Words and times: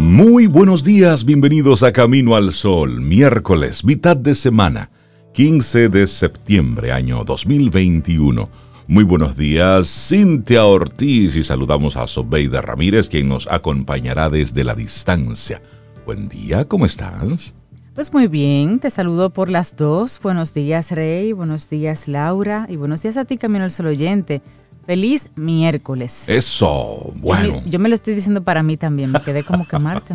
Muy 0.00 0.46
buenos 0.46 0.84
días, 0.84 1.24
bienvenidos 1.24 1.82
a 1.82 1.90
Camino 1.92 2.36
al 2.36 2.52
Sol, 2.52 3.00
miércoles, 3.00 3.84
mitad 3.84 4.16
de 4.16 4.36
semana, 4.36 4.90
15 5.34 5.88
de 5.88 6.06
septiembre, 6.06 6.92
año 6.92 7.24
2021. 7.24 8.48
Muy 8.86 9.02
buenos 9.02 9.36
días, 9.36 9.88
Cintia 10.08 10.64
Ortiz 10.64 11.34
y 11.34 11.42
saludamos 11.42 11.96
a 11.96 12.06
Sobeida 12.06 12.60
Ramírez, 12.60 13.08
quien 13.08 13.28
nos 13.28 13.48
acompañará 13.48 14.30
desde 14.30 14.62
la 14.62 14.76
distancia. 14.76 15.60
Buen 16.06 16.28
día, 16.28 16.64
¿cómo 16.64 16.86
estás? 16.86 17.54
Pues 17.96 18.12
muy 18.12 18.28
bien, 18.28 18.78
te 18.78 18.90
saludo 18.90 19.30
por 19.30 19.48
las 19.48 19.74
dos. 19.74 20.20
Buenos 20.22 20.54
días, 20.54 20.92
Rey, 20.92 21.32
buenos 21.32 21.68
días, 21.68 22.06
Laura, 22.06 22.66
y 22.70 22.76
buenos 22.76 23.02
días 23.02 23.16
a 23.16 23.24
ti, 23.24 23.36
Camino 23.36 23.64
al 23.64 23.72
Sol 23.72 23.86
oyente. 23.86 24.42
Feliz 24.88 25.28
miércoles. 25.36 26.30
Eso, 26.30 27.12
bueno. 27.16 27.60
Yo, 27.66 27.78
me 27.78 27.90
lo 27.90 27.94
estoy 27.94 28.14
diciendo 28.14 28.42
para 28.42 28.62
mí 28.62 28.78
también, 28.78 29.12
me 29.12 29.20
quedé 29.20 29.44
como 29.44 29.68
que 29.68 29.78
Marte, 29.78 30.14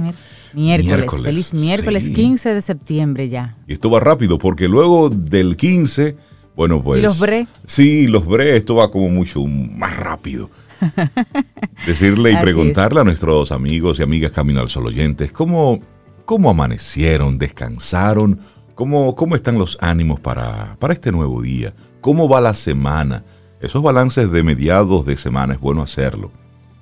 miércoles. 0.56 1.22
Feliz 1.22 1.54
miércoles, 1.54 2.10
15 2.10 2.56
de 2.56 2.62
septiembre 2.64 3.30
ya. 3.30 3.56
Y 3.68 3.74
esto 3.74 3.92
va 3.92 4.00
rápido 4.00 4.40
porque 4.40 4.68
luego 4.68 5.12
del 5.12 5.58
15, 5.58 6.18
bueno, 6.56 6.82
pues... 6.82 7.02
¿Y 7.02 7.04
los 7.04 7.20
bre? 7.20 7.46
Sí, 7.68 8.08
los 8.08 8.26
bre, 8.26 8.58
esto 8.58 8.74
va 8.74 8.90
como 8.90 9.10
mucho 9.10 9.46
más 9.46 9.96
rápido. 9.96 10.50
Decirle 11.86 12.32
y 12.32 12.38
preguntarle 12.38 13.02
a 13.02 13.04
nuestros 13.04 13.52
amigos 13.52 14.00
y 14.00 14.02
amigas 14.02 14.32
Camino 14.32 14.60
al 14.60 14.70
Sol 14.70 14.88
oyentes, 14.88 15.32
¿cómo, 15.32 15.82
cómo 16.26 16.50
amanecieron, 16.50 17.38
descansaron? 17.38 18.40
¿Cómo, 18.74 19.14
¿Cómo 19.14 19.36
están 19.36 19.60
los 19.60 19.78
ánimos 19.82 20.20
para, 20.20 20.78
para 20.80 20.94
este 20.94 21.12
nuevo 21.12 21.44
día? 21.44 21.76
¿Cómo 22.02 22.28
va 22.28 22.42
la 22.42 22.56
semana? 22.56 23.24
Esos 23.64 23.82
balances 23.82 24.30
de 24.30 24.44
mediados 24.44 25.06
de 25.06 25.16
semana 25.16 25.54
es 25.54 25.60
bueno 25.62 25.82
hacerlo, 25.82 26.30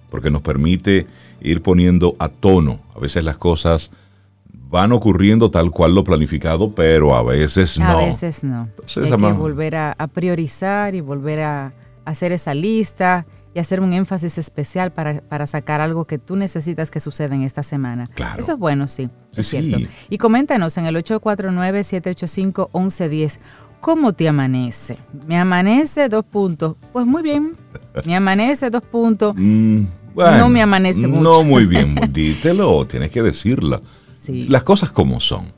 porque 0.09 0.31
nos 0.31 0.41
permite 0.41 1.05
ir 1.39 1.61
poniendo 1.61 2.15
a 2.17 2.27
tono. 2.27 2.79
A 2.95 2.99
veces 2.99 3.23
las 3.23 3.37
cosas 3.37 3.91
van 4.51 4.91
ocurriendo 4.91 5.51
tal 5.51 5.69
cual 5.69 5.93
lo 5.93 6.03
planificado, 6.03 6.73
pero 6.73 7.15
a 7.15 7.21
veces 7.21 7.77
no. 7.77 7.85
A 7.85 7.97
veces 7.97 8.43
no. 8.43 8.67
Hay 8.95 9.11
que 9.11 9.15
volver 9.15 9.75
a, 9.75 9.95
priorizar 10.11 10.95
y 10.95 11.01
volver 11.01 11.41
a 11.41 11.73
hacer 12.03 12.31
esa 12.31 12.55
lista 12.55 13.27
y 13.53 13.59
hacer 13.59 13.79
un 13.79 13.93
énfasis 13.93 14.39
especial 14.39 14.91
para, 14.91 15.45
sacar 15.45 15.81
algo 15.81 16.05
que 16.05 16.17
tú 16.17 16.35
necesitas 16.35 16.89
que 16.89 16.99
suceda 16.99 17.35
en 17.35 17.43
esta 17.43 17.61
semana. 17.61 18.09
Claro. 18.15 18.39
Eso 18.39 18.53
es 18.53 18.57
bueno, 18.57 18.87
sí. 18.87 19.07
es 19.35 19.47
cierto. 19.47 19.77
Y 20.09 20.17
coméntanos 20.17 20.79
en 20.79 20.87
el 20.87 20.95
849-785-1110 20.95 23.37
¿Cómo 23.81 24.13
te 24.13 24.27
amanece? 24.27 24.99
Me 25.25 25.37
amanece 25.37 26.07
dos 26.07 26.23
puntos. 26.23 26.75
Pues 26.93 27.05
muy 27.05 27.23
bien. 27.23 27.57
Me 28.05 28.15
amanece 28.15 28.69
dos 28.69 28.83
puntos. 28.83 29.35
Mm, 30.13 30.37
no 30.37 30.49
me 30.49 30.61
amanece 30.61 31.07
mucho. 31.07 31.21
No 31.21 31.43
muy 31.43 31.65
bien. 31.65 31.95
Dítelo, 32.11 32.85
tienes 32.85 33.11
que 33.11 33.21
decirlo. 33.21 33.81
Las 34.27 34.63
cosas 34.63 34.91
como 34.91 35.21
son. 35.21 35.53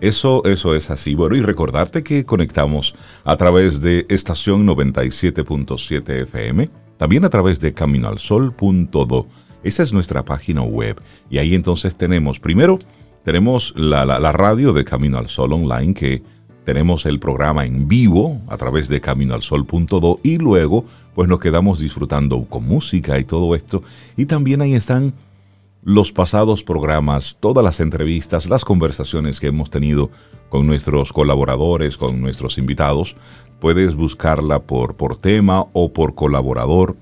Eso, 0.00 0.44
eso 0.46 0.74
es 0.74 0.90
así. 0.90 1.14
Bueno, 1.14 1.36
y 1.36 1.42
recordarte 1.42 2.02
que 2.02 2.26
conectamos 2.26 2.96
a 3.22 3.36
través 3.36 3.80
de 3.80 4.04
estación 4.08 4.66
97.7 4.66 6.22
FM, 6.22 6.70
también 6.96 7.24
a 7.24 7.30
través 7.30 7.60
de 7.60 7.72
caminoalsol.do. 7.72 9.28
Esa 9.62 9.82
es 9.84 9.92
nuestra 9.92 10.24
página 10.24 10.62
web. 10.62 11.00
Y 11.30 11.38
ahí 11.38 11.54
entonces 11.54 11.94
tenemos, 11.94 12.40
primero, 12.40 12.80
tenemos 13.22 13.72
la, 13.76 14.04
la 14.04 14.32
radio 14.32 14.72
de 14.72 14.84
Camino 14.84 15.18
al 15.18 15.28
Sol 15.28 15.52
Online 15.52 15.94
que 15.94 16.22
tenemos 16.68 17.06
el 17.06 17.18
programa 17.18 17.64
en 17.64 17.88
vivo 17.88 18.42
a 18.46 18.58
través 18.58 18.90
de 18.90 19.00
caminoalsol.do 19.00 20.20
y 20.22 20.36
luego 20.36 20.84
pues 21.14 21.26
nos 21.26 21.40
quedamos 21.40 21.80
disfrutando 21.80 22.44
con 22.44 22.68
música 22.68 23.18
y 23.18 23.24
todo 23.24 23.54
esto. 23.54 23.82
Y 24.18 24.26
también 24.26 24.60
ahí 24.60 24.74
están 24.74 25.14
los 25.82 26.12
pasados 26.12 26.62
programas, 26.62 27.38
todas 27.40 27.64
las 27.64 27.80
entrevistas, 27.80 28.50
las 28.50 28.66
conversaciones 28.66 29.40
que 29.40 29.46
hemos 29.46 29.70
tenido 29.70 30.10
con 30.50 30.66
nuestros 30.66 31.10
colaboradores, 31.10 31.96
con 31.96 32.20
nuestros 32.20 32.58
invitados. 32.58 33.16
Puedes 33.60 33.94
buscarla 33.94 34.58
por, 34.64 34.94
por 34.94 35.16
tema 35.16 35.64
o 35.72 35.94
por 35.94 36.14
colaborador. 36.14 36.96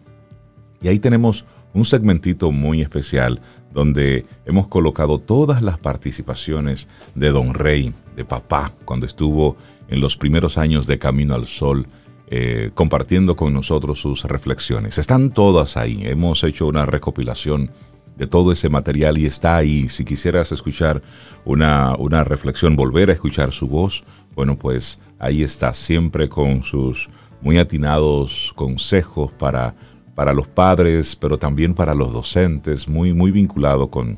Y 0.80 0.86
ahí 0.86 1.00
tenemos 1.00 1.44
un 1.74 1.84
segmentito 1.84 2.52
muy 2.52 2.82
especial 2.82 3.42
donde 3.72 4.24
hemos 4.44 4.68
colocado 4.68 5.18
todas 5.18 5.62
las 5.62 5.78
participaciones 5.78 6.88
de 7.14 7.30
Don 7.30 7.54
Rey, 7.54 7.92
de 8.16 8.24
papá, 8.24 8.72
cuando 8.84 9.06
estuvo 9.06 9.56
en 9.88 10.00
los 10.00 10.16
primeros 10.16 10.58
años 10.58 10.86
de 10.86 10.98
Camino 10.98 11.34
al 11.34 11.46
Sol, 11.46 11.86
eh, 12.28 12.70
compartiendo 12.74 13.36
con 13.36 13.52
nosotros 13.52 14.00
sus 14.00 14.24
reflexiones. 14.24 14.98
Están 14.98 15.30
todas 15.30 15.76
ahí. 15.76 16.00
Hemos 16.02 16.42
hecho 16.42 16.66
una 16.66 16.84
recopilación 16.84 17.70
de 18.16 18.26
todo 18.26 18.50
ese 18.50 18.68
material 18.68 19.18
y 19.18 19.26
está 19.26 19.56
ahí. 19.56 19.88
Si 19.88 20.04
quisieras 20.04 20.50
escuchar 20.50 21.02
una, 21.44 21.94
una 21.96 22.24
reflexión, 22.24 22.74
volver 22.74 23.10
a 23.10 23.12
escuchar 23.12 23.52
su 23.52 23.68
voz, 23.68 24.02
bueno, 24.34 24.58
pues 24.58 24.98
ahí 25.18 25.42
está, 25.42 25.72
siempre 25.72 26.28
con 26.28 26.62
sus 26.62 27.08
muy 27.40 27.58
atinados 27.58 28.52
consejos 28.56 29.30
para 29.32 29.74
para 30.16 30.32
los 30.32 30.48
padres, 30.48 31.14
pero 31.14 31.38
también 31.38 31.74
para 31.74 31.94
los 31.94 32.10
docentes, 32.10 32.88
muy, 32.88 33.12
muy 33.12 33.30
vinculado 33.30 33.90
con, 33.90 34.16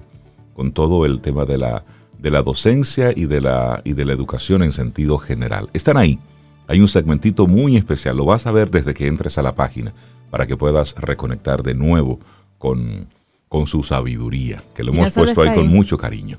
con 0.55 0.71
todo 0.71 1.05
el 1.05 1.21
tema 1.21 1.45
de 1.45 1.59
la, 1.59 1.85
de 2.19 2.31
la 2.31 2.41
docencia 2.43 3.13
y 3.15 3.27
de 3.27 3.41
la, 3.41 3.83
y 3.83 3.95
de 3.95 4.05
la 4.05 4.13
educación 4.13 4.63
en 4.63 4.71
sentido 4.71 5.19
general. 5.19 5.69
Están 5.73 5.97
ahí. 5.97 6.21
Hay 6.69 6.81
un 6.81 6.87
segmentito 6.87 7.49
muy 7.49 7.77
especial, 7.77 8.17
lo 8.17 8.25
vas 8.25 8.47
a 8.47 8.53
ver 8.53 8.71
desde 8.71 8.95
que 8.95 9.09
entres 9.09 9.39
a 9.39 9.43
la 9.43 9.57
página, 9.57 9.93
para 10.31 10.47
que 10.47 10.57
puedas 10.57 10.95
reconectar 10.95 11.65
de 11.65 11.75
nuevo 11.75 12.21
con, 12.59 13.09
con 13.49 13.67
su 13.67 13.83
sabiduría, 13.83 14.63
que 14.77 14.85
lo 14.85 14.93
hemos 14.93 15.13
puesto 15.13 15.43
ahí, 15.43 15.53
con 15.53 15.67
mucho 15.67 15.99
cariño. 15.99 16.39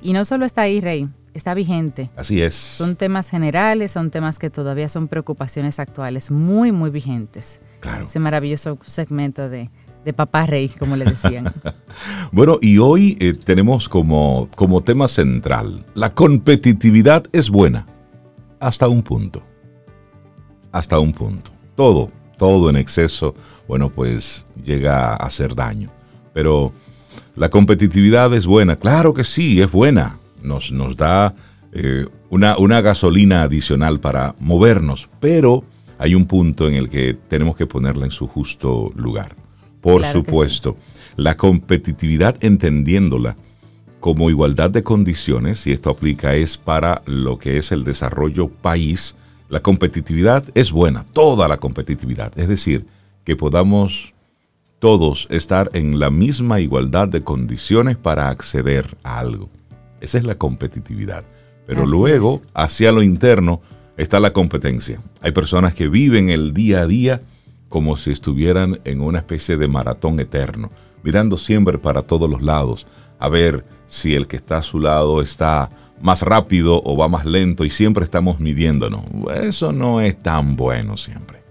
Y 0.00 0.14
no 0.14 0.24
solo 0.24 0.46
está 0.46 0.62
ahí, 0.62 0.80
Rey, 0.80 1.10
está 1.34 1.52
vigente. 1.52 2.08
Así 2.16 2.40
es. 2.40 2.54
Son 2.54 2.96
temas 2.96 3.28
generales, 3.28 3.92
son 3.92 4.10
temas 4.10 4.38
que 4.38 4.48
todavía 4.48 4.88
son 4.88 5.08
preocupaciones 5.08 5.78
actuales, 5.78 6.30
muy, 6.30 6.72
muy 6.72 6.88
vigentes. 6.88 7.60
Ese 8.04 8.18
maravilloso 8.18 8.78
segmento 8.86 9.48
de, 9.48 9.70
Papá 10.16 10.46
Rey, 10.46 10.70
como 10.70 10.96
le 10.96 11.04
decían. 11.04 11.52
bueno, 12.32 12.58
y 12.62 12.78
hoy 12.78 13.18
eh, 13.20 13.34
tenemos 13.34 13.90
como, 13.90 14.48
como 14.56 14.80
tema 14.82 15.06
central, 15.06 15.84
la 15.94 16.14
competitividad 16.14 17.26
es 17.32 17.50
buena, 17.50 17.86
hasta 18.58 18.88
un 18.88 19.02
punto. 19.02 19.42
Hasta 20.72 20.98
un 20.98 21.12
punto. 21.12 21.50
Todo, 21.76 22.10
todo 22.38 22.70
en 22.70 22.76
exceso, 22.76 23.34
bueno, 23.66 23.90
pues 23.90 24.46
llega 24.64 25.10
a 25.12 25.16
hacer 25.16 25.54
daño. 25.54 25.90
Pero 26.32 26.72
la 27.36 27.50
competitividad 27.50 28.32
es 28.32 28.46
buena, 28.46 28.76
claro 28.76 29.12
que 29.12 29.24
sí, 29.24 29.60
es 29.60 29.70
buena. 29.70 30.18
Nos, 30.42 30.72
nos 30.72 30.96
da 30.96 31.34
eh, 31.72 32.06
una, 32.30 32.56
una 32.56 32.80
gasolina 32.80 33.42
adicional 33.42 34.00
para 34.00 34.34
movernos, 34.38 35.10
pero 35.20 35.64
hay 35.98 36.14
un 36.14 36.26
punto 36.26 36.68
en 36.68 36.74
el 36.74 36.88
que 36.88 37.14
tenemos 37.28 37.56
que 37.56 37.66
ponerla 37.66 38.04
en 38.04 38.10
su 38.10 38.26
justo 38.26 38.92
lugar. 38.94 39.34
Por 39.80 40.04
supuesto, 40.04 40.76
la 41.16 41.36
competitividad 41.36 42.36
entendiéndola 42.40 43.36
como 44.00 44.30
igualdad 44.30 44.70
de 44.70 44.82
condiciones, 44.82 45.66
y 45.66 45.72
esto 45.72 45.90
aplica 45.90 46.34
es 46.34 46.56
para 46.56 47.02
lo 47.04 47.38
que 47.38 47.58
es 47.58 47.72
el 47.72 47.84
desarrollo 47.84 48.48
país, 48.48 49.16
la 49.48 49.60
competitividad 49.60 50.44
es 50.54 50.70
buena, 50.70 51.04
toda 51.12 51.48
la 51.48 51.56
competitividad, 51.56 52.38
es 52.38 52.48
decir, 52.48 52.86
que 53.24 53.34
podamos 53.34 54.14
todos 54.78 55.26
estar 55.30 55.70
en 55.72 55.98
la 55.98 56.10
misma 56.10 56.60
igualdad 56.60 57.08
de 57.08 57.24
condiciones 57.24 57.96
para 57.96 58.28
acceder 58.28 58.96
a 59.02 59.18
algo. 59.18 59.48
Esa 60.00 60.18
es 60.18 60.24
la 60.24 60.36
competitividad. 60.36 61.24
Pero 61.66 61.84
luego, 61.84 62.40
hacia 62.54 62.92
lo 62.92 63.02
interno, 63.02 63.60
está 63.98 64.20
la 64.20 64.32
competencia. 64.32 65.00
Hay 65.20 65.32
personas 65.32 65.74
que 65.74 65.88
viven 65.88 66.30
el 66.30 66.54
día 66.54 66.80
a 66.80 66.86
día 66.86 67.20
como 67.68 67.96
si 67.96 68.12
estuvieran 68.12 68.80
en 68.84 69.02
una 69.02 69.18
especie 69.18 69.58
de 69.58 69.68
maratón 69.68 70.18
eterno, 70.20 70.70
mirando 71.02 71.36
siempre 71.36 71.76
para 71.78 72.00
todos 72.02 72.30
los 72.30 72.40
lados, 72.40 72.86
a 73.18 73.28
ver 73.28 73.64
si 73.86 74.14
el 74.14 74.26
que 74.26 74.36
está 74.36 74.58
a 74.58 74.62
su 74.62 74.80
lado 74.80 75.20
está 75.20 75.68
más 76.00 76.22
rápido 76.22 76.80
o 76.84 76.96
va 76.96 77.08
más 77.08 77.26
lento 77.26 77.64
y 77.64 77.70
siempre 77.70 78.04
estamos 78.04 78.40
midiéndonos. 78.40 79.02
Eso 79.42 79.72
no 79.72 80.00
es 80.00 80.22
tan 80.22 80.56
bueno 80.56 80.96
siempre. 80.96 81.42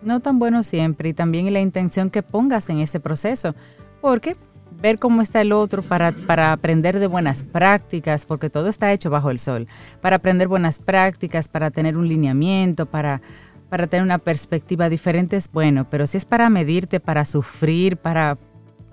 No 0.00 0.20
tan 0.20 0.38
bueno 0.38 0.62
siempre 0.62 1.08
y 1.10 1.14
también 1.14 1.52
la 1.52 1.60
intención 1.60 2.10
que 2.10 2.22
pongas 2.22 2.70
en 2.70 2.78
ese 2.78 3.00
proceso, 3.00 3.54
porque 4.00 4.36
ver 4.80 4.98
cómo 4.98 5.22
está 5.22 5.40
el 5.40 5.52
otro 5.52 5.82
para, 5.82 6.12
para, 6.12 6.52
aprender 6.52 6.98
de 6.98 7.06
buenas 7.06 7.42
prácticas, 7.42 8.26
porque 8.26 8.50
todo 8.50 8.68
está 8.68 8.92
hecho 8.92 9.10
bajo 9.10 9.30
el 9.30 9.38
sol, 9.38 9.66
para 10.00 10.16
aprender 10.16 10.48
buenas 10.48 10.78
prácticas, 10.78 11.48
para 11.48 11.70
tener 11.70 11.96
un 11.96 12.08
lineamiento, 12.08 12.86
para, 12.86 13.20
para 13.68 13.86
tener 13.86 14.04
una 14.04 14.18
perspectiva 14.18 14.88
diferente 14.88 15.36
es 15.36 15.50
bueno, 15.50 15.88
pero 15.88 16.06
si 16.06 16.18
es 16.18 16.24
para 16.24 16.50
medirte, 16.50 17.00
para 17.00 17.24
sufrir, 17.24 17.96
para 17.96 18.38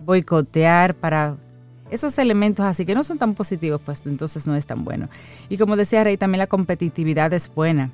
boicotear, 0.06 0.96
para 0.96 1.38
esos 1.90 2.18
elementos 2.18 2.66
así 2.66 2.86
que 2.86 2.96
no 2.96 3.04
son 3.04 3.20
tan 3.20 3.36
positivos, 3.36 3.80
pues 3.84 4.04
entonces 4.06 4.48
no 4.48 4.56
es 4.56 4.66
tan 4.66 4.84
bueno. 4.84 5.10
Y 5.50 5.58
como 5.58 5.76
decía 5.76 6.04
Rey, 6.04 6.18
también 6.18 6.40
la 6.40 6.48
competitividad 6.48 7.32
es 7.34 7.54
buena, 7.54 7.92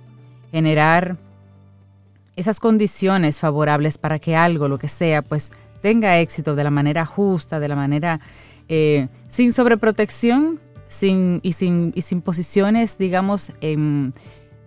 generar 0.52 1.18
esas 2.36 2.62
condiciones 2.62 3.40
favorables 3.40 3.98
para 3.98 4.20
que 4.20 4.36
algo, 4.36 4.70
lo 4.70 4.78
que 4.78 4.88
sea, 4.88 5.22
pues 5.22 5.52
tenga 5.82 6.20
éxito 6.20 6.56
de 6.56 6.64
la 6.64 6.70
manera 6.70 7.06
justa, 7.06 7.60
de 7.60 7.68
la 7.68 7.76
manera 7.76 8.20
eh, 8.68 9.08
sin 9.28 9.52
sobreprotección 9.52 10.60
sin, 10.90 11.40
y, 11.44 11.54
sin, 11.54 11.94
y 11.96 12.02
sin 12.02 12.20
posiciones, 12.20 12.98
digamos, 12.98 13.54
em, 13.62 14.12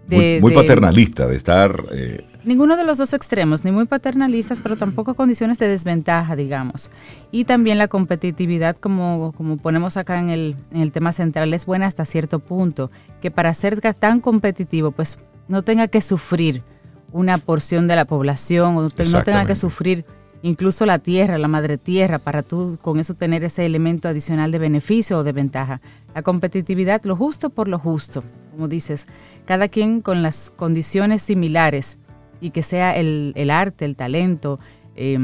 de, 0.06 0.38
muy, 0.40 0.54
paternalista, 0.54 1.26
de 1.26 1.36
estar... 1.36 1.84
Eh, 1.92 2.24
ninguno 2.44 2.76
de 2.76 2.84
los 2.84 2.96
dos 2.98 3.12
extremos, 3.12 3.64
ni 3.64 3.72
muy 3.72 3.84
paternalistas, 3.84 4.60
pero 4.60 4.76
tampoco 4.76 5.14
condiciones 5.14 5.58
de 5.58 5.68
desventaja, 5.68 6.34
digamos. 6.36 6.90
Y 7.32 7.44
también 7.44 7.76
la 7.76 7.88
competitividad, 7.88 8.76
como, 8.76 9.32
como 9.36 9.58
ponemos 9.58 9.96
acá 9.96 10.18
en 10.18 10.30
el, 10.30 10.56
en 10.72 10.80
el 10.80 10.92
tema 10.92 11.12
central, 11.12 11.52
es 11.54 11.66
buena 11.66 11.86
hasta 11.86 12.04
cierto 12.04 12.38
punto, 12.38 12.90
que 13.20 13.30
para 13.30 13.52
ser 13.52 13.80
tan 13.80 14.20
competitivo, 14.20 14.92
pues 14.92 15.18
no 15.48 15.62
tenga 15.62 15.88
que 15.88 16.00
sufrir 16.00 16.62
una 17.10 17.36
porción 17.38 17.88
de 17.88 17.96
la 17.96 18.04
población, 18.04 18.76
o 18.76 18.82
no 18.82 18.90
tenga 18.90 19.44
que 19.44 19.56
sufrir 19.56 20.04
incluso 20.42 20.86
la 20.86 20.98
tierra, 20.98 21.38
la 21.38 21.48
madre 21.48 21.78
tierra, 21.78 22.18
para 22.18 22.42
tú 22.42 22.78
con 22.82 22.98
eso 22.98 23.14
tener 23.14 23.44
ese 23.44 23.64
elemento 23.64 24.08
adicional 24.08 24.50
de 24.50 24.58
beneficio 24.58 25.18
o 25.18 25.24
de 25.24 25.32
ventaja. 25.32 25.80
La 26.14 26.22
competitividad, 26.22 27.02
lo 27.04 27.16
justo 27.16 27.50
por 27.50 27.68
lo 27.68 27.78
justo, 27.78 28.22
como 28.50 28.68
dices, 28.68 29.06
cada 29.44 29.68
quien 29.68 30.00
con 30.00 30.22
las 30.22 30.52
condiciones 30.54 31.22
similares 31.22 31.98
y 32.40 32.50
que 32.50 32.62
sea 32.62 32.96
el, 32.96 33.50
arte, 33.50 33.84
el 33.84 33.94
talento. 33.94 34.58
Eh, 34.96 35.18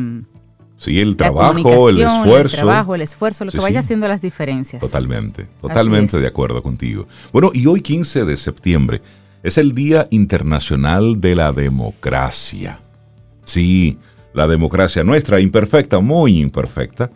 sí, 0.77 1.01
el 1.01 1.17
trabajo, 1.17 1.89
el 1.89 2.01
esfuerzo. 2.01 2.57
El 2.57 2.63
trabajo, 2.63 2.95
el 2.95 3.03
esfuerzo, 3.03 3.45
lo 3.45 3.51
que 3.51 3.59
vaya 3.59 3.81
haciendo 3.81 4.07
las 4.07 4.23
diferencias. 4.23 4.81
Totalmente, 4.81 5.49
totalmente 5.61 6.21
de 6.21 6.27
acuerdo 6.29 6.63
contigo. 6.63 7.09
Bueno, 7.33 7.51
y 7.53 7.67
hoy 7.67 7.83
15 7.83 8.25
de 8.25 8.37
septiembre 8.37 9.03
es 9.43 9.59
el 9.59 9.75
Día 9.75 10.07
Internacional 10.11 11.21
de 11.21 11.35
la 11.35 11.53
Democracia. 11.53 12.81
Sí, 13.45 13.99
la 14.39 14.47
democracia 14.47 15.03
nuestra, 15.03 15.41
imperfecta, 15.41 15.99
muy 15.99 16.41
imperfecta, 16.41 17.11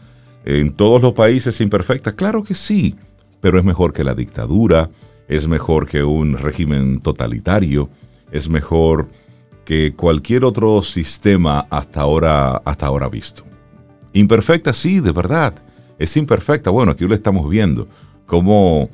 en 0.45 0.73
todos 0.73 1.01
los 1.01 1.13
países 1.13 1.61
imperfecta, 1.61 2.13
claro 2.13 2.43
que 2.43 2.55
sí, 2.55 2.97
pero 3.41 3.59
es 3.59 3.65
mejor 3.65 3.93
que 3.93 4.03
la 4.03 4.15
dictadura, 4.15 4.91
es 5.29 5.47
mejor 5.47 5.87
que 5.87 6.03
un 6.03 6.37
régimen 6.37 7.01
totalitario, 7.01 7.89
es 8.33 8.49
mejor 8.49 9.09
que 9.65 9.95
cualquier 9.95 10.45
otro 10.45 10.83
sistema 10.83 11.67
hasta 11.71 12.01
ahora, 12.01 12.57
hasta 12.65 12.87
ahora 12.87 13.09
visto. 13.09 13.45
Imperfecta, 14.15 14.73
sí, 14.73 14.99
de 14.99 15.13
verdad, 15.13 15.55
es 16.01 16.17
imperfecta. 16.17 16.71
Bueno, 16.71 16.91
aquí 16.91 17.07
lo 17.07 17.15
estamos 17.15 17.49
viendo, 17.49 17.87
como, 18.27 18.91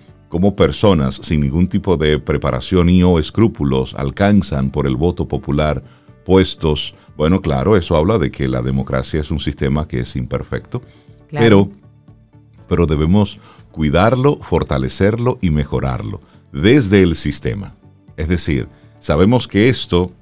personas 0.55 1.19
sin 1.23 1.41
ningún 1.41 1.67
tipo 1.67 1.97
de 1.97 2.19
preparación 2.19 2.91
y 2.91 3.03
o 3.03 3.19
escrúpulos 3.19 3.95
alcanzan 3.95 4.71
por 4.71 4.87
el 4.87 4.97
voto 4.97 5.27
popular 5.27 5.83
puestos 6.27 6.95
bueno, 7.19 7.43
claro, 7.43 7.77
eso 7.77 7.97
habla 7.97 8.17
de 8.17 8.31
que 8.31 8.47
la 8.47 8.63
democracia 8.63 9.21
es 9.21 9.33
un 9.33 9.41
sistema 9.41 9.89
que 9.89 9.99
es 9.99 10.15
imperfecto, 10.15 10.83
pero, 11.33 11.69
pero 12.69 12.87
debemos 12.87 13.41
cuidarlo, 13.73 14.37
fortalecerlo 14.37 15.37
y 15.43 15.51
mejorarlo 15.51 16.21
desde 16.53 17.03
el 17.03 17.17
sistema. 17.17 17.75
Es 18.17 18.29
decir, 18.29 18.69
sabemos 19.01 19.49
que 19.49 19.69
esto 19.69 20.13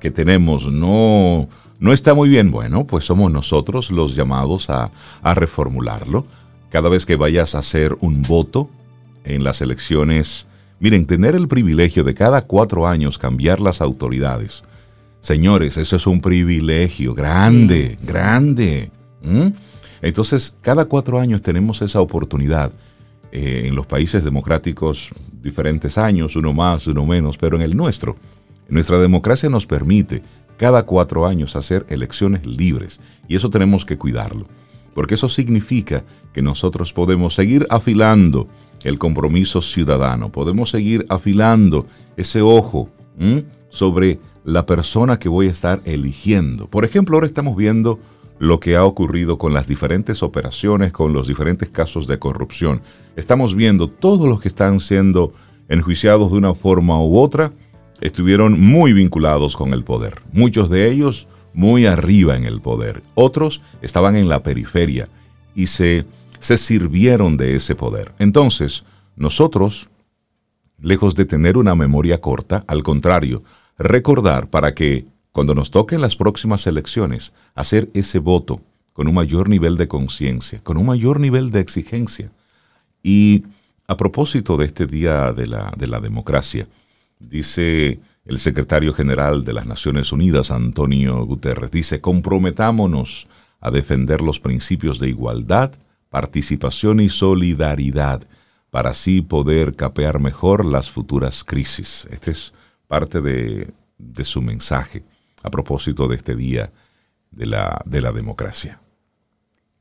que 0.00 0.10
tenemos 0.10 0.66
no, 0.66 1.48
no 1.78 1.92
está 1.92 2.14
muy 2.14 2.28
bien. 2.28 2.50
Bueno, 2.50 2.84
pues 2.84 3.04
somos 3.04 3.30
nosotros 3.30 3.92
los 3.92 4.16
llamados 4.16 4.70
a, 4.70 4.90
a 5.22 5.34
reformularlo. 5.34 6.26
Cada 6.68 6.88
vez 6.88 7.06
que 7.06 7.14
vayas 7.14 7.54
a 7.54 7.60
hacer 7.60 7.96
un 8.00 8.22
voto 8.22 8.68
en 9.22 9.44
las 9.44 9.60
elecciones, 9.60 10.48
miren, 10.80 11.06
tener 11.06 11.36
el 11.36 11.46
privilegio 11.46 12.02
de 12.02 12.14
cada 12.14 12.42
cuatro 12.42 12.88
años 12.88 13.18
cambiar 13.18 13.60
las 13.60 13.80
autoridades 13.80 14.64
Señores, 15.20 15.76
eso 15.76 15.96
es 15.96 16.06
un 16.06 16.20
privilegio 16.20 17.14
grande, 17.14 17.96
grande. 18.06 18.90
Entonces, 20.02 20.54
cada 20.60 20.86
cuatro 20.86 21.20
años 21.20 21.42
tenemos 21.42 21.82
esa 21.82 22.00
oportunidad. 22.00 22.72
Eh, 23.32 23.66
en 23.66 23.76
los 23.76 23.86
países 23.86 24.24
democráticos, 24.24 25.10
diferentes 25.40 25.96
años, 25.98 26.34
uno 26.34 26.52
más, 26.52 26.88
uno 26.88 27.06
menos, 27.06 27.38
pero 27.38 27.56
en 27.56 27.62
el 27.62 27.76
nuestro, 27.76 28.16
nuestra 28.68 28.98
democracia 28.98 29.48
nos 29.48 29.66
permite 29.66 30.22
cada 30.56 30.82
cuatro 30.84 31.26
años 31.26 31.54
hacer 31.54 31.86
elecciones 31.88 32.44
libres 32.44 33.00
y 33.28 33.36
eso 33.36 33.48
tenemos 33.48 33.84
que 33.84 33.96
cuidarlo, 33.96 34.46
porque 34.94 35.14
eso 35.14 35.28
significa 35.28 36.02
que 36.32 36.42
nosotros 36.42 36.92
podemos 36.92 37.34
seguir 37.34 37.66
afilando 37.70 38.48
el 38.82 38.98
compromiso 38.98 39.62
ciudadano, 39.62 40.30
podemos 40.32 40.70
seguir 40.70 41.06
afilando 41.08 41.86
ese 42.16 42.42
ojo 42.42 42.90
sobre 43.68 44.18
la 44.44 44.66
persona 44.66 45.18
que 45.18 45.28
voy 45.28 45.48
a 45.48 45.50
estar 45.50 45.80
eligiendo. 45.84 46.68
Por 46.68 46.84
ejemplo, 46.84 47.16
ahora 47.16 47.26
estamos 47.26 47.56
viendo 47.56 47.98
lo 48.38 48.58
que 48.58 48.76
ha 48.76 48.84
ocurrido 48.84 49.36
con 49.36 49.52
las 49.52 49.68
diferentes 49.68 50.22
operaciones, 50.22 50.92
con 50.92 51.12
los 51.12 51.28
diferentes 51.28 51.68
casos 51.68 52.06
de 52.06 52.18
corrupción. 52.18 52.80
Estamos 53.16 53.54
viendo 53.54 53.88
todos 53.88 54.28
los 54.28 54.40
que 54.40 54.48
están 54.48 54.80
siendo 54.80 55.34
enjuiciados 55.68 56.32
de 56.32 56.38
una 56.38 56.54
forma 56.54 57.02
u 57.04 57.18
otra, 57.18 57.52
estuvieron 58.00 58.58
muy 58.58 58.94
vinculados 58.94 59.56
con 59.56 59.74
el 59.74 59.84
poder. 59.84 60.22
Muchos 60.32 60.70
de 60.70 60.90
ellos 60.90 61.28
muy 61.52 61.86
arriba 61.86 62.36
en 62.36 62.44
el 62.44 62.60
poder. 62.62 63.02
Otros 63.14 63.60
estaban 63.82 64.16
en 64.16 64.28
la 64.28 64.42
periferia 64.42 65.08
y 65.54 65.66
se, 65.66 66.06
se 66.38 66.56
sirvieron 66.56 67.36
de 67.36 67.56
ese 67.56 67.74
poder. 67.74 68.12
Entonces, 68.18 68.84
nosotros, 69.16 69.90
lejos 70.80 71.14
de 71.14 71.26
tener 71.26 71.58
una 71.58 71.74
memoria 71.74 72.22
corta, 72.22 72.64
al 72.66 72.82
contrario, 72.82 73.42
recordar 73.80 74.48
para 74.50 74.74
que 74.74 75.06
cuando 75.32 75.54
nos 75.54 75.70
toquen 75.70 76.00
las 76.00 76.16
próximas 76.16 76.66
elecciones, 76.66 77.32
hacer 77.54 77.88
ese 77.94 78.18
voto 78.18 78.60
con 78.92 79.08
un 79.08 79.14
mayor 79.14 79.48
nivel 79.48 79.76
de 79.76 79.88
conciencia, 79.88 80.60
con 80.62 80.76
un 80.76 80.86
mayor 80.86 81.18
nivel 81.20 81.50
de 81.50 81.60
exigencia. 81.60 82.30
Y 83.02 83.44
a 83.86 83.96
propósito 83.96 84.56
de 84.56 84.66
este 84.66 84.86
Día 84.86 85.32
de 85.32 85.46
la, 85.46 85.72
de 85.76 85.86
la 85.86 86.00
Democracia, 86.00 86.68
dice 87.18 88.00
el 88.26 88.38
secretario 88.38 88.92
general 88.92 89.44
de 89.44 89.54
las 89.54 89.66
Naciones 89.66 90.12
Unidas, 90.12 90.50
Antonio 90.50 91.24
Guterres, 91.24 91.70
dice, 91.70 92.00
comprometámonos 92.00 93.28
a 93.60 93.70
defender 93.70 94.20
los 94.20 94.40
principios 94.40 94.98
de 94.98 95.08
igualdad, 95.08 95.72
participación 96.10 97.00
y 97.00 97.08
solidaridad 97.08 98.22
para 98.70 98.90
así 98.90 99.22
poder 99.22 99.74
capear 99.74 100.20
mejor 100.20 100.64
las 100.64 100.90
futuras 100.90 101.44
crisis. 101.44 102.06
Este 102.10 102.32
es 102.32 102.52
parte 102.90 103.20
de, 103.20 103.72
su 104.24 104.42
mensaje 104.42 105.04
a 105.44 105.48
propósito 105.48 106.08
de 106.08 106.16
este 106.16 106.34
día 106.34 106.72
de 107.30 107.46
la, 107.46 107.80
de 107.84 108.02
la 108.02 108.10
democracia. 108.10 108.80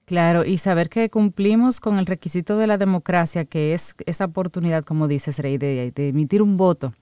Claro, 0.05 0.45
y 0.45 0.59
saber 0.59 0.89
que 0.89 1.09
cumplimos 1.09 1.79
con 1.79 1.97
el 1.97 2.05
requisito 2.05 2.55
de 2.59 2.67
la 2.67 2.77
democracia, 2.77 3.45
que 3.45 3.73
es 3.73 3.95
esa 4.05 4.25
oportunidad, 4.25 4.83
como 4.83 5.07
dices, 5.07 5.39
Rey, 5.39 5.57
de, 5.57 5.91
de 5.91 6.09
emitir 6.09 6.43
un 6.43 6.55
voto, 6.55 6.93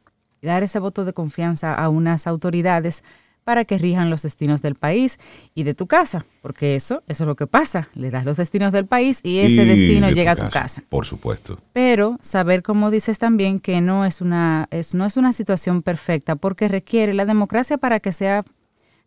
dar 0.41 0.63
ese 0.63 0.79
voto 0.79 1.03
de 1.03 1.11
confianza 1.11 1.73
a 1.73 1.89
unas 1.89 2.25
autoridades 2.25 3.03
para 3.47 3.63
que 3.63 3.77
rijan 3.77 4.09
los 4.09 4.23
destinos 4.23 4.61
del 4.61 4.75
país 4.75 5.19
y 5.55 5.63
de 5.63 5.73
tu 5.73 5.87
casa, 5.87 6.25
porque 6.41 6.75
eso, 6.75 7.01
eso 7.07 7.23
es 7.23 7.27
lo 7.29 7.37
que 7.37 7.47
pasa, 7.47 7.87
le 7.93 8.11
das 8.11 8.25
los 8.25 8.35
destinos 8.35 8.73
del 8.73 8.85
país 8.85 9.21
y 9.23 9.37
ese 9.37 9.63
destino 9.63 10.09
llega 10.09 10.33
a 10.33 10.35
tu 10.35 10.49
casa. 10.49 10.83
Por 10.89 11.05
supuesto. 11.05 11.57
Pero 11.71 12.17
saber, 12.19 12.61
como 12.61 12.91
dices 12.91 13.19
también, 13.19 13.59
que 13.59 13.79
no 13.79 14.03
es 14.03 14.19
una, 14.19 14.67
es, 14.69 14.93
no 14.93 15.05
es 15.05 15.15
una 15.15 15.31
situación 15.31 15.81
perfecta, 15.81 16.35
porque 16.35 16.67
requiere 16.67 17.13
la 17.13 17.23
democracia 17.23 17.77
para 17.77 18.01
que 18.01 18.11
sea 18.11 18.43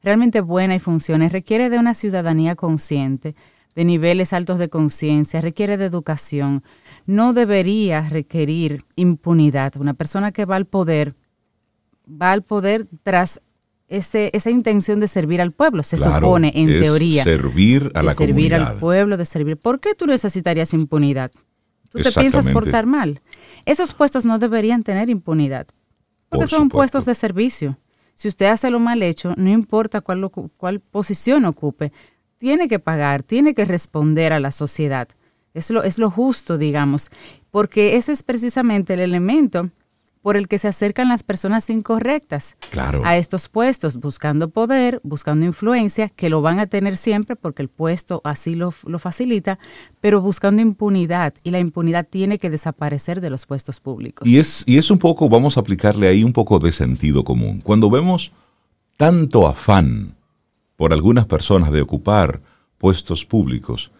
realmente 0.02 0.40
buena 0.40 0.74
y 0.74 0.78
funcione, 0.78 1.28
requiere 1.28 1.68
de 1.68 1.78
una 1.78 1.92
ciudadanía 1.92 2.54
consciente, 2.54 3.34
de 3.74 3.84
niveles 3.84 4.32
altos 4.32 4.58
de 4.58 4.70
conciencia, 4.70 5.42
requiere 5.42 5.76
de 5.76 5.84
educación. 5.84 6.64
No 7.04 7.34
debería 7.34 8.08
requerir 8.08 8.86
impunidad. 8.96 9.76
Una 9.76 9.92
persona 9.92 10.32
que 10.32 10.46
va 10.46 10.56
al 10.56 10.64
poder 10.64 11.14
va 12.10 12.32
al 12.32 12.42
poder 12.42 12.86
tras 13.02 13.42
esa 13.90 14.50
intención 14.50 15.00
de 15.00 15.08
servir 15.08 15.40
al 15.40 15.52
pueblo, 15.52 15.82
se 15.82 15.98
supone 15.98 16.52
en 16.54 16.68
teoría. 16.68 17.24
Servir 17.24 17.90
a 17.94 18.02
la 18.02 18.14
servir 18.14 18.54
al 18.54 18.76
pueblo, 18.76 19.16
de 19.16 19.26
servir. 19.26 19.56
¿Por 19.56 19.80
qué 19.80 19.94
tú 19.94 20.06
necesitarías 20.06 20.72
impunidad? 20.72 21.32
Tú 21.90 21.98
te 21.98 22.12
piensas 22.12 22.48
portar 22.48 22.86
mal. 22.86 23.20
Esos 23.66 23.92
puestos 23.94 24.24
no 24.24 24.38
deberían 24.38 24.84
tener 24.84 25.10
impunidad, 25.10 25.66
porque 26.28 26.46
son 26.46 26.68
puestos 26.68 27.04
de 27.04 27.16
servicio. 27.16 27.78
Si 28.14 28.28
usted 28.28 28.46
hace 28.46 28.70
lo 28.70 28.78
mal 28.78 29.02
hecho, 29.02 29.34
no 29.36 29.50
importa 29.50 30.00
cuál, 30.00 30.30
cuál 30.56 30.80
posición 30.80 31.44
ocupe, 31.44 31.92
tiene 32.38 32.68
que 32.68 32.78
pagar, 32.78 33.22
tiene 33.22 33.54
que 33.54 33.64
responder 33.64 34.32
a 34.32 34.40
la 34.40 34.52
sociedad. 34.52 35.08
Es 35.52 35.70
lo, 35.70 35.82
es 35.82 35.98
lo 35.98 36.10
justo, 36.10 36.58
digamos, 36.58 37.10
porque 37.50 37.96
ese 37.96 38.12
es 38.12 38.22
precisamente 38.22 38.94
el 38.94 39.00
elemento 39.00 39.70
por 40.22 40.36
el 40.36 40.48
que 40.48 40.58
se 40.58 40.68
acercan 40.68 41.08
las 41.08 41.22
personas 41.22 41.70
incorrectas 41.70 42.56
a 43.04 43.16
estos 43.16 43.48
puestos, 43.48 43.96
buscando 43.96 44.50
poder, 44.50 45.00
buscando 45.02 45.46
influencia, 45.46 46.10
que 46.10 46.28
lo 46.28 46.42
van 46.42 46.58
a 46.58 46.66
tener 46.66 46.96
siempre 46.96 47.36
porque 47.36 47.62
el 47.62 47.68
puesto 47.68 48.20
así 48.24 48.54
lo, 48.54 48.74
lo, 48.84 48.98
facilita, 48.98 49.58
pero 50.00 50.20
buscando 50.20 50.60
impunidad 50.60 51.32
y 51.42 51.50
la 51.50 51.58
impunidad 51.58 52.06
tiene 52.08 52.38
que 52.38 52.50
desaparecer 52.50 53.20
de 53.20 53.30
los 53.30 53.46
puestos 53.46 53.80
públicos. 53.80 54.28
Y 54.28 54.38
es, 54.38 54.62
y 54.66 54.76
es 54.76 54.90
un 54.90 54.98
poco, 54.98 55.28
vamos 55.28 55.56
a 55.56 55.60
aplicarle 55.60 56.08
ahí 56.08 56.22
un 56.22 56.34
poco 56.34 56.58
de 56.58 56.72
sentido 56.72 57.24
común. 57.24 57.60
Cuando 57.62 57.88
vemos 57.88 58.32
tanto 58.98 59.46
afán 59.46 60.16
por 60.76 60.92
algunas 60.92 61.26
personas 61.26 61.72
de 61.72 61.80
ocupar 61.80 62.42
puestos 62.76 63.24
públicos, 63.24 63.90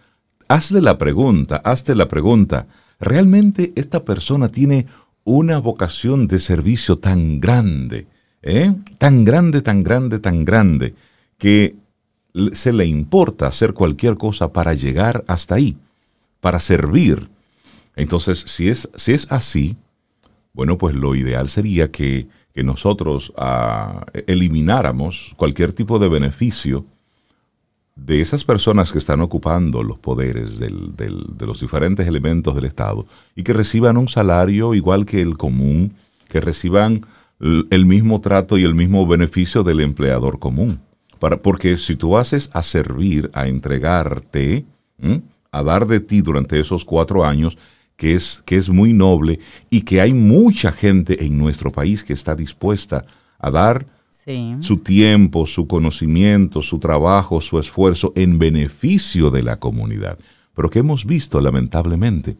hazle 0.47 0.81
la 0.81 0.99
pregunta, 0.99 1.57
hazte 1.63 1.95
la 1.95 2.07
pregunta, 2.07 2.67
¿realmente 2.99 3.73
esta 3.75 4.05
persona 4.05 4.49
tiene 4.49 4.85
una 5.23 5.59
vocación 5.59 6.27
de 6.27 6.39
servicio 6.39 6.97
tan 6.97 7.39
grande, 7.39 8.07
¿eh? 8.41 8.73
tan 8.97 9.23
grande, 9.23 9.61
tan 9.61 9.83
grande, 9.83 10.19
tan 10.19 10.45
grande, 10.45 10.95
que 11.37 11.75
se 12.53 12.73
le 12.73 12.85
importa 12.85 13.47
hacer 13.47 13.73
cualquier 13.73 14.17
cosa 14.17 14.51
para 14.53 14.73
llegar 14.73 15.23
hasta 15.27 15.55
ahí, 15.55 15.77
para 16.39 16.59
servir? 16.59 17.29
Entonces, 17.95 18.43
si 18.47 18.69
es, 18.69 18.89
si 18.95 19.13
es 19.13 19.27
así, 19.29 19.75
bueno, 20.53 20.77
pues 20.77 20.95
lo 20.95 21.15
ideal 21.15 21.49
sería 21.49 21.91
que, 21.91 22.27
nosotros 22.53 23.31
ah, 23.37 24.05
elimináramos 24.27 25.33
cualquier 25.37 25.71
tipo 25.71 25.97
de 25.99 26.09
beneficio 26.09 26.85
de 28.05 28.19
esas 28.19 28.43
personas 28.43 28.91
que 28.91 28.97
están 28.97 29.21
ocupando 29.21 29.83
los 29.83 29.99
poderes 29.99 30.57
de 30.59 31.45
los 31.45 31.59
diferentes 31.59 32.07
elementos 32.07 32.55
del 32.55 32.65
Estado 32.65 33.05
y 33.35 33.43
que 33.43 33.53
reciban 33.53 33.97
un 33.97 34.07
salario 34.07 34.73
igual 34.73 35.05
que 35.05 35.21
el 35.21 35.37
común, 35.37 35.93
que 36.27 36.41
reciban 36.41 37.05
el 37.39 37.85
mismo 37.85 38.19
trato 38.19 38.57
y 38.57 38.63
el 38.63 38.73
mismo 38.73 39.05
beneficio 39.05 39.63
del 39.63 39.81
empleador 39.81 40.39
común. 40.39 40.79
Para, 41.19 41.37
porque 41.37 41.77
si 41.77 41.95
tú 41.95 42.17
haces 42.17 42.49
a 42.53 42.63
servir, 42.63 43.29
a 43.33 43.47
entregarte, 43.47 44.65
a 45.51 45.63
dar 45.63 45.85
de 45.85 45.99
ti 45.99 46.21
durante 46.21 46.59
esos 46.59 46.83
cuatro 46.83 47.23
años, 47.23 47.57
que 47.97 48.13
es, 48.13 48.41
que 48.45 48.57
es 48.57 48.67
muy 48.69 48.93
noble 48.93 49.39
y 49.69 49.81
que 49.81 50.01
hay 50.01 50.13
mucha 50.13 50.71
gente 50.71 51.23
en 51.23 51.37
nuestro 51.37 51.71
país 51.71 52.03
que 52.03 52.13
está 52.13 52.33
dispuesta 52.33 53.05
a 53.37 53.51
dar 53.51 53.85
su 54.59 54.77
tiempo, 54.77 55.47
su 55.47 55.67
conocimiento, 55.67 56.61
su 56.61 56.79
trabajo, 56.79 57.41
su 57.41 57.59
esfuerzo 57.59 58.13
en 58.15 58.37
beneficio 58.37 59.31
de 59.31 59.41
la 59.41 59.59
comunidad. 59.59 60.19
Pero 60.53 60.69
que 60.69 60.79
hemos 60.79 61.05
visto, 61.05 61.39
lamentablemente, 61.41 62.37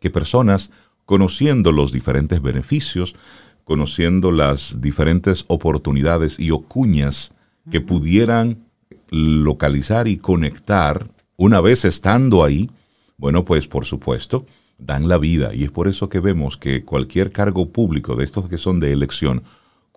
que 0.00 0.10
personas, 0.10 0.70
conociendo 1.04 1.72
los 1.72 1.92
diferentes 1.92 2.40
beneficios, 2.40 3.16
conociendo 3.64 4.32
las 4.32 4.80
diferentes 4.80 5.44
oportunidades 5.48 6.38
y 6.38 6.52
ocuñas 6.52 7.32
que 7.70 7.82
pudieran 7.82 8.64
localizar 9.10 10.08
y 10.08 10.16
conectar 10.16 11.10
una 11.36 11.60
vez 11.60 11.84
estando 11.84 12.44
ahí, 12.44 12.70
bueno, 13.18 13.44
pues 13.44 13.66
por 13.66 13.84
supuesto, 13.84 14.46
dan 14.78 15.08
la 15.08 15.18
vida. 15.18 15.54
Y 15.54 15.64
es 15.64 15.70
por 15.70 15.88
eso 15.88 16.08
que 16.08 16.20
vemos 16.20 16.56
que 16.56 16.84
cualquier 16.84 17.30
cargo 17.30 17.68
público 17.70 18.16
de 18.16 18.24
estos 18.24 18.48
que 18.48 18.56
son 18.56 18.80
de 18.80 18.92
elección 18.92 19.42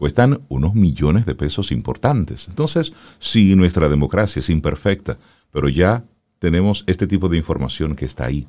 cuestan 0.01 0.41
unos 0.49 0.73
millones 0.73 1.27
de 1.27 1.35
pesos 1.35 1.71
importantes. 1.71 2.47
Entonces, 2.47 2.91
sí, 3.19 3.55
nuestra 3.55 3.87
democracia 3.87 4.39
es 4.39 4.49
imperfecta, 4.49 5.19
pero 5.51 5.69
ya 5.69 6.03
tenemos 6.39 6.83
este 6.87 7.05
tipo 7.05 7.29
de 7.29 7.37
información 7.37 7.95
que 7.95 8.05
está 8.05 8.25
ahí. 8.25 8.47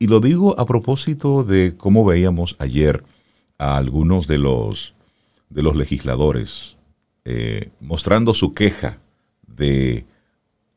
Y 0.00 0.08
lo 0.08 0.18
digo 0.18 0.58
a 0.58 0.66
propósito 0.66 1.44
de 1.44 1.76
cómo 1.76 2.04
veíamos 2.04 2.56
ayer 2.58 3.04
a 3.58 3.76
algunos 3.76 4.26
de 4.26 4.38
los, 4.38 4.94
de 5.50 5.62
los 5.62 5.76
legisladores 5.76 6.76
eh, 7.24 7.70
mostrando 7.78 8.34
su 8.34 8.52
queja 8.52 8.98
de 9.46 10.04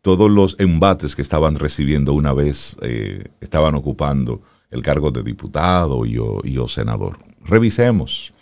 todos 0.03 0.29
los 0.29 0.55
embates 0.59 1.15
que 1.15 1.23
estaban 1.23 1.55
recibiendo 1.55 2.13
una 2.13 2.31
vez 2.31 2.77
eh, 2.83 3.29
estaban 3.41 3.73
ocupando 3.73 4.43
el 4.69 4.83
cargo 4.83 5.09
de 5.09 5.23
diputado 5.23 6.05
y 6.05 6.19
o, 6.19 6.67
senador. 6.67 7.17
Revisemos, 7.43 8.35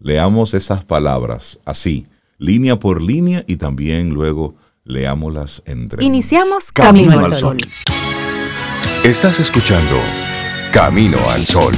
leamos 0.00 0.54
esas 0.54 0.84
palabras 0.84 1.58
así, 1.64 2.06
línea 2.38 2.78
por 2.78 3.02
línea 3.02 3.44
y 3.46 3.56
también 3.56 4.10
luego 4.10 4.56
leámoslas 4.84 5.62
entre. 5.66 6.04
Iniciamos 6.04 6.72
Camino, 6.72 7.20
al 7.20 7.32
Sol. 7.32 7.58
Estás 9.04 9.38
escuchando 9.40 9.96
Camino 10.72 11.18
al 11.30 11.46
Sol. 11.46 11.74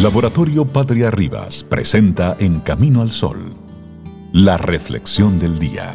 Laboratorio 0.00 0.66
Patria 0.66 1.10
Rivas 1.10 1.64
presenta 1.64 2.36
En 2.38 2.60
Camino 2.60 3.00
al 3.00 3.10
Sol, 3.10 3.54
la 4.32 4.58
reflexión 4.58 5.38
del 5.38 5.58
día. 5.58 5.94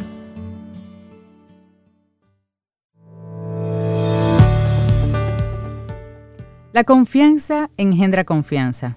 La 6.72 6.84
confianza 6.84 7.68
engendra 7.76 8.22
confianza. 8.22 8.96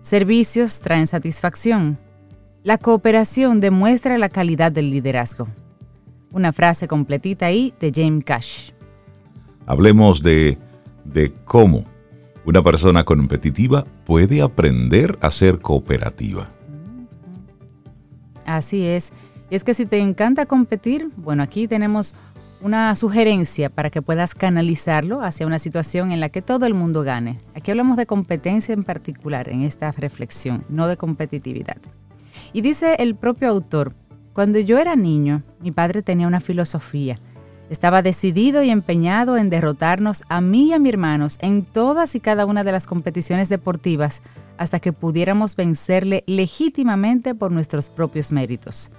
Servicios 0.00 0.80
traen 0.80 1.06
satisfacción. 1.06 1.98
La 2.62 2.78
cooperación 2.78 3.60
demuestra 3.60 4.16
la 4.16 4.30
calidad 4.30 4.72
del 4.72 4.90
liderazgo. 4.90 5.46
Una 6.30 6.54
frase 6.54 6.88
completita 6.88 7.44
ahí 7.44 7.74
de 7.80 7.92
James 7.94 8.24
Cash. 8.24 8.70
Hablemos 9.66 10.22
de, 10.22 10.56
de 11.04 11.34
cómo 11.44 11.84
una 12.46 12.62
persona 12.62 13.04
competitiva 13.04 13.84
puede 14.06 14.40
aprender 14.40 15.18
a 15.20 15.30
ser 15.30 15.60
cooperativa. 15.60 16.48
Así 18.46 18.86
es. 18.86 19.12
Y 19.50 19.54
es 19.54 19.64
que 19.64 19.74
si 19.74 19.84
te 19.84 19.98
encanta 19.98 20.46
competir, 20.46 21.10
bueno, 21.18 21.42
aquí 21.42 21.68
tenemos 21.68 22.14
una 22.62 22.94
sugerencia 22.96 23.68
para 23.68 23.90
que 23.90 24.02
puedas 24.02 24.34
canalizarlo 24.34 25.22
hacia 25.22 25.46
una 25.46 25.58
situación 25.58 26.12
en 26.12 26.20
la 26.20 26.28
que 26.28 26.42
todo 26.42 26.64
el 26.66 26.74
mundo 26.74 27.02
gane. 27.02 27.40
Aquí 27.54 27.70
hablamos 27.70 27.96
de 27.96 28.06
competencia 28.06 28.72
en 28.72 28.84
particular 28.84 29.48
en 29.48 29.62
esta 29.62 29.92
reflexión, 29.92 30.64
no 30.68 30.88
de 30.88 30.96
competitividad. 30.96 31.78
Y 32.52 32.60
dice 32.60 32.96
el 32.98 33.14
propio 33.14 33.48
autor, 33.48 33.94
cuando 34.32 34.58
yo 34.58 34.78
era 34.78 34.96
niño, 34.96 35.42
mi 35.60 35.72
padre 35.72 36.02
tenía 36.02 36.26
una 36.26 36.40
filosofía 36.40 37.18
estaba 37.72 38.02
decidido 38.02 38.62
y 38.62 38.68
empeñado 38.68 39.38
en 39.38 39.48
derrotarnos 39.48 40.24
a 40.28 40.42
mí 40.42 40.68
y 40.68 40.72
a 40.74 40.78
mi 40.78 40.90
hermanos 40.90 41.38
en 41.40 41.64
todas 41.64 42.14
y 42.14 42.20
cada 42.20 42.44
una 42.44 42.64
de 42.64 42.72
las 42.72 42.86
competiciones 42.86 43.48
deportivas 43.48 44.20
hasta 44.58 44.78
que 44.78 44.92
pudiéramos 44.92 45.56
vencerle 45.56 46.22
legítimamente 46.26 47.34
por 47.34 47.50
nuestros 47.50 47.88
propios 47.88 48.30
méritos. 48.30 48.90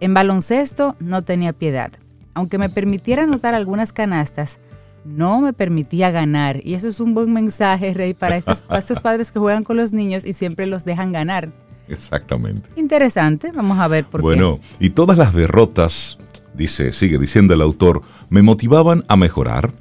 En 0.00 0.14
baloncesto 0.14 0.96
no 1.00 1.22
tenía 1.22 1.52
piedad. 1.52 1.92
Aunque 2.34 2.58
me 2.58 2.68
permitiera 2.68 3.22
anotar 3.22 3.54
algunas 3.54 3.92
canastas, 3.92 4.58
no 5.04 5.40
me 5.40 5.52
permitía 5.52 6.10
ganar. 6.10 6.60
Y 6.64 6.74
eso 6.74 6.88
es 6.88 7.00
un 7.00 7.14
buen 7.14 7.32
mensaje, 7.32 7.94
Rey, 7.94 8.14
para 8.14 8.36
estos, 8.36 8.62
para 8.62 8.80
estos 8.80 9.00
padres 9.00 9.30
que 9.30 9.38
juegan 9.38 9.64
con 9.64 9.76
los 9.76 9.92
niños 9.92 10.24
y 10.24 10.32
siempre 10.32 10.66
los 10.66 10.84
dejan 10.84 11.12
ganar. 11.12 11.52
Exactamente. 11.88 12.70
Interesante, 12.76 13.52
vamos 13.52 13.78
a 13.78 13.88
ver 13.88 14.06
por 14.06 14.20
qué. 14.20 14.24
Bueno, 14.24 14.58
y 14.80 14.90
todas 14.90 15.18
las 15.18 15.34
derrotas 15.34 16.18
dice, 16.54 16.92
sigue 16.92 17.18
diciendo 17.18 17.54
el 17.54 17.60
autor, 17.60 18.02
me 18.30 18.42
motivaban 18.42 19.04
a 19.08 19.16
mejorar 19.16 19.72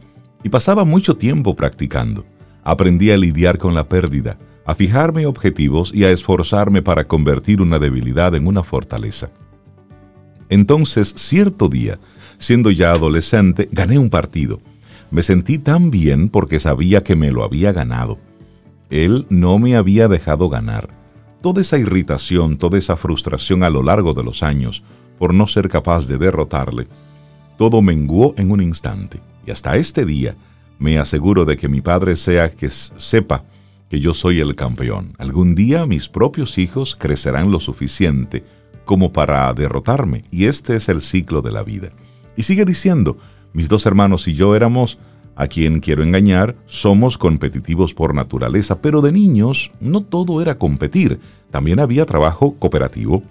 y 0.44 0.50
pasaba 0.50 0.84
mucho 0.84 1.16
tiempo 1.16 1.56
practicando. 1.56 2.26
Aprendí 2.64 3.12
a 3.12 3.18
lidiar 3.18 3.58
con 3.58 3.74
la 3.74 3.88
pérdida, 3.88 4.38
a 4.66 4.76
fijarme 4.76 5.26
objetivos 5.26 5.92
y 5.94 6.04
a 6.04 6.12
esforzarme 6.12 6.82
para 6.82 7.08
convertir 7.08 7.62
una 7.62 7.80
debilidad 7.80 8.36
en 8.36 8.48
una 8.48 8.64
fortaleza. 8.64 9.30
Entonces, 10.50 11.14
cierto 11.18 11.70
día, 11.70 12.00
siendo 12.44 12.72
ya 12.72 12.92
adolescente, 12.92 13.70
gané 13.72 13.98
un 13.98 14.10
partido. 14.10 14.60
Me 15.12 15.24
sentí 15.24 15.58
tan 15.60 15.92
bien 15.92 16.28
porque 16.28 16.60
sabía 16.60 17.02
que 17.02 17.16
me 17.16 17.32
lo 17.32 17.46
había 17.46 17.72
ganado. 17.72 18.18
Él 18.90 19.26
no 19.30 19.60
me 19.60 19.78
había 19.78 20.10
dejado 20.10 20.50
ganar. 20.50 20.90
Toda 21.42 21.62
esa 21.62 21.78
irritación, 21.78 22.58
toda 22.58 22.78
esa 22.78 22.98
frustración 22.98 23.64
a 23.64 23.70
lo 23.70 23.82
largo 23.82 24.14
de 24.14 24.24
los 24.24 24.44
años, 24.44 24.84
por 25.20 25.34
no 25.34 25.48
ser 25.48 25.70
capaz 25.70 26.06
de 26.06 26.18
derrotarle, 26.18 26.88
todo 27.58 27.82
menguó 27.82 28.34
en 28.38 28.52
un 28.52 28.62
instante. 28.62 29.22
Y 29.48 29.52
hasta 29.52 29.78
este 29.78 30.06
día 30.06 30.36
me 30.80 31.00
aseguro 31.00 31.46
de 31.46 31.56
que 31.56 31.70
mi 31.70 31.80
padre 31.80 32.18
sea 32.18 32.50
que 32.52 32.70
sepa 32.70 33.46
que 33.90 34.02
yo 34.02 34.14
soy 34.14 34.42
el 34.42 34.56
campeón. 34.56 35.14
Algún 35.18 35.56
día 35.56 35.86
mis 35.86 36.10
propios 36.10 36.58
hijos 36.58 36.98
crecerán 36.98 37.52
lo 37.52 37.62
suficiente 37.62 38.44
como 38.84 39.14
para 39.14 39.54
derrotarme. 39.54 40.26
Y 40.30 40.46
este 40.46 40.76
es 40.76 40.90
el 40.90 41.02
ciclo 41.02 41.42
de 41.42 41.52
la 41.54 41.64
vida. 41.64 41.92
Y 42.36 42.44
sigue 42.44 42.66
diciendo, 42.66 43.18
mis 43.54 43.70
dos 43.70 43.86
hermanos 43.86 44.28
y 44.28 44.34
yo 44.34 44.56
éramos, 44.56 44.98
a 45.36 45.48
quien 45.48 45.80
quiero 45.80 46.04
engañar, 46.04 46.56
somos 46.66 47.18
competitivos 47.18 47.94
por 47.94 48.14
naturaleza, 48.14 48.82
pero 48.82 49.02
de 49.02 49.12
niños 49.12 49.72
no 49.80 50.02
todo 50.02 50.42
era 50.42 50.58
competir, 50.58 51.20
también 51.52 51.80
había 51.80 52.06
trabajo 52.06 52.56
cooperativo, 52.58 53.24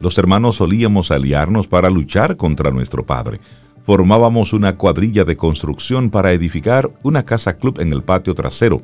los 0.00 0.16
hermanos 0.16 0.56
solíamos 0.56 1.10
aliarnos 1.10 1.68
para 1.68 1.90
luchar 1.90 2.38
contra 2.38 2.70
nuestro 2.70 3.04
padre. 3.04 3.38
Formábamos 3.84 4.54
una 4.54 4.76
cuadrilla 4.76 5.24
de 5.24 5.36
construcción 5.36 6.08
para 6.08 6.32
edificar 6.32 6.90
una 7.02 7.24
casa 7.24 7.58
club 7.58 7.80
en 7.80 7.92
el 7.92 8.02
patio 8.02 8.34
trasero. 8.34 8.82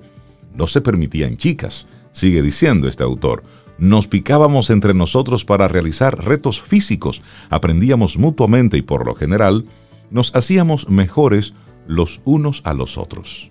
No 0.55 0.67
se 0.67 0.83
permitían 0.83 1.39
chicas, 1.39 1.87
sigue 2.13 2.43
diciendo 2.43 2.87
este 2.87 3.03
autor. 3.03 3.43
Nos 3.79 4.07
picábamos 4.07 4.71
entre 4.71 4.95
nosotros 4.95 5.45
para 5.45 5.69
realizar 5.69 6.25
retos 6.25 6.61
físicos, 6.63 7.23
aprendíamos 7.51 8.17
mutuamente 8.19 8.79
y 8.79 8.83
por 8.83 9.05
lo 9.05 9.15
general 9.15 9.67
nos 10.11 10.35
hacíamos 10.35 10.89
mejores 10.89 11.53
los 11.87 12.21
unos 12.25 12.63
a 12.65 12.73
los 12.73 12.97
otros. 12.97 13.51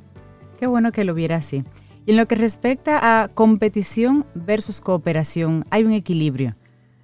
Qué 0.58 0.68
bueno 0.68 0.92
que 0.92 1.04
lo 1.04 1.14
viera 1.14 1.38
así. 1.38 1.64
Y 2.06 2.12
en 2.12 2.18
lo 2.18 2.28
que 2.28 2.36
respecta 2.36 3.22
a 3.22 3.28
competición 3.28 4.26
versus 4.34 4.82
cooperación, 4.82 5.66
hay 5.70 5.84
un 5.84 5.92
equilibrio. 5.92 6.56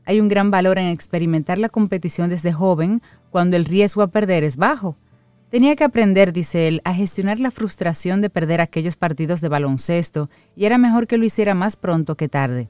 Hay 0.06 0.20
un 0.20 0.28
gran 0.28 0.50
valor 0.52 0.80
en 0.80 0.88
experimentar 0.88 1.60
la 1.60 1.70
competición 1.70 2.30
desde 2.30 2.54
joven 2.54 3.02
cuando 3.30 3.56
el 3.56 3.66
riesgo 3.66 4.02
a 4.02 4.08
perder 4.08 4.44
es 4.44 4.58
bajo. 4.58 4.98
Tenía 5.50 5.76
que 5.76 5.84
aprender, 5.84 6.34
dice 6.34 6.68
él, 6.68 6.82
a 6.86 6.94
gestionar 6.94 7.40
la 7.40 7.52
frustración 7.52 8.22
de 8.22 8.30
perder 8.30 8.62
aquellos 8.62 8.96
partidos 8.96 9.42
de 9.42 9.50
baloncesto 9.50 10.30
y 10.56 10.66
era 10.66 10.78
mejor 10.78 11.08
que 11.08 11.18
lo 11.18 11.26
hiciera 11.26 11.54
más 11.54 11.76
pronto 11.76 12.16
que 12.16 12.30
tarde. 12.30 12.70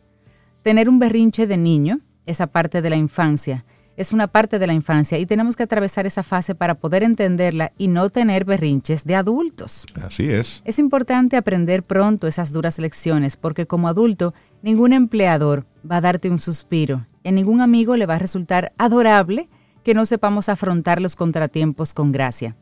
Tener 0.64 0.90
un 0.90 1.00
berrinche 1.00 1.48
de 1.48 1.58
niño, 1.58 2.02
esa 2.28 2.46
parte 2.48 2.84
de 2.84 2.90
la 2.92 2.96
infancia, 2.96 3.66
es 3.98 4.14
una 4.14 4.28
parte 4.28 4.60
de 4.60 4.68
la 4.68 4.74
infancia 4.74 5.18
y 5.18 5.26
tenemos 5.26 5.56
que 5.56 5.64
atravesar 5.64 6.06
esa 6.06 6.22
fase 6.22 6.54
para 6.54 6.76
poder 6.76 7.02
entenderla 7.04 7.72
y 7.78 7.88
no 7.88 8.10
tener 8.10 8.46
berrinches 8.46 9.04
de 9.04 9.16
adultos. 9.16 9.86
Así 10.02 10.30
es. 10.30 10.62
Es 10.64 10.78
importante 10.80 11.36
aprender 11.36 11.84
pronto 11.84 12.28
esas 12.28 12.54
duras 12.54 12.80
lecciones 12.80 13.38
porque 13.38 13.66
como 13.66 13.88
adulto 13.88 14.34
ningún 14.62 14.94
empleador 14.94 15.66
va 15.90 15.98
a 15.98 16.02
darte 16.02 16.30
un 16.30 16.40
suspiro 16.40 17.06
y 17.24 17.30
a 17.30 17.32
ningún 17.32 17.62
amigo 17.62 17.98
le 17.98 18.06
va 18.06 18.16
a 18.16 18.20
resultar 18.20 18.72
adorable 18.78 19.50
que 19.84 19.96
no 19.96 20.06
sepamos 20.06 20.48
afrontar 20.48 21.02
los 21.02 21.16
contratiempos 21.16 21.94
con 21.94 22.12
gracia. 22.12 22.56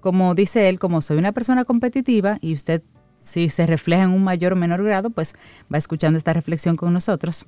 Como 0.00 0.34
dice 0.34 0.68
él, 0.68 0.78
como 0.78 1.00
soy 1.00 1.18
una 1.18 1.32
persona 1.32 1.64
competitiva 1.64 2.38
y 2.40 2.54
usted 2.54 2.82
si 3.20 3.48
se 3.48 3.66
refleja 3.66 4.04
en 4.04 4.10
un 4.10 4.24
mayor 4.24 4.54
o 4.54 4.56
menor 4.56 4.82
grado, 4.82 5.10
pues 5.10 5.34
va 5.72 5.78
escuchando 5.78 6.16
esta 6.16 6.32
reflexión 6.32 6.76
con 6.76 6.92
nosotros. 6.92 7.44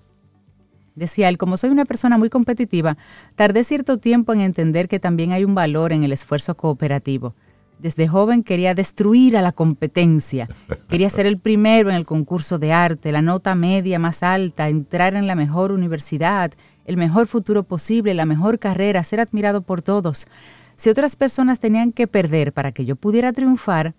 Decía 0.94 1.30
él, 1.30 1.38
como 1.38 1.56
soy 1.56 1.70
una 1.70 1.86
persona 1.86 2.18
muy 2.18 2.28
competitiva, 2.28 2.98
tardé 3.34 3.64
cierto 3.64 3.98
tiempo 3.98 4.34
en 4.34 4.42
entender 4.42 4.88
que 4.88 5.00
también 5.00 5.32
hay 5.32 5.44
un 5.44 5.54
valor 5.54 5.92
en 5.92 6.04
el 6.04 6.12
esfuerzo 6.12 6.54
cooperativo. 6.54 7.34
Desde 7.78 8.06
joven 8.06 8.42
quería 8.42 8.74
destruir 8.74 9.36
a 9.36 9.42
la 9.42 9.50
competencia. 9.50 10.48
Quería 10.88 11.08
ser 11.08 11.26
el 11.26 11.38
primero 11.38 11.88
en 11.88 11.96
el 11.96 12.04
concurso 12.04 12.58
de 12.58 12.72
arte, 12.72 13.10
la 13.10 13.22
nota 13.22 13.54
media 13.54 13.98
más 13.98 14.22
alta, 14.22 14.68
entrar 14.68 15.16
en 15.16 15.26
la 15.26 15.34
mejor 15.34 15.72
universidad, 15.72 16.52
el 16.84 16.96
mejor 16.96 17.26
futuro 17.26 17.64
posible, 17.64 18.14
la 18.14 18.26
mejor 18.26 18.58
carrera, 18.58 19.02
ser 19.02 19.18
admirado 19.18 19.62
por 19.62 19.82
todos. 19.82 20.28
Si 20.76 20.90
otras 20.90 21.16
personas 21.16 21.58
tenían 21.58 21.90
que 21.90 22.06
perder 22.06 22.52
para 22.52 22.72
que 22.72 22.84
yo 22.84 22.94
pudiera 22.94 23.32
triunfar, 23.32 23.94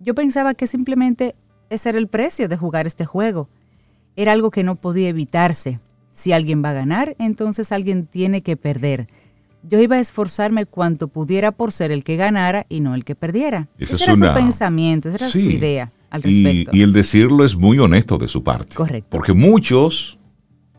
yo 0.00 0.14
pensaba 0.14 0.54
que 0.54 0.66
simplemente 0.66 1.34
ese 1.70 1.88
era 1.90 1.98
el 1.98 2.08
precio 2.08 2.48
de 2.48 2.56
jugar 2.56 2.86
este 2.86 3.04
juego. 3.04 3.48
Era 4.14 4.32
algo 4.32 4.50
que 4.50 4.64
no 4.64 4.76
podía 4.76 5.08
evitarse. 5.08 5.80
Si 6.10 6.32
alguien 6.32 6.64
va 6.64 6.70
a 6.70 6.74
ganar, 6.74 7.14
entonces 7.18 7.72
alguien 7.72 8.06
tiene 8.06 8.42
que 8.42 8.56
perder. 8.56 9.06
Yo 9.62 9.80
iba 9.80 9.96
a 9.96 10.00
esforzarme 10.00 10.64
cuanto 10.64 11.08
pudiera 11.08 11.52
por 11.52 11.72
ser 11.72 11.90
el 11.90 12.04
que 12.04 12.16
ganara 12.16 12.66
y 12.68 12.80
no 12.80 12.94
el 12.94 13.04
que 13.04 13.14
perdiera. 13.14 13.68
ese 13.78 14.02
era 14.02 14.16
su 14.16 14.32
pensamiento, 14.32 15.08
esa 15.08 15.16
era 15.16 15.30
su 15.30 15.38
idea 15.38 15.92
al 16.08 16.22
respecto. 16.22 16.70
Y, 16.72 16.80
y 16.80 16.82
el 16.82 16.92
decirlo 16.92 17.44
es 17.44 17.56
muy 17.56 17.78
honesto 17.78 18.16
de 18.16 18.28
su 18.28 18.42
parte. 18.42 18.76
Correcto. 18.76 19.08
Porque 19.10 19.32
muchos 19.32 20.18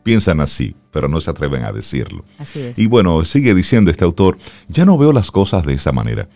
piensan 0.02 0.40
así, 0.40 0.74
pero 0.90 1.06
no 1.06 1.20
se 1.20 1.30
atreven 1.30 1.64
a 1.64 1.72
decirlo. 1.72 2.24
Así 2.38 2.60
es. 2.60 2.78
Y 2.78 2.86
bueno, 2.86 3.24
sigue 3.26 3.54
diciendo 3.54 3.90
este 3.90 4.04
autor, 4.04 4.38
ya 4.68 4.86
no 4.86 4.96
veo 4.96 5.12
las 5.12 5.30
cosas 5.30 5.66
de 5.66 5.74
esa 5.74 5.92
manera. 5.92 6.28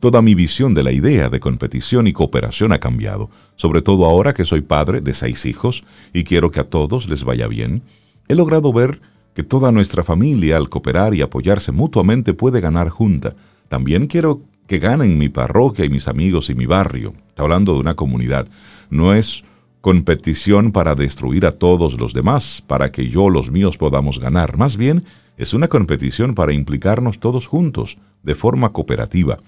Toda 0.00 0.20
mi 0.20 0.34
visión 0.34 0.74
de 0.74 0.82
la 0.82 0.92
idea 0.92 1.30
de 1.30 1.40
competición 1.40 2.06
y 2.06 2.12
cooperación 2.12 2.72
ha 2.72 2.78
cambiado, 2.78 3.30
sobre 3.56 3.80
todo 3.80 4.04
ahora 4.04 4.34
que 4.34 4.44
soy 4.44 4.60
padre 4.60 5.00
de 5.00 5.14
seis 5.14 5.46
hijos 5.46 5.84
y 6.12 6.24
quiero 6.24 6.50
que 6.50 6.60
a 6.60 6.64
todos 6.64 7.08
les 7.08 7.24
vaya 7.24 7.48
bien. 7.48 7.82
He 8.28 8.34
logrado 8.34 8.72
ver 8.72 9.00
que 9.34 9.42
toda 9.42 9.72
nuestra 9.72 10.04
familia 10.04 10.58
al 10.58 10.68
cooperar 10.68 11.14
y 11.14 11.22
apoyarse 11.22 11.72
mutuamente 11.72 12.34
puede 12.34 12.60
ganar 12.60 12.90
junta. 12.90 13.36
También 13.68 14.06
quiero 14.06 14.42
que 14.66 14.78
ganen 14.78 15.16
mi 15.16 15.28
parroquia 15.28 15.84
y 15.84 15.88
mis 15.88 16.08
amigos 16.08 16.50
y 16.50 16.54
mi 16.54 16.66
barrio. 16.66 17.14
Está 17.28 17.42
hablando 17.42 17.74
de 17.74 17.80
una 17.80 17.94
comunidad. 17.94 18.48
No 18.90 19.14
es 19.14 19.44
competición 19.80 20.72
para 20.72 20.94
destruir 20.94 21.46
a 21.46 21.52
todos 21.52 21.98
los 21.98 22.12
demás, 22.12 22.62
para 22.66 22.90
que 22.90 23.08
yo 23.08 23.30
los 23.30 23.50
míos 23.50 23.76
podamos 23.76 24.18
ganar. 24.18 24.56
Más 24.56 24.76
bien, 24.76 25.04
es 25.36 25.54
una 25.54 25.68
competición 25.68 26.34
para 26.34 26.52
implicarnos 26.52 27.20
todos 27.20 27.46
juntos, 27.46 27.98
de 28.22 28.34
forma 28.34 28.72
cooperativa, 28.72 29.38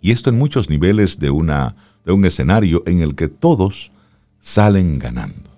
y 0.00 0.12
esto 0.12 0.30
en 0.30 0.38
muchos 0.38 0.70
niveles 0.70 1.18
de, 1.18 1.30
una, 1.30 1.76
de 2.04 2.12
un 2.12 2.24
escenario 2.24 2.82
en 2.86 3.00
el 3.00 3.14
que 3.14 3.28
todos 3.28 3.92
salen 4.40 4.98
ganando. 4.98 5.50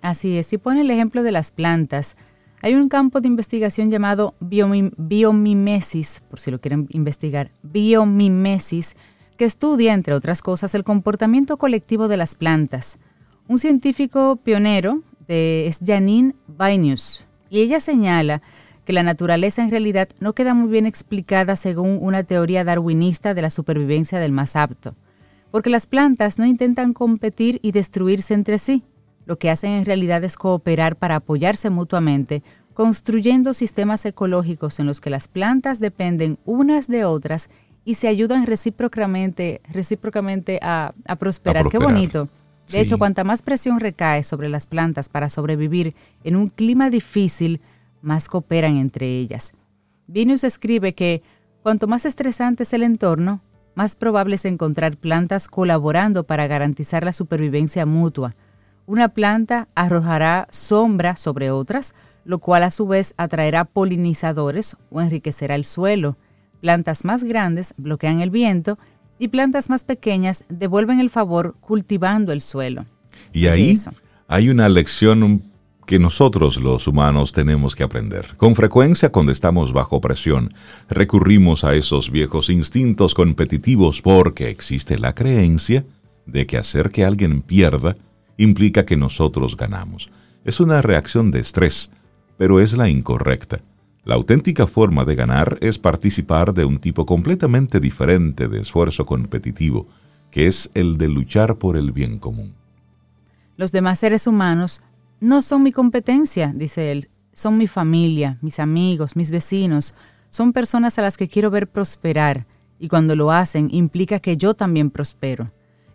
Así 0.00 0.36
es, 0.36 0.46
si 0.46 0.58
pone 0.58 0.82
el 0.82 0.90
ejemplo 0.90 1.22
de 1.22 1.32
las 1.32 1.50
plantas, 1.50 2.16
hay 2.60 2.74
un 2.74 2.88
campo 2.88 3.20
de 3.20 3.28
investigación 3.28 3.90
llamado 3.90 4.34
biomimesis, 4.40 6.22
por 6.28 6.40
si 6.40 6.50
lo 6.50 6.60
quieren 6.60 6.86
investigar, 6.90 7.52
biomimesis, 7.62 8.96
que 9.36 9.44
estudia, 9.44 9.94
entre 9.94 10.14
otras 10.14 10.42
cosas, 10.42 10.74
el 10.74 10.82
comportamiento 10.82 11.56
colectivo 11.56 12.08
de 12.08 12.16
las 12.16 12.34
plantas. 12.34 12.98
Un 13.46 13.58
científico 13.58 14.36
pionero 14.36 15.02
de, 15.28 15.68
es 15.68 15.78
Janine 15.84 16.34
Vainius, 16.48 17.26
y 17.48 17.60
ella 17.60 17.78
señala 17.80 18.42
que 18.88 18.94
la 18.94 19.02
naturaleza 19.02 19.62
en 19.62 19.70
realidad 19.70 20.08
no 20.18 20.32
queda 20.32 20.54
muy 20.54 20.70
bien 20.70 20.86
explicada 20.86 21.56
según 21.56 21.98
una 22.00 22.22
teoría 22.22 22.64
darwinista 22.64 23.34
de 23.34 23.42
la 23.42 23.50
supervivencia 23.50 24.18
del 24.18 24.32
más 24.32 24.56
apto, 24.56 24.94
porque 25.50 25.68
las 25.68 25.86
plantas 25.86 26.38
no 26.38 26.46
intentan 26.46 26.94
competir 26.94 27.60
y 27.60 27.72
destruirse 27.72 28.32
entre 28.32 28.56
sí, 28.56 28.84
lo 29.26 29.38
que 29.38 29.50
hacen 29.50 29.72
en 29.72 29.84
realidad 29.84 30.24
es 30.24 30.38
cooperar 30.38 30.96
para 30.96 31.16
apoyarse 31.16 31.68
mutuamente, 31.68 32.42
construyendo 32.72 33.52
sistemas 33.52 34.06
ecológicos 34.06 34.80
en 34.80 34.86
los 34.86 35.02
que 35.02 35.10
las 35.10 35.28
plantas 35.28 35.80
dependen 35.80 36.38
unas 36.46 36.88
de 36.88 37.04
otras 37.04 37.50
y 37.84 37.96
se 37.96 38.08
ayudan 38.08 38.46
recíprocamente, 38.46 39.60
recíprocamente 39.70 40.60
a, 40.62 40.94
prosperar. 41.18 41.68
Qué 41.68 41.76
bonito. 41.76 42.30
De 42.72 42.80
hecho, 42.80 42.96
cuanta 42.96 43.22
más 43.22 43.42
presión 43.42 43.80
recae 43.80 44.24
sobre 44.24 44.48
las 44.48 44.66
plantas 44.66 45.10
para 45.10 45.28
sobrevivir 45.28 45.94
en 46.24 46.36
un 46.36 46.48
clima 46.48 46.88
difícil, 46.88 47.60
más 48.02 48.28
cooperan 48.28 48.78
entre 48.78 49.18
ellas. 49.18 49.52
Venus 50.06 50.44
escribe 50.44 50.94
que 50.94 51.22
cuanto 51.62 51.86
más 51.86 52.06
estresante 52.06 52.62
es 52.62 52.72
el 52.72 52.82
entorno, 52.82 53.40
más 53.74 53.94
probable 53.94 54.34
es 54.34 54.44
encontrar 54.44 54.96
plantas 54.96 55.46
colaborando 55.46 56.24
para 56.24 56.46
garantizar 56.46 57.04
la 57.04 57.12
supervivencia 57.12 57.86
mutua. 57.86 58.34
Una 58.86 59.10
planta 59.10 59.68
arrojará 59.74 60.48
sombra 60.50 61.16
sobre 61.16 61.50
otras, 61.50 61.94
lo 62.24 62.38
cual 62.38 62.62
a 62.62 62.70
su 62.70 62.86
vez 62.86 63.14
atraerá 63.16 63.64
polinizadores 63.64 64.76
o 64.90 65.00
enriquecerá 65.00 65.54
el 65.54 65.64
suelo. 65.64 66.16
Plantas 66.60 67.04
más 67.04 67.22
grandes 67.22 67.74
bloquean 67.76 68.20
el 68.20 68.30
viento 68.30 68.78
y 69.18 69.28
plantas 69.28 69.70
más 69.70 69.84
pequeñas 69.84 70.44
devuelven 70.48 71.00
el 71.00 71.10
favor 71.10 71.54
cultivando 71.60 72.32
el 72.32 72.40
suelo. 72.40 72.86
Y 73.32 73.46
ahí 73.46 73.74
hay 74.26 74.48
una 74.48 74.68
lección 74.68 75.42
que 75.88 75.98
nosotros 75.98 76.58
los 76.58 76.86
humanos 76.86 77.32
tenemos 77.32 77.74
que 77.74 77.82
aprender. 77.82 78.36
Con 78.36 78.54
frecuencia 78.54 79.10
cuando 79.10 79.32
estamos 79.32 79.72
bajo 79.72 80.02
presión, 80.02 80.50
recurrimos 80.90 81.64
a 81.64 81.74
esos 81.74 82.10
viejos 82.10 82.50
instintos 82.50 83.14
competitivos 83.14 84.02
porque 84.02 84.50
existe 84.50 84.98
la 84.98 85.14
creencia 85.14 85.86
de 86.26 86.46
que 86.46 86.58
hacer 86.58 86.90
que 86.90 87.06
alguien 87.06 87.40
pierda 87.40 87.96
implica 88.36 88.84
que 88.84 88.98
nosotros 88.98 89.56
ganamos. 89.56 90.10
Es 90.44 90.60
una 90.60 90.82
reacción 90.82 91.30
de 91.30 91.40
estrés, 91.40 91.90
pero 92.36 92.60
es 92.60 92.74
la 92.74 92.90
incorrecta. 92.90 93.62
La 94.04 94.16
auténtica 94.16 94.66
forma 94.66 95.06
de 95.06 95.14
ganar 95.14 95.56
es 95.62 95.78
participar 95.78 96.52
de 96.52 96.66
un 96.66 96.80
tipo 96.80 97.06
completamente 97.06 97.80
diferente 97.80 98.46
de 98.46 98.60
esfuerzo 98.60 99.06
competitivo, 99.06 99.86
que 100.30 100.48
es 100.48 100.70
el 100.74 100.98
de 100.98 101.08
luchar 101.08 101.56
por 101.56 101.78
el 101.78 101.92
bien 101.92 102.18
común. 102.18 102.52
Los 103.56 103.72
demás 103.72 103.98
seres 103.98 104.26
humanos 104.26 104.82
no 105.20 105.42
son 105.42 105.62
mi 105.62 105.72
competencia, 105.72 106.52
dice 106.54 106.92
él, 106.92 107.10
son 107.32 107.56
mi 107.56 107.66
familia, 107.66 108.38
mis 108.42 108.58
amigos, 108.58 109.16
mis 109.16 109.30
vecinos, 109.30 109.94
son 110.30 110.52
personas 110.52 110.98
a 110.98 111.02
las 111.02 111.16
que 111.16 111.28
quiero 111.28 111.50
ver 111.50 111.68
prosperar 111.68 112.46
y 112.78 112.88
cuando 112.88 113.16
lo 113.16 113.30
hacen 113.32 113.68
implica 113.72 114.20
que 114.20 114.36
yo 114.36 114.54
también 114.54 114.90
prospero. 114.90 115.50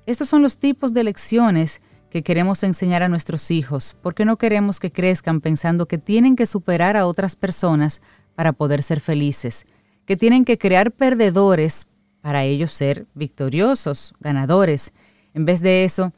Estos 0.06 0.28
son 0.28 0.42
los 0.42 0.58
tipos 0.58 0.94
de 0.94 1.04
lecciones 1.04 1.82
que 2.10 2.24
queremos 2.24 2.64
enseñar 2.64 3.02
a 3.04 3.10
nuestros 3.10 3.50
hijos, 3.52 3.96
porque 4.02 4.26
no 4.26 4.38
queremos 4.38 4.80
que 4.80 4.92
crezcan 4.92 5.42
pensando 5.42 5.88
que 5.88 5.98
tienen 5.98 6.36
que 6.36 6.46
superar 6.46 6.98
a 6.98 7.08
otras 7.08 7.36
personas 7.36 8.02
para 8.36 8.54
poder 8.54 8.84
ser 8.84 9.00
felices, 9.00 9.66
que 10.06 10.18
tienen 10.18 10.46
que 10.46 10.58
crear 10.58 10.92
perdedores 10.92 11.88
para 12.22 12.44
ellos 12.44 12.72
ser 12.72 13.08
victoriosos, 13.16 14.14
ganadores. 14.20 14.94
En 15.34 15.46
vez 15.46 15.62
de 15.62 15.86
eso, 15.86 16.14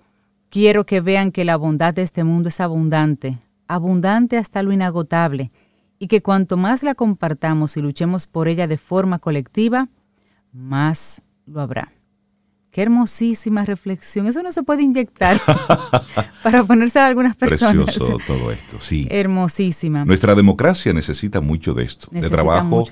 Quiero 0.55 0.85
que 0.85 1.01
vean 1.01 1.33
que 1.33 1.43
la 1.43 1.57
bondad 1.57 1.93
de 1.93 2.01
este 2.01 2.23
mundo 2.23 2.47
es 2.47 2.61
abundante, 2.61 3.39
abundante 3.67 4.37
hasta 4.37 4.63
lo 4.63 4.71
inagotable, 4.71 5.51
y 5.99 6.07
que 6.07 6.21
cuanto 6.21 6.55
más 6.55 6.81
la 6.81 6.95
compartamos 6.95 7.75
y 7.75 7.81
luchemos 7.81 8.25
por 8.25 8.47
ella 8.47 8.65
de 8.65 8.77
forma 8.77 9.19
colectiva, 9.19 9.89
más 10.53 11.21
lo 11.45 11.59
habrá. 11.59 11.91
Qué 12.71 12.83
hermosísima 12.83 13.65
reflexión. 13.65 14.27
Eso 14.27 14.41
no 14.43 14.53
se 14.53 14.63
puede 14.63 14.83
inyectar 14.83 15.41
para 16.41 16.63
ponerse 16.63 16.99
a 16.99 17.07
algunas 17.07 17.35
personas. 17.35 17.83
Precioso 17.83 18.17
todo 18.25 18.49
esto, 18.49 18.77
sí. 18.79 19.09
Hermosísima. 19.11 20.05
Nuestra 20.05 20.35
democracia 20.35 20.93
necesita 20.93 21.41
mucho 21.41 21.73
de 21.73 21.83
esto, 21.83 22.07
de 22.11 22.29
trabajo 22.29 22.85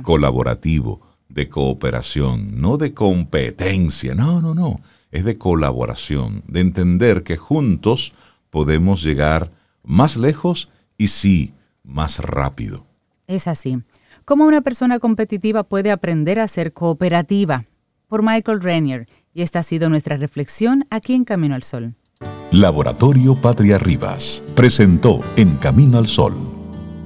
colaborativo, 0.00 1.02
de 1.28 1.50
cooperación, 1.50 2.58
no 2.58 2.78
de 2.78 2.94
competencia. 2.94 4.14
No, 4.14 4.40
no, 4.40 4.54
no 4.54 4.80
es 5.10 5.24
de 5.24 5.38
colaboración, 5.38 6.42
de 6.46 6.60
entender 6.60 7.22
que 7.22 7.36
juntos 7.36 8.14
podemos 8.50 9.02
llegar 9.02 9.52
más 9.82 10.16
lejos 10.16 10.70
y 10.98 11.08
sí, 11.08 11.54
más 11.82 12.18
rápido. 12.18 12.86
Es 13.26 13.48
así. 13.48 13.82
¿Cómo 14.24 14.44
una 14.44 14.60
persona 14.60 14.98
competitiva 14.98 15.62
puede 15.64 15.90
aprender 15.90 16.38
a 16.38 16.48
ser 16.48 16.72
cooperativa? 16.72 17.64
Por 18.06 18.22
Michael 18.22 18.60
Rainier. 18.60 19.06
Y 19.32 19.42
esta 19.42 19.60
ha 19.60 19.62
sido 19.62 19.88
nuestra 19.88 20.16
reflexión 20.16 20.86
aquí 20.90 21.14
en 21.14 21.24
Camino 21.24 21.54
al 21.54 21.62
Sol. 21.62 21.94
Laboratorio 22.50 23.40
Patria 23.40 23.78
Rivas 23.78 24.42
presentó 24.54 25.20
En 25.36 25.56
Camino 25.56 25.98
al 25.98 26.08
Sol 26.08 26.60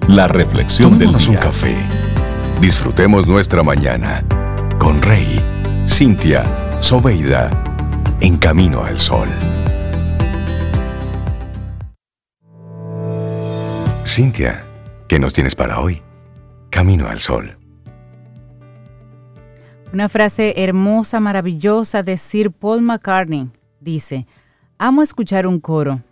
la 0.08 0.28
reflexión 0.28 0.98
del 0.98 1.16
día. 1.16 1.30
un 1.30 1.36
café. 1.36 1.76
Disfrutemos 2.60 3.26
nuestra 3.26 3.62
mañana 3.62 4.22
con 4.78 5.00
Rey, 5.00 5.40
Cintia, 5.86 6.44
Soveida, 6.80 7.73
En 8.20 8.38
Camino 8.38 8.82
al 8.82 8.98
Sol. 8.98 9.28
Cintia, 14.06 14.64
¿qué 15.08 15.18
nos 15.18 15.34
tienes 15.34 15.54
para 15.54 15.80
hoy? 15.80 16.00
Camino 16.70 17.08
al 17.08 17.18
Sol. 17.18 17.56
Una 19.92 20.08
frase 20.08 20.54
hermosa, 20.56 21.20
maravillosa 21.20 22.02
de 22.02 22.16
Sir 22.16 22.50
Paul 22.50 22.82
McCartney. 22.82 23.50
Dice, 23.80 24.26
amo 24.78 25.02
escuchar 25.02 25.46
un 25.46 25.60
coro. 25.60 26.02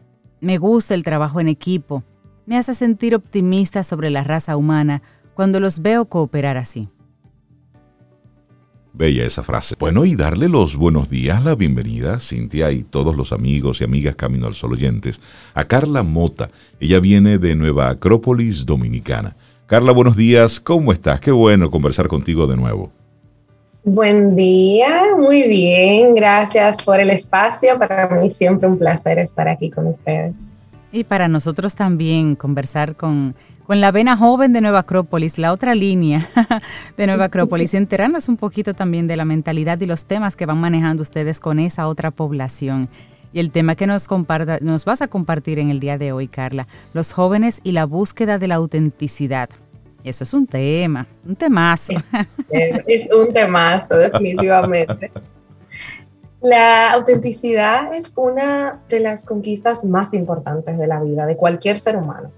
Me 0.40 0.58
gusta 0.58 0.94
el 0.94 1.04
trabajo 1.04 1.40
en 1.40 1.48
equipo. 1.48 2.04
Me 2.46 2.58
hace 2.58 2.74
sentir 2.74 3.14
optimista 3.14 3.84
sobre 3.84 4.10
la 4.10 4.24
raza 4.24 4.56
humana 4.56 5.02
cuando 5.34 5.60
los 5.60 5.80
veo 5.80 6.06
cooperar 6.06 6.56
así. 6.56 6.88
Bella 8.94 9.24
esa 9.24 9.42
frase. 9.42 9.74
Bueno, 9.78 10.04
y 10.04 10.16
darle 10.16 10.50
los 10.50 10.76
buenos 10.76 11.08
días, 11.08 11.42
la 11.44 11.54
bienvenida, 11.54 12.20
Cintia 12.20 12.70
y 12.72 12.82
todos 12.82 13.16
los 13.16 13.32
amigos 13.32 13.80
y 13.80 13.84
amigas 13.84 14.16
Camino 14.16 14.46
al 14.46 14.54
Sol 14.54 14.72
oyentes, 14.72 15.20
a 15.54 15.64
Carla 15.64 16.02
Mota. 16.02 16.50
Ella 16.78 17.00
viene 17.00 17.38
de 17.38 17.56
Nueva 17.56 17.88
Acrópolis 17.88 18.66
Dominicana. 18.66 19.34
Carla, 19.64 19.92
buenos 19.92 20.14
días, 20.14 20.60
¿cómo 20.60 20.92
estás? 20.92 21.20
Qué 21.20 21.30
bueno 21.30 21.70
conversar 21.70 22.06
contigo 22.06 22.46
de 22.46 22.56
nuevo. 22.56 22.92
Buen 23.82 24.36
día, 24.36 25.06
muy 25.18 25.48
bien, 25.48 26.14
gracias 26.14 26.84
por 26.84 27.00
el 27.00 27.08
espacio. 27.08 27.78
Para 27.78 28.08
mí 28.08 28.28
siempre 28.28 28.68
un 28.68 28.78
placer 28.78 29.18
estar 29.18 29.48
aquí 29.48 29.70
con 29.70 29.86
ustedes. 29.86 30.34
Y 30.92 31.04
para 31.04 31.26
nosotros 31.26 31.74
también 31.74 32.36
conversar 32.36 32.94
con, 32.94 33.34
con 33.72 33.80
la 33.80 33.90
vena 33.90 34.18
joven 34.18 34.52
de 34.52 34.60
Nueva 34.60 34.80
Acrópolis, 34.80 35.38
la 35.38 35.50
otra 35.50 35.74
línea 35.74 36.28
de 36.98 37.06
Nueva 37.06 37.24
Acrópolis, 37.24 37.72
y 37.72 37.78
enterarnos 37.78 38.28
un 38.28 38.36
poquito 38.36 38.74
también 38.74 39.06
de 39.06 39.16
la 39.16 39.24
mentalidad 39.24 39.80
y 39.80 39.86
los 39.86 40.04
temas 40.04 40.36
que 40.36 40.44
van 40.44 40.58
manejando 40.58 41.00
ustedes 41.00 41.40
con 41.40 41.58
esa 41.58 41.88
otra 41.88 42.10
población. 42.10 42.90
Y 43.32 43.40
el 43.40 43.50
tema 43.50 43.74
que 43.74 43.86
nos, 43.86 44.08
comparta, 44.08 44.58
nos 44.60 44.84
vas 44.84 45.00
a 45.00 45.08
compartir 45.08 45.58
en 45.58 45.70
el 45.70 45.80
día 45.80 45.96
de 45.96 46.12
hoy, 46.12 46.28
Carla, 46.28 46.68
los 46.92 47.14
jóvenes 47.14 47.62
y 47.64 47.72
la 47.72 47.86
búsqueda 47.86 48.38
de 48.38 48.46
la 48.46 48.56
autenticidad. 48.56 49.48
Eso 50.04 50.24
es 50.24 50.34
un 50.34 50.46
tema, 50.46 51.06
un 51.26 51.34
temazo. 51.34 51.94
Es, 52.50 53.08
un 53.18 53.32
temazo, 53.32 53.96
definitivamente. 53.96 55.10
La 56.42 56.92
autenticidad 56.92 57.94
es 57.94 58.12
una 58.16 58.82
de 58.90 59.00
las 59.00 59.24
conquistas 59.24 59.82
más 59.86 60.12
importantes 60.12 60.76
de 60.76 60.86
la 60.86 61.00
vida 61.00 61.24
de 61.24 61.38
cualquier 61.38 61.78
ser 61.78 61.96
humano, 61.96 62.30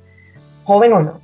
joven 0.63 0.93
o 0.93 1.03
no. 1.03 1.24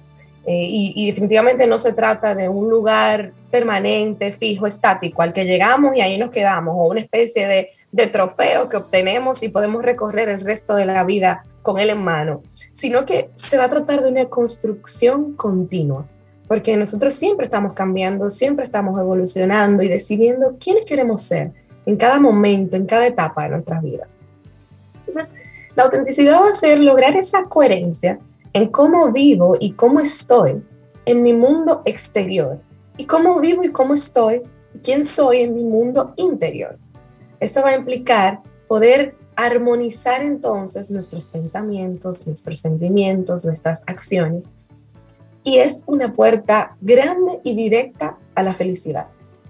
Eh, 0.50 0.66
y, 0.96 1.06
definitivamente 1.06 1.64
no 1.68 1.78
se 1.78 1.92
trata 1.92 2.34
de 2.34 2.48
un 2.48 2.68
lugar 2.68 3.32
permanente, 3.52 4.32
fijo, 4.32 4.66
estático, 4.66 5.22
al 5.22 5.32
que 5.32 5.44
llegamos 5.44 5.96
y 5.96 6.00
ahí 6.00 6.18
nos 6.18 6.30
quedamos, 6.30 6.74
o 6.76 6.88
una 6.88 6.98
especie 6.98 7.46
de, 7.46 7.68
de 7.92 8.06
trofeo 8.08 8.68
que 8.68 8.76
obtenemos 8.76 9.44
y 9.44 9.48
podemos 9.48 9.84
recorrer 9.84 10.28
el 10.28 10.40
resto 10.40 10.74
de 10.74 10.86
la 10.86 11.04
vida 11.04 11.44
con 11.62 11.78
él 11.78 11.90
en 11.90 12.02
mano, 12.02 12.42
sino 12.72 13.04
que 13.04 13.30
se 13.36 13.58
va 13.58 13.66
a 13.66 13.70
tratar 13.70 14.02
de 14.02 14.08
una 14.08 14.24
construcción 14.24 15.34
continua 15.34 16.04
porque 16.48 16.76
nosotros 16.76 17.14
siempre 17.14 17.44
estamos 17.44 17.74
cambiando, 17.74 18.28
siempre 18.28 18.64
estamos 18.64 18.98
evolucionando 18.98 19.84
y 19.84 19.88
decidiendo 19.88 20.56
quiénes 20.58 20.84
queremos 20.84 21.22
ser 21.22 21.52
en 21.86 21.96
cada 21.96 22.18
momento, 22.18 22.76
en 22.76 22.86
cada 22.86 23.06
etapa 23.06 23.44
de 23.44 23.50
nuestras 23.50 23.80
vidas. 23.84 24.18
Entonces, 25.06 25.30
la 25.76 25.84
autenticidad 25.84 26.40
va 26.40 26.48
a 26.48 26.52
ser 26.52 26.80
lograr 26.80 27.14
esa 27.14 27.44
coherencia 27.44 28.18
en 28.52 28.68
cómo 28.68 29.10
vivo 29.12 29.56
y 29.58 29.72
cómo 29.72 30.00
estoy 30.00 30.62
en 31.04 31.22
mi 31.22 31.32
mundo 31.32 31.82
exterior 31.84 32.60
y 32.96 33.06
cómo 33.06 33.40
vivo 33.40 33.64
y 33.64 33.70
cómo 33.70 33.94
estoy, 33.94 34.42
quién 34.82 35.04
soy 35.04 35.40
en 35.40 35.54
mi 35.54 35.64
mundo 35.64 36.12
interior. 36.16 36.78
Eso 37.38 37.62
va 37.62 37.70
a 37.70 37.76
implicar 37.76 38.40
poder 38.68 39.16
armonizar 39.36 40.22
entonces 40.22 40.90
nuestros 40.90 41.26
pensamientos, 41.26 42.26
nuestros 42.26 42.58
sentimientos, 42.58 43.44
nuestras 43.44 43.82
acciones 43.86 44.50
y 45.42 45.58
es 45.58 45.84
una 45.86 46.12
puerta 46.12 46.76
grande 46.80 47.40
y 47.42 47.56
directa 47.56 48.18
a 48.34 48.42
la 48.42 48.52
felicidad. 48.52 49.06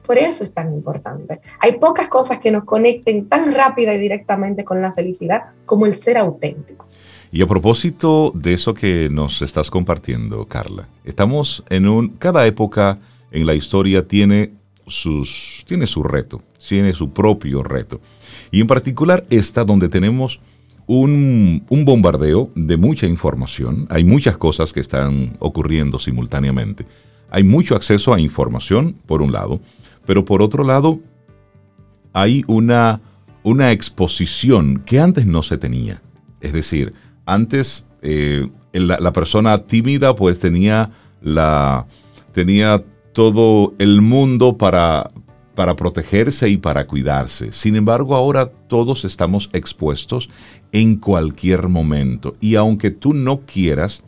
Por 0.06 0.18
eso 0.18 0.44
es 0.44 0.52
tan 0.52 0.72
importante. 0.72 1.40
Hay 1.60 1.78
pocas 1.78 2.08
cosas 2.08 2.38
que 2.38 2.50
nos 2.50 2.64
conecten 2.64 3.28
tan 3.28 3.54
rápida 3.54 3.94
y 3.94 3.98
directamente 3.98 4.64
con 4.64 4.82
la 4.82 4.92
felicidad 4.92 5.50
como 5.64 5.86
el 5.86 5.94
ser 5.94 6.18
auténticos. 6.18 7.04
Y 7.32 7.42
a 7.42 7.46
propósito 7.46 8.32
de 8.34 8.54
eso 8.54 8.74
que 8.74 9.08
nos 9.10 9.40
estás 9.42 9.70
compartiendo, 9.70 10.46
Carla, 10.46 10.88
estamos 11.04 11.62
en 11.68 11.86
un 11.86 12.08
cada 12.08 12.46
época 12.46 12.98
en 13.30 13.46
la 13.46 13.54
historia 13.54 14.06
tiene 14.08 14.52
sus 14.86 15.64
tiene 15.66 15.86
su 15.86 16.02
reto, 16.02 16.42
tiene 16.66 16.92
su 16.92 17.12
propio 17.12 17.62
reto. 17.62 18.00
Y 18.50 18.60
en 18.60 18.66
particular 18.66 19.24
esta 19.30 19.64
donde 19.64 19.88
tenemos 19.88 20.40
un, 20.92 21.64
bombardeo 21.70 22.50
de 22.56 22.76
mucha 22.76 23.06
información. 23.06 23.86
Hay 23.90 24.02
muchas 24.02 24.36
cosas 24.36 24.72
que 24.72 24.80
están 24.80 25.36
ocurriendo 25.38 26.00
simultáneamente. 26.00 26.84
Hay 27.30 27.44
mucho 27.44 27.76
acceso 27.76 28.12
a 28.12 28.20
información, 28.20 28.96
por 29.06 29.22
un 29.22 29.30
lado, 29.30 29.60
pero 30.04 30.24
por 30.24 30.42
otro 30.42 30.64
lado, 30.64 30.98
hay 32.12 32.42
una, 32.48 33.00
una 33.44 33.70
exposición 33.70 34.82
que 34.84 34.98
antes 34.98 35.26
no 35.26 35.44
se 35.44 35.58
tenía. 35.58 36.02
Es 36.40 36.52
decir, 36.52 36.92
antes 37.32 37.86
eh, 38.02 38.48
la, 38.72 38.98
la, 38.98 39.12
persona 39.12 39.64
tímida 39.64 40.14
pues 40.14 40.38
tenía, 40.38 40.90
la, 41.20 41.86
tenía 42.32 42.82
todo 43.12 43.74
el 43.78 44.00
mundo 44.00 44.56
para, 44.56 45.10
para 45.54 45.76
protegerse 45.76 46.48
y 46.48 46.56
para 46.56 46.86
cuidarse. 46.86 47.52
Sin 47.52 47.76
embargo, 47.76 48.14
ahora 48.14 48.50
todos 48.68 49.04
estamos 49.04 49.50
expuestos 49.52 50.30
en 50.72 50.96
cualquier 50.96 51.68
momento. 51.68 52.36
Y 52.40 52.54
aunque 52.54 52.90
tú 52.90 53.12
no 53.12 53.40
quieras, 53.40 54.02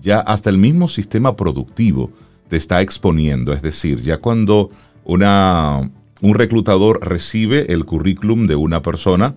ya 0.00 0.20
hasta 0.20 0.50
el 0.50 0.58
mismo 0.58 0.88
sistema 0.88 1.34
productivo 1.36 2.10
te 2.48 2.56
está 2.56 2.82
exponiendo. 2.82 3.52
Es 3.52 3.62
decir, 3.62 4.00
ya 4.02 4.18
cuando 4.18 4.70
una, 5.04 5.90
un 6.20 6.34
reclutador 6.34 7.00
recibe 7.02 7.72
el 7.72 7.84
currículum 7.84 8.46
de 8.46 8.56
una 8.56 8.82
persona, 8.82 9.34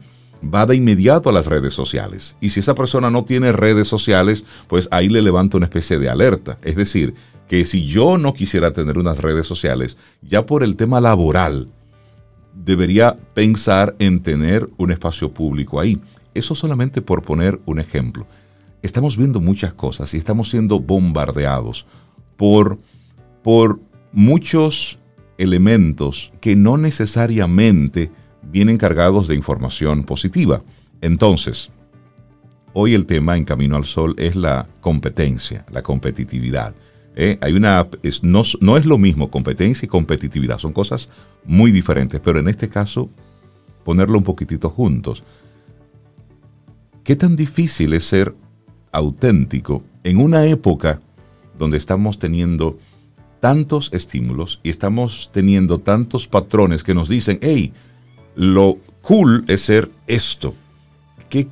va 0.53 0.65
de 0.65 0.75
inmediato 0.75 1.29
a 1.29 1.33
las 1.33 1.47
redes 1.47 1.73
sociales. 1.73 2.35
Y 2.41 2.49
si 2.49 2.59
esa 2.59 2.75
persona 2.75 3.09
no 3.09 3.25
tiene 3.25 3.51
redes 3.51 3.87
sociales, 3.87 4.45
pues 4.67 4.87
ahí 4.91 5.09
le 5.09 5.21
levanta 5.21 5.57
una 5.57 5.65
especie 5.65 5.97
de 5.99 6.09
alerta. 6.09 6.57
Es 6.61 6.75
decir, 6.75 7.15
que 7.47 7.65
si 7.65 7.85
yo 7.85 8.17
no 8.17 8.33
quisiera 8.33 8.73
tener 8.73 8.97
unas 8.97 9.19
redes 9.19 9.45
sociales, 9.45 9.97
ya 10.21 10.45
por 10.45 10.63
el 10.63 10.75
tema 10.75 11.01
laboral, 11.01 11.69
debería 12.53 13.17
pensar 13.33 13.95
en 13.99 14.21
tener 14.21 14.69
un 14.77 14.91
espacio 14.91 15.31
público 15.31 15.79
ahí. 15.79 15.99
Eso 16.33 16.55
solamente 16.55 17.01
por 17.01 17.21
poner 17.21 17.59
un 17.65 17.79
ejemplo. 17.79 18.25
Estamos 18.81 19.17
viendo 19.17 19.41
muchas 19.41 19.73
cosas 19.73 20.13
y 20.13 20.17
estamos 20.17 20.49
siendo 20.49 20.79
bombardeados 20.79 21.85
por, 22.35 22.77
por 23.43 23.79
muchos 24.11 24.99
elementos 25.37 26.31
que 26.39 26.55
no 26.55 26.77
necesariamente 26.77 28.11
vienen 28.55 28.77
cargados 28.77 29.27
de 29.27 29.35
información 29.35 30.05
positiva. 30.05 30.61
Entonces, 31.01 31.71
hoy 32.71 32.93
el 32.93 33.05
tema 33.05 33.35
en 33.35 33.43
Camino 33.43 33.75
al 33.75 33.83
Sol 33.83 34.15
es 34.17 34.37
la 34.37 34.69
competencia, 34.79 35.65
la 35.73 35.81
competitividad. 35.81 36.73
¿eh? 37.17 37.37
Hay 37.41 37.51
una, 37.51 37.85
no, 38.21 38.43
no 38.61 38.77
es 38.77 38.85
lo 38.85 38.97
mismo 38.97 39.29
competencia 39.29 39.85
y 39.85 39.89
competitividad, 39.89 40.57
son 40.57 40.71
cosas 40.71 41.09
muy 41.43 41.73
diferentes, 41.73 42.21
pero 42.21 42.39
en 42.39 42.47
este 42.47 42.69
caso, 42.69 43.09
ponerlo 43.83 44.17
un 44.17 44.23
poquitito 44.23 44.69
juntos. 44.69 45.21
¿Qué 47.03 47.17
tan 47.17 47.35
difícil 47.35 47.91
es 47.91 48.05
ser 48.05 48.33
auténtico 48.93 49.83
en 50.05 50.15
una 50.15 50.45
época 50.45 51.01
donde 51.59 51.75
estamos 51.75 52.19
teniendo 52.19 52.79
tantos 53.41 53.89
estímulos 53.91 54.61
y 54.63 54.69
estamos 54.69 55.29
teniendo 55.33 55.79
tantos 55.79 56.25
patrones 56.29 56.85
que 56.85 56.93
nos 56.95 57.09
dicen, 57.09 57.37
hey, 57.41 57.73
lo 58.35 58.77
cool 59.01 59.45
es 59.47 59.61
ser 59.61 59.89
esto? 60.07 60.53
¿Qué, 61.29 61.43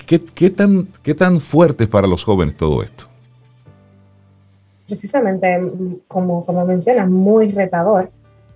tan, 0.50 0.88
qué 1.02 1.14
tan 1.14 1.42
fuerte 1.42 1.86
es 1.86 1.90
para 1.90 2.08
los 2.08 2.24
jóvenes 2.24 2.56
todo 2.56 2.84
esto? 2.84 3.06
Precisamente, 4.86 5.60
como, 6.08 6.46
como 6.46 6.66
mencionas, 6.66 7.10
muy 7.10 7.52
retador. 7.52 8.10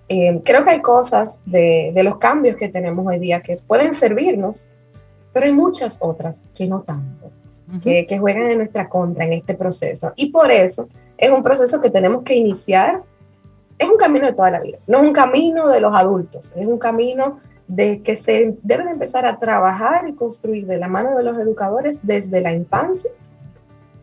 Eh, 0.08 0.40
creo 0.42 0.64
que 0.64 0.70
hay 0.70 0.80
cosas 0.80 1.38
de, 1.44 1.92
de 1.94 2.02
los 2.02 2.16
cambios 2.16 2.56
que 2.56 2.68
tenemos 2.68 3.06
hoy 3.06 3.18
día 3.18 3.42
que 3.42 3.56
pueden 3.56 3.92
servirnos 3.92 4.70
pero 5.32 5.46
hay 5.46 5.52
muchas 5.52 5.98
otras 6.00 6.42
que 6.54 6.66
no 6.66 6.80
tanto, 6.80 7.30
que, 7.80 8.06
que, 8.06 8.18
juegan 8.18 8.50
en 8.50 8.58
nuestra 8.58 8.88
contra 8.88 9.24
en 9.24 9.34
este 9.34 9.54
proceso. 9.54 10.12
Y 10.16 10.30
por 10.30 10.50
eso 10.50 10.88
es 11.16 11.30
un 11.30 11.44
proceso 11.44 11.80
que 11.80 11.90
tenemos 11.90 12.22
que 12.24 12.34
iniciar. 12.34 13.02
Es 13.78 13.88
un 13.88 13.96
camino 13.96 14.26
de 14.26 14.32
toda 14.32 14.50
la 14.50 14.58
vida, 14.58 14.78
no 14.88 14.98
es 14.98 15.04
un 15.04 15.12
camino 15.12 15.68
de 15.68 15.80
los 15.80 15.94
adultos, 15.94 16.56
es 16.56 16.66
un 16.66 16.78
camino 16.78 17.38
de 17.68 18.02
que 18.02 18.16
se 18.16 18.56
debe 18.62 18.84
de 18.84 18.90
empezar 18.90 19.26
a 19.26 19.38
trabajar 19.38 20.08
y 20.08 20.14
construir 20.14 20.66
de 20.66 20.78
la 20.78 20.88
mano 20.88 21.16
de 21.16 21.22
los 21.22 21.38
educadores 21.38 22.00
desde 22.02 22.40
la 22.40 22.52
infancia, 22.54 23.10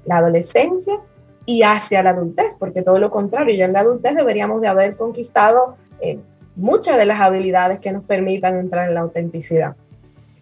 la 0.05 0.17
adolescencia 0.17 0.99
y 1.45 1.63
hacia 1.63 2.03
la 2.03 2.11
adultez, 2.11 2.55
porque 2.57 2.83
todo 2.83 2.99
lo 2.99 3.09
contrario, 3.09 3.55
ya 3.55 3.65
en 3.65 3.73
la 3.73 3.79
adultez 3.79 4.15
deberíamos 4.15 4.61
de 4.61 4.67
haber 4.67 4.95
conquistado 4.95 5.75
eh, 5.99 6.19
muchas 6.55 6.97
de 6.97 7.05
las 7.05 7.19
habilidades 7.19 7.79
que 7.79 7.91
nos 7.91 8.03
permitan 8.03 8.57
entrar 8.57 8.87
en 8.87 8.93
la 8.93 9.01
autenticidad. 9.01 9.75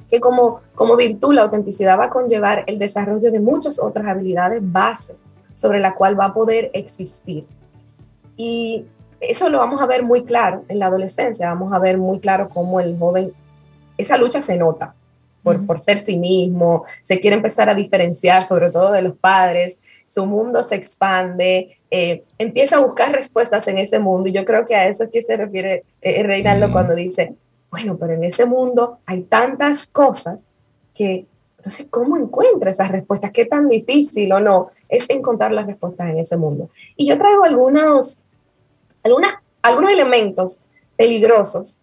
Que 0.09 0.19
como, 0.19 0.59
como 0.75 0.95
virtud, 0.95 1.33
la 1.33 1.43
autenticidad 1.43 1.97
va 1.97 2.05
a 2.05 2.09
conllevar 2.09 2.65
el 2.67 2.77
desarrollo 2.77 3.31
de 3.31 3.39
muchas 3.39 3.79
otras 3.79 4.05
habilidades 4.05 4.61
base 4.61 5.15
sobre 5.53 5.79
la 5.79 5.95
cual 5.95 6.19
va 6.19 6.25
a 6.25 6.33
poder 6.33 6.69
existir. 6.73 7.45
Y 8.35 8.85
eso 9.29 9.49
lo 9.49 9.59
vamos 9.59 9.81
a 9.81 9.85
ver 9.85 10.03
muy 10.03 10.23
claro 10.23 10.63
en 10.67 10.79
la 10.79 10.87
adolescencia, 10.87 11.49
vamos 11.49 11.73
a 11.73 11.79
ver 11.79 11.97
muy 11.97 12.19
claro 12.19 12.49
cómo 12.49 12.79
el 12.79 12.97
joven, 12.97 13.33
esa 13.97 14.17
lucha 14.17 14.41
se 14.41 14.57
nota 14.57 14.95
por, 15.43 15.65
por 15.65 15.79
ser 15.79 15.97
sí 15.97 16.17
mismo, 16.17 16.85
se 17.03 17.19
quiere 17.19 17.35
empezar 17.35 17.69
a 17.69 17.75
diferenciar 17.75 18.43
sobre 18.43 18.71
todo 18.71 18.91
de 18.91 19.01
los 19.01 19.17
padres, 19.17 19.79
su 20.07 20.25
mundo 20.25 20.63
se 20.63 20.75
expande, 20.75 21.77
eh, 21.89 22.23
empieza 22.37 22.77
a 22.77 22.79
buscar 22.79 23.11
respuestas 23.11 23.67
en 23.67 23.79
ese 23.79 23.99
mundo. 23.99 24.29
Y 24.29 24.31
yo 24.31 24.45
creo 24.45 24.65
que 24.65 24.75
a 24.75 24.87
eso 24.87 25.05
es 25.05 25.09
que 25.09 25.23
se 25.23 25.35
refiere 25.35 25.83
eh, 26.01 26.23
Reinaldo 26.23 26.71
cuando 26.71 26.95
dice, 26.95 27.33
bueno, 27.71 27.97
pero 27.97 28.13
en 28.13 28.23
ese 28.23 28.45
mundo 28.45 28.99
hay 29.05 29.23
tantas 29.23 29.87
cosas 29.87 30.45
que, 30.93 31.25
entonces, 31.57 31.87
¿cómo 31.89 32.17
encuentra 32.17 32.69
esas 32.69 32.91
respuestas? 32.91 33.31
¿Qué 33.31 33.45
tan 33.45 33.69
difícil 33.69 34.31
o 34.33 34.39
no 34.39 34.69
es 34.87 35.09
encontrar 35.09 35.51
las 35.51 35.65
respuestas 35.65 36.09
en 36.09 36.19
ese 36.19 36.37
mundo? 36.37 36.69
Y 36.95 37.07
yo 37.07 37.17
traigo 37.17 37.43
algunos 37.43 38.23
algunas, 39.03 39.33
algunos 39.61 39.91
elementos 39.91 40.65
peligrosos 40.95 41.79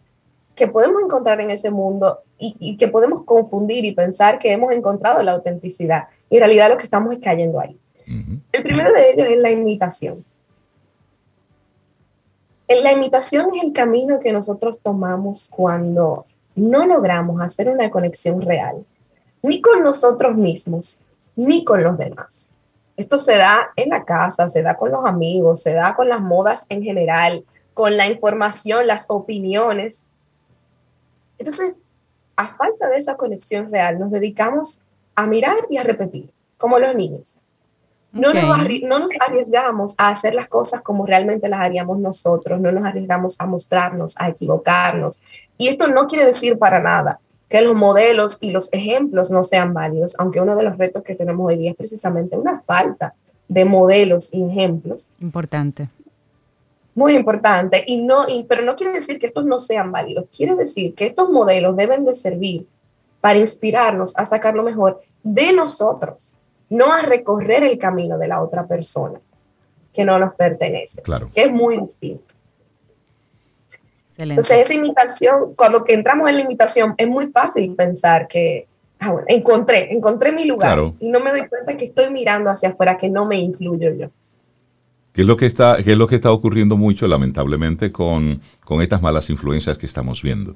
que 0.54 0.68
podemos 0.68 1.02
encontrar 1.02 1.40
en 1.40 1.50
ese 1.50 1.70
mundo 1.70 2.20
y, 2.38 2.76
que 2.76 2.88
podemos 2.88 3.24
confundir 3.24 3.84
y 3.84 3.92
pensar 3.92 4.38
que 4.38 4.50
hemos 4.50 4.72
encontrado 4.72 5.22
la 5.22 5.32
autenticidad. 5.32 6.04
Y 6.30 6.36
en 6.36 6.40
realidad 6.40 6.70
lo 6.70 6.78
que 6.78 6.84
estamos 6.84 7.12
es 7.12 7.20
cayendo 7.20 7.60
ahí. 7.60 7.78
El 8.06 8.62
primero 8.62 8.92
de 8.92 9.10
ellos 9.10 9.28
es 9.30 9.38
la 9.38 9.50
imitación. 9.50 10.24
La 12.82 12.92
imitación 12.92 13.54
es 13.54 13.62
el 13.62 13.72
camino 13.72 14.18
que 14.18 14.32
nosotros 14.32 14.78
tomamos 14.82 15.50
cuando 15.54 16.26
no 16.54 16.86
logramos 16.86 17.40
hacer 17.40 17.68
una 17.68 17.90
conexión 17.90 18.40
real, 18.40 18.84
ni 19.42 19.60
con 19.60 19.82
nosotros 19.82 20.36
mismos, 20.36 21.02
ni 21.36 21.64
con 21.64 21.82
los 21.82 21.98
demás. 21.98 22.50
Esto 23.00 23.16
se 23.16 23.38
da 23.38 23.70
en 23.76 23.88
la 23.88 24.04
casa, 24.04 24.50
se 24.50 24.60
da 24.60 24.76
con 24.76 24.90
los 24.90 25.06
amigos, 25.06 25.62
se 25.62 25.72
da 25.72 25.94
con 25.94 26.06
las 26.10 26.20
modas 26.20 26.66
en 26.68 26.82
general, 26.82 27.46
con 27.72 27.96
la 27.96 28.06
información, 28.06 28.86
las 28.86 29.06
opiniones. 29.08 30.02
Entonces, 31.38 31.80
a 32.36 32.48
falta 32.48 32.90
de 32.90 32.98
esa 32.98 33.16
conexión 33.16 33.72
real, 33.72 33.98
nos 33.98 34.10
dedicamos 34.10 34.82
a 35.14 35.26
mirar 35.26 35.56
y 35.70 35.78
a 35.78 35.82
repetir, 35.82 36.28
como 36.58 36.78
los 36.78 36.94
niños. 36.94 37.40
No, 38.12 38.34
nos, 38.34 38.68
no 38.82 38.98
nos 38.98 39.12
arriesgamos 39.18 39.94
a 39.96 40.10
hacer 40.10 40.34
las 40.34 40.48
cosas 40.48 40.82
como 40.82 41.06
realmente 41.06 41.48
las 41.48 41.60
haríamos 41.60 41.98
nosotros, 42.00 42.60
no 42.60 42.70
nos 42.70 42.84
arriesgamos 42.84 43.40
a 43.40 43.46
mostrarnos, 43.46 44.14
a 44.20 44.28
equivocarnos. 44.28 45.22
Y 45.56 45.68
esto 45.68 45.86
no 45.86 46.06
quiere 46.06 46.26
decir 46.26 46.58
para 46.58 46.78
nada 46.80 47.18
que 47.50 47.60
los 47.62 47.74
modelos 47.74 48.38
y 48.40 48.52
los 48.52 48.72
ejemplos 48.72 49.32
no 49.32 49.42
sean 49.42 49.74
válidos, 49.74 50.14
aunque 50.18 50.40
uno 50.40 50.54
de 50.54 50.62
los 50.62 50.78
retos 50.78 51.02
que 51.02 51.16
tenemos 51.16 51.48
hoy 51.48 51.56
día 51.56 51.72
es 51.72 51.76
precisamente 51.76 52.38
una 52.38 52.60
falta 52.60 53.12
de 53.48 53.64
modelos 53.64 54.32
y 54.32 54.44
ejemplos. 54.44 55.10
Importante. 55.20 55.88
Muy 56.94 57.16
importante, 57.16 57.82
y 57.86 58.00
no, 58.02 58.26
pero 58.48 58.62
no 58.62 58.76
quiere 58.76 58.92
decir 58.92 59.18
que 59.18 59.26
estos 59.26 59.44
no 59.44 59.58
sean 59.58 59.90
válidos, 59.90 60.26
quiere 60.34 60.54
decir 60.54 60.94
que 60.94 61.06
estos 61.06 61.28
modelos 61.30 61.76
deben 61.76 62.04
de 62.04 62.14
servir 62.14 62.66
para 63.20 63.38
inspirarnos 63.38 64.16
a 64.16 64.24
sacar 64.24 64.54
lo 64.54 64.62
mejor 64.62 65.00
de 65.24 65.52
nosotros, 65.52 66.38
no 66.68 66.92
a 66.92 67.02
recorrer 67.02 67.64
el 67.64 67.78
camino 67.78 68.16
de 68.16 68.28
la 68.28 68.42
otra 68.42 68.66
persona 68.66 69.20
que 69.92 70.04
no 70.04 70.20
nos 70.20 70.34
pertenece, 70.34 71.02
claro. 71.02 71.30
que 71.34 71.42
es 71.42 71.52
muy 71.52 71.78
distinto. 71.78 72.32
Entonces, 74.20 74.58
esa 74.58 74.74
imitación, 74.74 75.54
cuando 75.56 75.84
que 75.84 75.94
entramos 75.94 76.28
en 76.28 76.36
la 76.36 76.42
imitación, 76.42 76.94
es 76.96 77.08
muy 77.08 77.28
fácil 77.28 77.74
pensar 77.74 78.28
que, 78.28 78.66
ah, 78.98 79.12
bueno, 79.12 79.26
encontré, 79.28 79.92
encontré 79.92 80.32
mi 80.32 80.44
lugar 80.44 80.78
y 80.98 81.08
no 81.08 81.20
me 81.20 81.30
doy 81.30 81.46
cuenta 81.48 81.76
que 81.76 81.86
estoy 81.86 82.10
mirando 82.10 82.50
hacia 82.50 82.70
afuera, 82.70 82.96
que 82.96 83.08
no 83.08 83.24
me 83.24 83.38
incluyo 83.38 83.92
yo. 83.94 84.10
¿Qué 85.12 85.22
es 85.22 85.26
lo 85.26 85.36
que 85.36 85.46
está, 85.46 85.82
qué 85.82 85.92
es 85.92 85.98
lo 85.98 86.06
que 86.06 86.16
está 86.16 86.30
ocurriendo 86.30 86.76
mucho, 86.76 87.08
lamentablemente, 87.08 87.90
con, 87.90 88.40
con 88.64 88.80
estas 88.80 89.02
malas 89.02 89.28
influencias 89.30 89.76
que 89.76 89.86
estamos 89.86 90.22
viendo? 90.22 90.54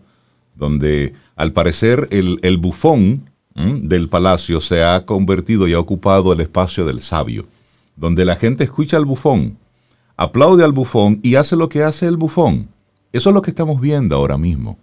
Donde, 0.54 1.14
al 1.34 1.52
parecer, 1.52 2.06
el, 2.10 2.38
el 2.42 2.58
bufón 2.58 3.30
del 3.54 4.08
palacio 4.08 4.60
se 4.60 4.82
ha 4.82 5.06
convertido 5.06 5.68
y 5.68 5.74
ha 5.74 5.78
ocupado 5.78 6.32
el 6.32 6.40
espacio 6.40 6.84
del 6.84 7.00
sabio, 7.00 7.46
donde 7.94 8.24
la 8.24 8.34
gente 8.34 8.64
escucha 8.64 8.96
al 8.96 9.04
bufón, 9.04 9.58
aplaude 10.16 10.64
al 10.64 10.72
bufón 10.72 11.20
y 11.22 11.36
hace 11.36 11.54
lo 11.54 11.68
que 11.68 11.84
hace 11.84 12.06
el 12.06 12.16
bufón. 12.16 12.73
Eso 13.14 13.30
es 13.30 13.34
lo 13.34 13.42
que 13.42 13.52
estamos 13.52 13.80
viendo 13.80 14.16
ahora 14.16 14.36
mismo. 14.36 14.76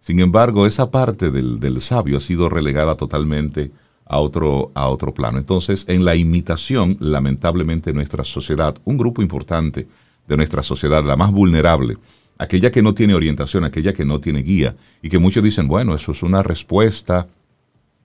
Sin 0.00 0.18
embargo, 0.18 0.66
esa 0.66 0.90
parte 0.90 1.30
del, 1.30 1.80
sabio 1.80 2.16
ha 2.16 2.20
sido 2.20 2.48
relegada 2.48 2.96
totalmente 2.96 3.70
a 4.04 4.18
otro, 4.18 4.72
a 4.74 4.88
otro 4.88 5.14
plano. 5.14 5.38
Entonces, 5.38 5.84
en 5.86 6.04
la 6.04 6.16
imitación, 6.16 6.96
lamentablemente, 6.98 7.92
nuestra 7.92 8.24
sociedad, 8.24 8.76
un 8.84 8.96
grupo 8.96 9.22
importante 9.22 9.86
de 10.26 10.36
nuestra 10.36 10.64
sociedad, 10.64 11.04
la 11.04 11.14
más 11.14 11.30
vulnerable, 11.30 11.98
aquella 12.36 12.72
que 12.72 12.82
no 12.82 12.94
tiene 12.94 13.14
orientación, 13.14 13.62
aquella 13.62 13.92
que 13.92 14.04
no 14.04 14.18
tiene 14.20 14.42
guía, 14.42 14.74
y 15.00 15.08
que 15.08 15.20
muchos 15.20 15.44
dicen, 15.44 15.68
bueno, 15.68 15.94
eso 15.94 16.10
es 16.10 16.24
una 16.24 16.42
respuesta 16.42 17.28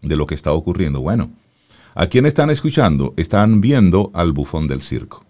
de 0.03 0.15
lo 0.15 0.27
que 0.27 0.35
está 0.35 0.51
ocurriendo. 0.51 1.01
Bueno, 1.01 1.31
¿a 1.95 2.05
quién 2.05 2.27
están 2.27 2.51
escuchando? 2.51 3.15
Están 3.17 3.59
viendo 3.59 4.11
al 4.13 4.33
bufón 4.33 4.67
del 4.67 4.81
circo. 4.81 5.25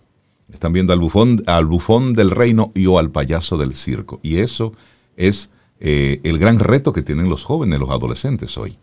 Están 0.51 0.73
viendo 0.73 0.93
al 0.93 0.99
bufón, 0.99 1.43
al 1.47 1.65
bufón 1.65 2.13
del 2.13 2.31
reino 2.31 2.71
y 2.75 2.85
o 2.87 2.99
al 2.99 3.11
payaso 3.11 3.57
del 3.57 3.73
circo. 3.73 4.19
Y 4.21 4.39
eso 4.39 4.73
es 5.15 5.49
eh, 5.79 6.19
el 6.23 6.39
gran 6.39 6.59
reto 6.59 6.93
que 6.93 7.01
tienen 7.01 7.29
los 7.29 7.43
jóvenes, 7.43 7.79
los 7.79 7.89
adolescentes 7.89 8.57
hoy. 8.57 8.77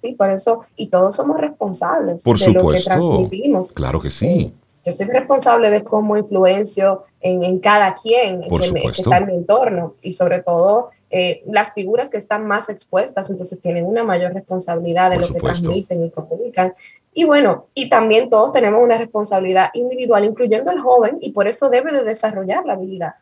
Sí, 0.00 0.12
por 0.12 0.30
eso, 0.30 0.66
y 0.76 0.88
todos 0.88 1.16
somos 1.16 1.40
responsables 1.40 2.22
por 2.22 2.38
de 2.38 2.52
lo 2.52 2.68
que 2.68 2.80
transmitimos. 2.80 3.72
Claro 3.72 4.00
que 4.00 4.10
sí. 4.10 4.26
Eh, 4.26 4.52
yo 4.84 4.92
soy 4.92 5.06
responsable 5.06 5.70
de 5.70 5.82
cómo 5.82 6.16
influencio 6.16 7.04
en, 7.20 7.58
cada 7.58 7.94
quien 7.94 8.42
que, 8.42 8.48
que, 8.48 8.88
está 8.88 9.18
en 9.18 9.26
mi 9.26 9.34
entorno 9.34 9.94
y 10.00 10.12
sobre 10.12 10.42
todo 10.42 10.90
eh, 11.10 11.42
las 11.46 11.72
figuras 11.72 12.10
que 12.10 12.18
están 12.18 12.46
más 12.46 12.68
expuestas, 12.68 13.30
entonces 13.30 13.60
tienen 13.60 13.86
una 13.86 14.02
mayor 14.02 14.34
responsabilidad 14.34 15.10
de 15.10 15.18
lo 15.18 15.28
que 15.28 15.38
transmiten 15.38 16.04
y 16.04 16.10
comunican. 16.10 16.74
Y 17.14 17.24
bueno, 17.24 17.66
y 17.74 17.88
también 17.88 18.28
todos 18.28 18.52
tenemos 18.52 18.82
una 18.82 18.98
responsabilidad 18.98 19.70
individual, 19.74 20.24
incluyendo 20.24 20.70
el 20.70 20.80
joven, 20.80 21.18
y 21.20 21.32
por 21.32 21.46
eso 21.46 21.70
debe 21.70 21.92
de 21.92 22.04
desarrollar 22.04 22.66
la 22.66 22.74
habilidad 22.74 23.14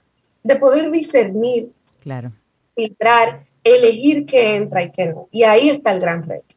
de 0.44 0.56
poder 0.56 0.90
discernir, 0.90 1.72
claro. 2.00 2.30
filtrar, 2.76 3.44
elegir 3.64 4.26
qué 4.26 4.56
entra 4.56 4.82
y 4.82 4.90
qué 4.90 5.06
no. 5.06 5.28
Y 5.32 5.42
ahí 5.42 5.70
está 5.70 5.90
el 5.90 6.00
gran 6.00 6.22
reto. 6.22 6.54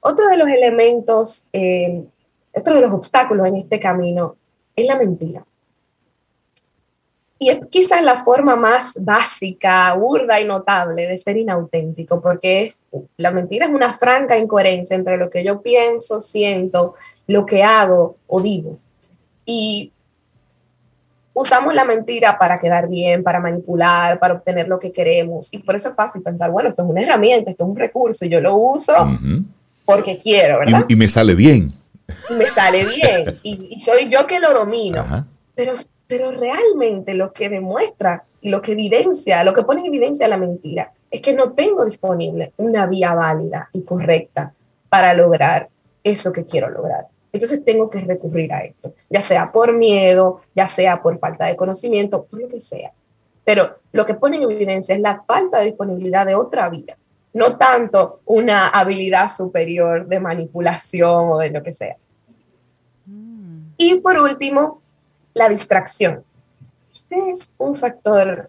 Otro 0.00 0.28
de 0.28 0.36
los 0.36 0.48
elementos, 0.48 1.48
eh, 1.52 2.04
otro 2.54 2.76
de 2.76 2.80
los 2.80 2.92
obstáculos 2.92 3.46
en 3.48 3.56
este 3.56 3.80
camino 3.80 4.36
es 4.76 4.86
la 4.86 4.96
mentira. 4.96 5.44
Y 7.44 7.50
es 7.50 7.58
quizás 7.68 8.02
la 8.02 8.24
forma 8.24 8.56
más 8.56 8.98
básica, 9.04 9.92
burda 9.92 10.40
y 10.40 10.46
notable 10.46 11.06
de 11.06 11.18
ser 11.18 11.36
inauténtico, 11.36 12.22
porque 12.22 12.62
es, 12.62 12.82
la 13.18 13.32
mentira 13.32 13.66
es 13.66 13.72
una 13.72 13.92
franca 13.92 14.38
incoherencia 14.38 14.96
entre 14.96 15.18
lo 15.18 15.28
que 15.28 15.44
yo 15.44 15.60
pienso, 15.60 16.22
siento, 16.22 16.94
lo 17.26 17.44
que 17.44 17.62
hago 17.62 18.16
o 18.26 18.40
digo. 18.40 18.78
Y 19.44 19.92
usamos 21.34 21.74
la 21.74 21.84
mentira 21.84 22.38
para 22.38 22.58
quedar 22.58 22.88
bien, 22.88 23.22
para 23.22 23.40
manipular, 23.40 24.18
para 24.18 24.32
obtener 24.32 24.66
lo 24.66 24.78
que 24.78 24.90
queremos. 24.90 25.52
Y 25.52 25.58
por 25.58 25.76
eso 25.76 25.90
es 25.90 25.94
fácil 25.94 26.22
pensar, 26.22 26.50
bueno, 26.50 26.70
esto 26.70 26.82
es 26.82 26.88
una 26.88 27.02
herramienta, 27.02 27.50
esto 27.50 27.64
es 27.64 27.70
un 27.70 27.76
recurso, 27.76 28.24
y 28.24 28.30
yo 28.30 28.40
lo 28.40 28.56
uso 28.56 28.94
porque 29.84 30.16
quiero, 30.16 30.60
¿verdad? 30.60 30.86
Y, 30.88 30.96
me 30.96 31.08
sale 31.08 31.34
bien. 31.34 31.74
Y 32.30 32.34
me 32.36 32.46
sale 32.46 32.86
bien. 32.86 33.38
y, 33.42 33.78
soy 33.80 34.08
yo 34.08 34.26
que 34.26 34.40
lo 34.40 34.54
domino. 34.54 35.04
Pero 35.54 35.74
pero 36.16 36.30
realmente 36.30 37.12
lo 37.12 37.32
que 37.32 37.48
demuestra 37.48 38.22
lo 38.42 38.62
que 38.62 38.70
evidencia, 38.70 39.42
lo 39.42 39.52
que 39.52 39.64
pone 39.64 39.80
en 39.80 39.86
evidencia 39.86 40.28
la 40.28 40.36
mentira, 40.36 40.92
es 41.10 41.20
que 41.20 41.34
no 41.34 41.54
tengo 41.54 41.84
disponible 41.84 42.52
una 42.56 42.86
vía 42.86 43.14
válida 43.14 43.68
y 43.72 43.82
correcta 43.82 44.54
para 44.88 45.12
lograr 45.12 45.68
eso 46.04 46.30
que 46.30 46.44
quiero 46.44 46.70
lograr. 46.70 47.08
Entonces 47.32 47.64
tengo 47.64 47.90
que 47.90 48.00
recurrir 48.00 48.52
a 48.52 48.62
esto, 48.62 48.94
ya 49.10 49.20
sea 49.20 49.50
por 49.50 49.72
miedo, 49.72 50.42
ya 50.54 50.68
sea 50.68 51.02
por 51.02 51.18
falta 51.18 51.46
de 51.46 51.56
conocimiento, 51.56 52.22
por 52.22 52.42
lo 52.42 52.46
que 52.46 52.60
sea. 52.60 52.92
Pero 53.42 53.78
lo 53.90 54.06
que 54.06 54.14
pone 54.14 54.36
en 54.36 54.48
evidencia 54.48 54.94
es 54.94 55.00
la 55.00 55.20
falta 55.22 55.58
de 55.58 55.64
disponibilidad 55.64 56.26
de 56.26 56.36
otra 56.36 56.68
vía, 56.68 56.96
no 57.32 57.56
tanto 57.56 58.20
una 58.24 58.68
habilidad 58.68 59.28
superior 59.28 60.06
de 60.06 60.20
manipulación 60.20 61.32
o 61.32 61.38
de 61.38 61.50
lo 61.50 61.60
que 61.64 61.72
sea. 61.72 61.96
Y 63.76 63.96
por 63.96 64.20
último, 64.20 64.83
la 65.34 65.48
distracción. 65.48 66.24
Este 66.92 67.30
es 67.30 67.54
un 67.58 67.76
factor 67.76 68.48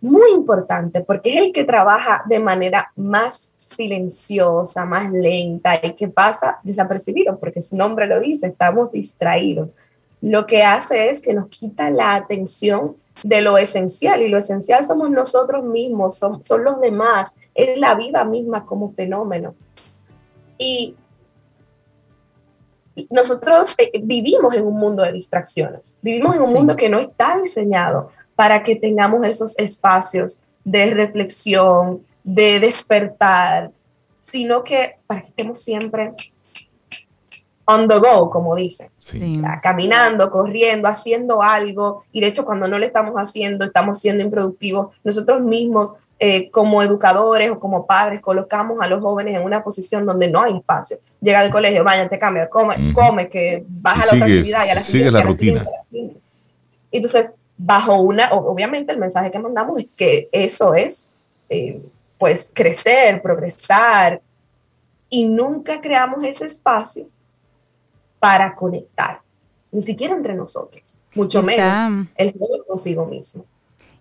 muy 0.00 0.32
importante 0.32 1.00
porque 1.00 1.30
es 1.30 1.36
el 1.38 1.52
que 1.52 1.64
trabaja 1.64 2.22
de 2.26 2.38
manera 2.38 2.92
más 2.96 3.50
silenciosa, 3.56 4.84
más 4.84 5.10
lenta 5.10 5.80
y 5.82 5.94
que 5.94 6.08
pasa 6.08 6.58
desapercibido, 6.62 7.38
porque 7.38 7.60
su 7.60 7.76
nombre 7.76 8.06
lo 8.06 8.20
dice, 8.20 8.46
estamos 8.46 8.92
distraídos. 8.92 9.74
Lo 10.20 10.46
que 10.46 10.62
hace 10.62 11.10
es 11.10 11.20
que 11.20 11.34
nos 11.34 11.48
quita 11.48 11.90
la 11.90 12.14
atención 12.14 12.96
de 13.22 13.40
lo 13.40 13.58
esencial 13.58 14.22
y 14.22 14.28
lo 14.28 14.38
esencial 14.38 14.84
somos 14.84 15.10
nosotros 15.10 15.64
mismos, 15.64 16.16
son, 16.16 16.42
son 16.42 16.64
los 16.64 16.80
demás, 16.80 17.34
es 17.54 17.76
la 17.78 17.94
vida 17.94 18.24
misma 18.24 18.64
como 18.64 18.92
fenómeno. 18.92 19.54
Y 20.58 20.94
nosotros 23.10 23.74
eh, 23.78 23.90
vivimos 24.02 24.54
en 24.54 24.66
un 24.66 24.74
mundo 24.74 25.02
de 25.02 25.12
distracciones, 25.12 25.92
vivimos 26.02 26.36
en 26.36 26.42
un 26.42 26.52
mundo 26.52 26.76
que 26.76 26.88
no 26.88 26.98
está 26.98 27.38
diseñado 27.38 28.10
para 28.34 28.62
que 28.62 28.76
tengamos 28.76 29.26
esos 29.26 29.58
espacios 29.58 30.40
de 30.64 30.92
reflexión, 30.94 32.02
de 32.24 32.60
despertar, 32.60 33.70
sino 34.20 34.64
que 34.64 34.96
para 35.06 35.20
que 35.20 35.28
estemos 35.28 35.60
siempre 35.60 36.12
on 37.66 37.88
the 37.88 37.98
go, 37.98 38.30
como 38.30 38.54
dicen, 38.54 38.88
caminando, 39.62 40.30
corriendo, 40.30 40.88
haciendo 40.88 41.42
algo, 41.42 42.04
y 42.12 42.20
de 42.20 42.28
hecho 42.28 42.44
cuando 42.44 42.68
no 42.68 42.78
lo 42.78 42.86
estamos 42.86 43.14
haciendo, 43.16 43.64
estamos 43.64 43.98
siendo 43.98 44.22
improductivos, 44.22 44.94
nosotros 45.02 45.42
mismos 45.42 45.94
eh, 46.18 46.50
como 46.50 46.82
educadores 46.82 47.50
o 47.50 47.58
como 47.58 47.86
padres 47.86 48.22
colocamos 48.22 48.80
a 48.80 48.86
los 48.86 49.02
jóvenes 49.02 49.36
en 49.36 49.42
una 49.42 49.62
posición 49.62 50.06
donde 50.06 50.28
no 50.28 50.42
hay 50.42 50.56
espacio. 50.56 50.98
Llega 51.20 51.40
al 51.40 51.50
colegio, 51.50 51.84
vaya, 51.84 52.08
te 52.08 52.18
cambia, 52.18 52.48
come, 52.48 52.92
come, 52.94 53.28
que 53.28 53.64
baja 53.68 54.06
la 54.06 54.14
otra 54.14 54.26
actividad 54.26 54.64
y 54.66 54.70
a 54.70 54.74
la 54.76 54.84
sigue 54.84 55.10
la 55.10 55.22
rutina. 55.22 55.66
Entonces, 56.90 57.34
bajo 57.58 58.00
una, 58.00 58.30
obviamente 58.32 58.92
el 58.92 58.98
mensaje 58.98 59.30
que 59.30 59.38
mandamos 59.38 59.78
es 59.80 59.88
que 59.94 60.28
eso 60.32 60.74
es, 60.74 61.12
eh, 61.50 61.82
pues, 62.16 62.50
crecer, 62.54 63.20
progresar, 63.20 64.22
y 65.10 65.26
nunca 65.26 65.80
creamos 65.80 66.24
ese 66.24 66.46
espacio 66.46 67.06
para 68.18 68.54
conectar, 68.54 69.20
ni 69.70 69.82
siquiera 69.82 70.14
entre 70.14 70.34
nosotros, 70.34 71.00
mucho 71.14 71.42
menos 71.42 72.08
el 72.16 72.32
juego 72.32 72.64
consigo 72.64 73.04
mismo. 73.06 73.44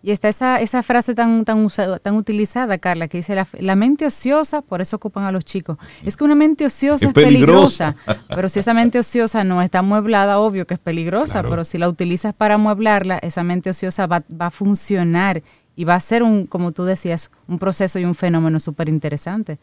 Y 0.06 0.12
está 0.12 0.30
esa, 0.30 0.62
esa 0.62 0.84
frase 0.84 1.16
tan, 1.16 1.46
tan, 1.46 1.68
tan 2.00 2.16
utilizada, 2.16 2.78
Carla, 2.78 3.08
que 3.08 3.18
dice, 3.18 3.34
la, 3.34 3.76
mente 3.76 4.06
ociosa, 4.06 4.62
por 4.62 4.80
eso 4.80 4.98
ocupan 4.98 5.24
a 5.24 5.32
los 5.32 5.44
chicos. 5.44 5.80
Es 6.06 6.16
que 6.16 6.24
una 6.24 6.36
mente 6.36 6.64
ociosa 6.64 7.08
es, 7.08 7.14
peligrosa. 7.14 7.96
pero 8.30 8.48
si 8.48 8.60
esa 8.60 8.76
mente 8.76 9.00
ociosa 9.00 9.44
no 9.44 9.64
está 9.64 9.82
mueblada, 9.82 10.38
obvio 10.38 10.68
que 10.68 10.76
es 10.76 10.80
peligrosa, 10.80 11.42
pero 11.42 11.64
si 11.64 11.80
la 11.80 11.90
utilizas 11.90 12.36
para 12.36 12.60
mueblarla, 12.60 13.18
esa 13.18 13.42
mente 13.42 13.72
ociosa 13.72 14.06
va, 14.06 14.24
va 14.30 14.46
a 14.46 14.52
funcionar 14.52 15.42
y 15.76 15.86
va 15.86 15.96
a 15.96 16.00
ser 16.00 16.22
un, 16.22 16.46
como 16.46 16.72
tú 16.72 16.84
decías, 16.84 17.32
un 17.48 17.58
proceso 17.58 17.98
y 17.98 18.06
un 18.06 18.14
fenómeno 18.14 18.60
súper 18.60 18.90
interesante. 18.90 19.58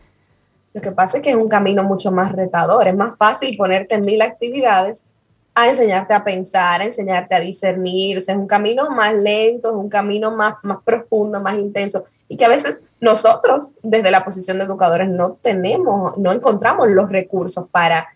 Lo 0.75 0.81
que 0.81 0.91
pasa 0.91 1.19
es 1.19 1.23
que 1.23 1.31
es 1.31 1.37
un 1.37 1.49
camino 1.49 1.85
mucho 1.85 2.11
más 2.11 2.33
retador, 2.33 2.89
es 2.89 2.97
más 2.97 3.17
fácil 3.17 3.57
ponerte 3.57 3.95
en 3.95 4.05
mil 4.05 4.21
actividades 4.21 5.05
a 5.55 5.69
enseñarte 5.69 6.15
a 6.15 6.25
pensar, 6.25 6.81
a 6.81 6.85
enseñarte 6.85 7.35
a 7.35 7.41
discernir. 7.41 8.19
es 8.19 8.29
un 8.29 8.47
camino 8.47 8.91
más 8.91 9.15
lento, 9.15 9.71
es 9.71 9.77
un 9.77 9.89
camino 9.89 10.31
más, 10.31 10.55
más 10.63 10.79
profundo, 10.83 11.41
más 11.41 11.55
intenso. 11.55 12.05
Y 12.29 12.37
que 12.37 12.45
a 12.45 12.49
veces 12.49 12.81
nosotros, 13.01 13.75
desde 13.83 14.11
la 14.11 14.25
posición 14.25 14.59
de 14.59 14.65
educadores, 14.65 15.09
no 15.09 15.33
tenemos, 15.43 16.17
no 16.17 16.33
encontramos 16.33 16.89
los 16.89 17.11
recursos 17.11 17.67
para, 17.71 18.09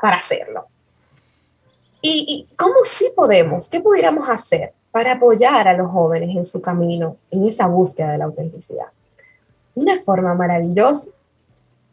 para 0.00 0.16
hacerlo. 0.16 0.66
¿Y, 2.00 2.24
¿Y 2.50 2.54
cómo 2.56 2.76
sí 2.84 3.10
podemos? 3.14 3.68
¿Qué 3.68 3.80
pudiéramos 3.80 4.28
hacer 4.28 4.72
para 4.90 5.12
apoyar 5.12 5.68
a 5.68 5.74
los 5.74 5.90
jóvenes 5.90 6.34
en 6.34 6.44
su 6.44 6.62
camino, 6.62 7.16
en 7.30 7.44
esa 7.44 7.66
búsqueda 7.66 8.12
de 8.12 8.18
la 8.18 8.24
autenticidad? 8.24 8.86
Una 9.74 10.00
forma 10.00 10.34
maravillosa 10.34 11.08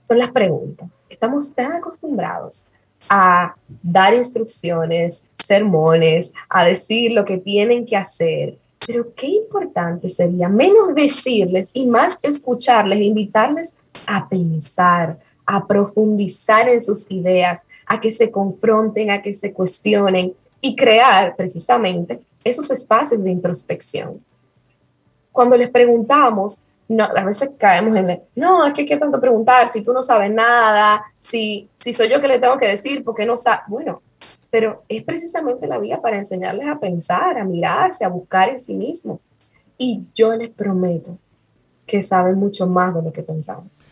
son 0.08 0.19
las 0.19 0.31
preguntas. 0.31 1.03
Estamos 1.10 1.53
tan 1.53 1.73
acostumbrados 1.73 2.69
a 3.09 3.55
dar 3.83 4.13
instrucciones, 4.13 5.27
sermones, 5.35 6.31
a 6.49 6.65
decir 6.65 7.11
lo 7.11 7.25
que 7.25 7.37
tienen 7.37 7.85
que 7.85 7.97
hacer. 7.97 8.57
Pero 8.85 9.13
qué 9.15 9.27
importante 9.27 10.09
sería 10.09 10.49
menos 10.49 10.93
decirles 10.93 11.71
y 11.73 11.85
más 11.85 12.19
escucharles, 12.21 13.01
invitarles 13.01 13.75
a 14.05 14.27
pensar, 14.27 15.17
a 15.45 15.65
profundizar 15.65 16.69
en 16.69 16.81
sus 16.81 17.09
ideas, 17.09 17.63
a 17.85 17.99
que 17.99 18.11
se 18.11 18.31
confronten, 18.31 19.11
a 19.11 19.21
que 19.21 19.33
se 19.33 19.53
cuestionen 19.53 20.33
y 20.61 20.75
crear 20.75 21.35
precisamente 21.35 22.19
esos 22.43 22.69
espacios 22.71 23.23
de 23.23 23.31
introspección. 23.31 24.23
Cuando 25.31 25.57
les 25.57 25.69
preguntamos, 25.69 26.63
no, 26.88 27.04
a 27.04 27.24
veces 27.24 27.52
caemos 27.58 27.98
en, 27.98 28.21
no, 28.36 28.65
es 28.65 28.74
que 28.74 28.86
qué 28.86 28.98
tanto 28.98 29.19
preguntar, 29.19 29.69
si 29.69 29.82
tú 29.82 29.91
no 29.91 30.04
sabes 30.04 30.32
nada, 30.32 31.04
si, 31.19 31.69
si 31.78 31.93
soy 31.93 32.10
yo 32.10 32.21
que 32.21 32.28
le 32.28 32.39
tengo 32.39 32.58
que 32.58 32.67
decir, 32.67 33.04
porque 33.04 33.26
no 33.26 33.38
sabe, 33.38 33.63
bueno, 33.67 34.02
pero 34.52 34.84
es 34.88 35.04
precisamente 35.04 35.67
la 35.67 35.80
vía 35.80 36.00
para 36.02 36.17
enseñarles 36.17 36.67
a 36.67 36.80
pensar, 36.80 37.38
a 37.38 37.43
mirarse, 37.43 38.06
a 38.06 38.08
buscar 38.08 38.50
en 38.50 38.60
sí 38.60 38.74
mismos. 38.74 39.26
Y 39.78 40.04
yo 40.13 40.34
les 40.34 40.50
prometo 40.50 41.17
que 41.86 42.02
saben 42.02 42.36
mucho 42.36 42.65
más 42.65 42.95
de 42.95 43.02
lo 43.02 43.12
que 43.12 43.21
pensamos. 43.21 43.88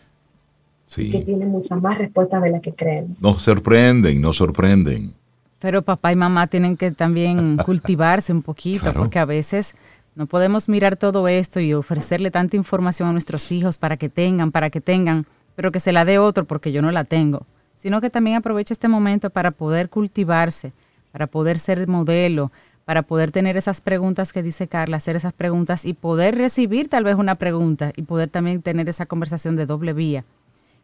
Sí. 0.85 1.09
Que 1.09 1.19
tienen 1.19 1.49
muchas 1.49 1.81
más 1.81 1.97
respuestas 1.97 2.41
de 2.41 2.49
las 2.51 2.61
que 2.61 2.73
creemos. 2.73 3.21
Nos 3.21 3.41
sorprenden, 3.41 4.21
nos 4.21 4.37
sorprenden. 4.37 5.13
Pero 5.59 5.81
papá 5.81 6.11
y 6.11 6.15
mamá 6.15 6.47
tienen 6.47 6.77
que 6.77 6.91
también 6.91 7.57
cultivarse 7.65 8.31
un 8.31 8.41
poquito, 8.41 8.93
porque 8.93 9.19
a 9.19 9.25
veces 9.25 9.75
no 10.15 10.27
podemos 10.27 10.69
mirar 10.69 10.95
todo 10.95 11.27
esto 11.27 11.59
y 11.59 11.73
ofrecerle 11.73 12.29
tanta 12.29 12.55
información 12.55 13.09
a 13.09 13.11
nuestros 13.11 13.51
hijos 13.51 13.77
para 13.77 13.97
que 13.97 14.09
tengan, 14.09 14.51
para 14.51 14.69
que 14.69 14.79
tengan, 14.79 15.25
pero 15.55 15.71
que 15.71 15.79
se 15.79 15.91
la 15.91 16.05
dé 16.05 16.19
otro 16.19 16.45
porque 16.45 16.71
yo 16.71 16.81
no 16.81 16.91
la 16.91 17.03
tengo, 17.03 17.45
sino 17.73 17.99
que 17.99 18.09
también 18.09 18.37
aproveche 18.37 18.73
este 18.73 18.87
momento 18.87 19.29
para 19.29 19.51
poder 19.51 19.89
cultivarse, 19.89 20.71
para 21.11 21.27
poder 21.27 21.57
ser 21.57 21.87
modelo, 21.87 22.51
para 22.85 23.01
poder 23.01 23.31
tener 23.31 23.57
esas 23.57 23.81
preguntas 23.81 24.33
que 24.33 24.43
dice 24.43 24.67
Carla, 24.67 24.97
hacer 24.97 25.15
esas 25.15 25.33
preguntas 25.33 25.85
y 25.85 25.93
poder 25.93 26.37
recibir 26.37 26.89
tal 26.89 27.05
vez 27.05 27.15
una 27.15 27.35
pregunta 27.35 27.91
y 27.95 28.03
poder 28.03 28.29
también 28.29 28.61
tener 28.61 28.89
esa 28.89 29.05
conversación 29.05 29.55
de 29.55 29.65
doble 29.65 29.93
vía. 29.93 30.25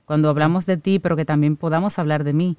Cuando 0.05 0.29
hablamos 0.29 0.65
de 0.65 0.77
ti, 0.77 0.97
pero 0.97 1.15
que 1.15 1.25
también 1.25 1.55
podamos 1.55 1.99
hablar 1.99 2.23
de 2.23 2.33
mí 2.33 2.57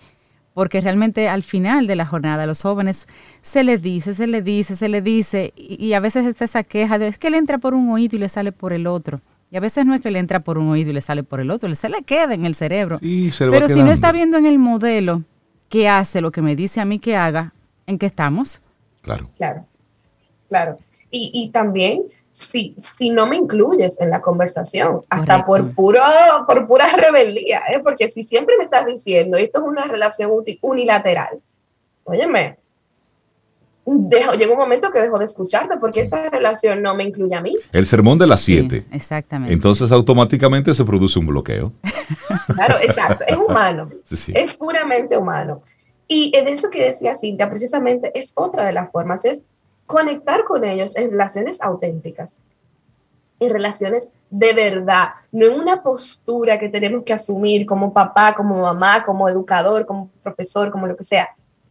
porque 0.61 0.83
realmente 0.83 1.27
al 1.27 1.43
final 1.43 1.87
de 1.87 1.97
la 1.97 2.05
jornada 2.05 2.43
a 2.43 2.47
los 2.47 2.61
jóvenes 2.61 3.09
se 3.41 3.65
le 3.65 3.79
dice, 3.79 4.13
se 4.13 4.27
le 4.27 4.43
dice, 4.43 4.77
se 4.77 4.91
le 4.91 5.01
dice, 5.01 5.55
y, 5.57 5.95
a 5.95 6.01
veces 6.01 6.27
está 6.27 6.45
esa 6.45 6.65
queja 6.65 6.99
de 6.99 7.07
es 7.07 7.19
que 7.19 7.31
le 7.31 7.39
entra 7.39 7.57
por 7.57 7.73
un 7.73 7.89
oído 7.89 8.17
y 8.17 8.19
le 8.19 8.29
sale 8.29 8.53
por 8.53 8.75
el 8.75 8.87
otro. 8.87 9.23
Y 9.51 9.57
a 9.57 9.61
veces 9.61 9.87
no 9.87 9.95
es 9.95 10.03
que 10.03 10.11
le 10.11 10.19
entra 10.19 10.41
por 10.41 10.59
un 10.59 10.69
oído 10.69 10.91
y 10.91 10.93
le 10.93 11.01
sale 11.01 11.23
por 11.23 11.41
el 11.41 11.51
otro, 11.51 11.75
se 11.75 11.89
le 11.89 12.03
queda 12.03 12.35
en 12.35 12.45
el 12.45 12.55
cerebro. 12.55 13.01
Pero 13.39 13.71
si 13.71 13.83
no 13.83 13.91
está 13.91 14.13
viendo 14.13 14.37
en 14.37 14.45
el 14.45 14.59
modelo 14.59 15.23
que 15.71 15.89
hace 15.89 16.21
lo 16.21 16.31
que 16.31 16.43
me 16.43 16.55
dice 16.55 16.79
a 16.83 16.85
mí 16.85 16.99
que 16.99 17.17
haga, 17.17 17.55
¿en 17.87 17.97
qué 17.97 18.05
estamos? 18.05 18.61
Claro. 19.01 19.31
Claro, 19.39 19.65
claro. 20.51 20.79
Y, 21.11 21.31
y 21.33 21.49
también 21.53 22.03
si, 22.41 22.75
si 22.79 23.11
no 23.11 23.27
me 23.27 23.37
incluyes 23.37 24.01
en 24.01 24.11
la 24.11 24.21
conversación, 24.21 25.03
hasta 25.09 25.45
por, 25.45 25.75
puro, 25.75 26.01
por 26.47 26.67
pura 26.67 26.87
rebeldía, 26.97 27.63
¿eh? 27.73 27.81
porque 27.83 28.09
si 28.09 28.23
siempre 28.23 28.57
me 28.57 28.65
estás 28.65 28.87
diciendo 28.87 29.37
esto 29.37 29.61
es 29.61 29.67
una 29.67 29.85
relación 29.85 30.31
unilateral, 30.63 31.41
óyeme, 32.05 32.57
dejo, 33.85 34.33
llega 34.35 34.53
un 34.53 34.59
momento 34.59 34.91
que 34.91 35.01
dejo 35.01 35.19
de 35.19 35.25
escucharte 35.25 35.77
porque 35.79 36.01
esta 36.01 36.29
relación 36.31 36.83
no 36.83 36.95
me 36.95 37.05
incluye 37.05 37.35
a 37.35 37.41
mí. 37.41 37.57
El 37.73 37.87
sermón 37.87 38.19
de 38.19 38.27
las 38.27 38.41
siete. 38.41 38.85
exactamente. 38.91 39.53
Entonces 39.53 39.93
automáticamente 39.93 40.73
se 40.75 40.85
produce 40.85 41.19
un 41.19 41.27
bloqueo. 41.27 41.73
Claro, 42.55 42.77
exacto, 42.83 43.25
es 43.27 43.37
humano, 43.37 43.89
es 44.11 44.55
puramente 44.55 45.17
humano. 45.17 45.63
Y 46.09 46.33
en 46.37 46.49
eso 46.49 46.69
que 46.69 46.83
decía 46.83 47.15
Cintia, 47.15 47.49
precisamente 47.49 48.11
es 48.19 48.33
otra 48.35 48.67
de 48.67 48.73
las 48.73 48.91
formas, 48.91 49.25
es 49.25 49.45
conectar 49.91 50.45
con 50.45 50.65
ellos 50.65 50.95
en 50.95 51.11
relaciones 51.11 51.61
auténticas, 51.61 52.39
en 53.41 53.51
relaciones 53.51 54.13
de 54.31 54.53
verdad, 54.53 55.09
no 55.33 55.47
en 55.47 55.59
una 55.59 55.83
postura 55.83 56.61
que 56.61 56.69
tenemos 56.69 57.03
que 57.03 57.13
asumir 57.13 57.67
como 57.67 57.93
papá, 57.93 58.33
como 58.33 58.61
mamá, 58.61 59.03
como 59.03 59.29
educador, 59.29 59.85
como 59.87 60.09
profesor, 60.23 60.71
como 60.71 60.87
lo 60.87 60.97
que 60.97 61.03
sea, 61.03 61.31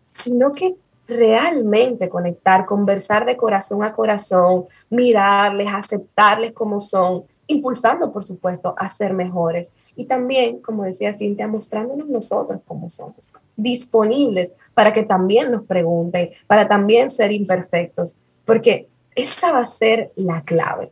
sino 0.10 0.52
que 0.52 0.76
realmente 1.08 2.10
conectar, 2.10 2.66
conversar 2.66 3.26
de 3.26 3.38
corazón 3.38 3.86
a 3.86 3.94
corazón, 3.94 4.66
mirarles, 4.90 5.70
aceptarles 5.74 6.52
como 6.52 6.82
son, 6.82 7.24
impulsando, 7.50 8.14
por 8.14 8.24
supuesto, 8.24 8.76
a 8.78 8.88
ser 8.88 9.14
mejores. 9.14 9.74
Y 9.96 10.06
también, 10.06 10.60
como 10.60 10.84
decía 10.84 11.14
Cintia, 11.14 11.48
mostrándonos 11.48 12.08
nosotros 12.08 12.62
como 12.66 12.90
somos, 12.90 13.34
disponibles 13.58 14.56
para 14.74 14.94
que 14.94 15.04
también 15.04 15.52
nos 15.52 15.64
pregunten, 15.66 16.30
para 16.48 16.68
también 16.68 17.10
ser 17.10 17.32
imperfectos, 17.32 18.18
porque 18.46 18.88
esa 19.16 19.52
va 19.52 19.60
a 19.60 19.66
ser 19.66 20.12
la 20.16 20.44
clave. 20.44 20.92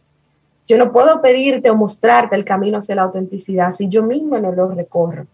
Yo 0.66 0.78
no 0.78 0.92
puedo 0.92 1.22
pedirte 1.22 1.70
o 1.70 1.76
mostrarte 1.76 2.36
el 2.36 2.44
camino 2.44 2.80
hacia 2.80 2.96
la 2.96 3.04
autenticidad 3.04 3.72
si 3.72 3.88
yo 3.88 4.04
mismo 4.04 4.38
no 4.40 4.52
lo 4.52 4.68
recorro. 4.70 5.28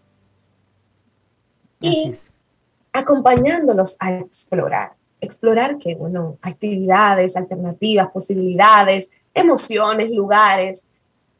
Y 1.80 2.12
acompañándolos 2.92 3.96
a 3.98 4.18
explorar. 4.18 4.92
Explorar 5.20 5.78
que, 5.78 5.94
bueno, 5.94 6.36
actividades, 6.42 7.34
alternativas, 7.34 8.10
posibilidades, 8.10 9.10
emociones, 9.32 10.10
lugares, 10.10 10.84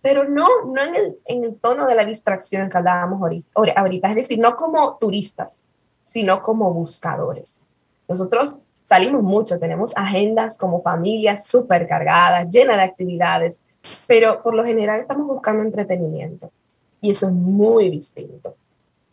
pero 0.04 0.28
no, 0.28 0.66
no 0.66 0.82
en, 0.82 0.94
el, 0.94 1.18
en 1.24 1.44
el 1.44 1.56
tono 1.56 1.86
de 1.86 1.94
la 1.94 2.04
distracción 2.04 2.68
que 2.68 2.76
hablábamos 2.76 3.22
ahorita, 3.54 4.10
es 4.10 4.14
decir, 4.14 4.38
no 4.38 4.54
como 4.54 4.98
turistas, 5.00 5.62
sino 6.04 6.42
como 6.42 6.74
buscadores. 6.74 7.62
Nosotros 8.06 8.58
salimos 8.82 9.22
mucho, 9.22 9.58
tenemos 9.58 9.96
agendas 9.96 10.58
como 10.58 10.82
familias 10.82 11.46
súper 11.46 11.88
cargadas, 11.88 12.50
llenas 12.50 12.76
de 12.76 12.82
actividades, 12.82 13.60
pero 14.06 14.42
por 14.42 14.54
lo 14.54 14.62
general 14.62 15.00
estamos 15.00 15.26
buscando 15.26 15.62
entretenimiento 15.62 16.50
y 17.00 17.08
eso 17.08 17.28
es 17.28 17.32
muy 17.32 17.88
distinto. 17.88 18.56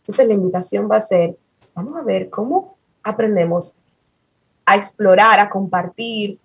Entonces 0.00 0.26
la 0.26 0.34
invitación 0.34 0.90
va 0.90 0.96
a 0.96 1.00
ser, 1.00 1.38
vamos 1.74 1.96
a 1.96 2.02
ver 2.02 2.28
cómo 2.28 2.76
aprendemos 3.02 3.76
a 4.66 4.76
explorar, 4.76 5.40
a 5.40 5.48
compartir, 5.48 6.38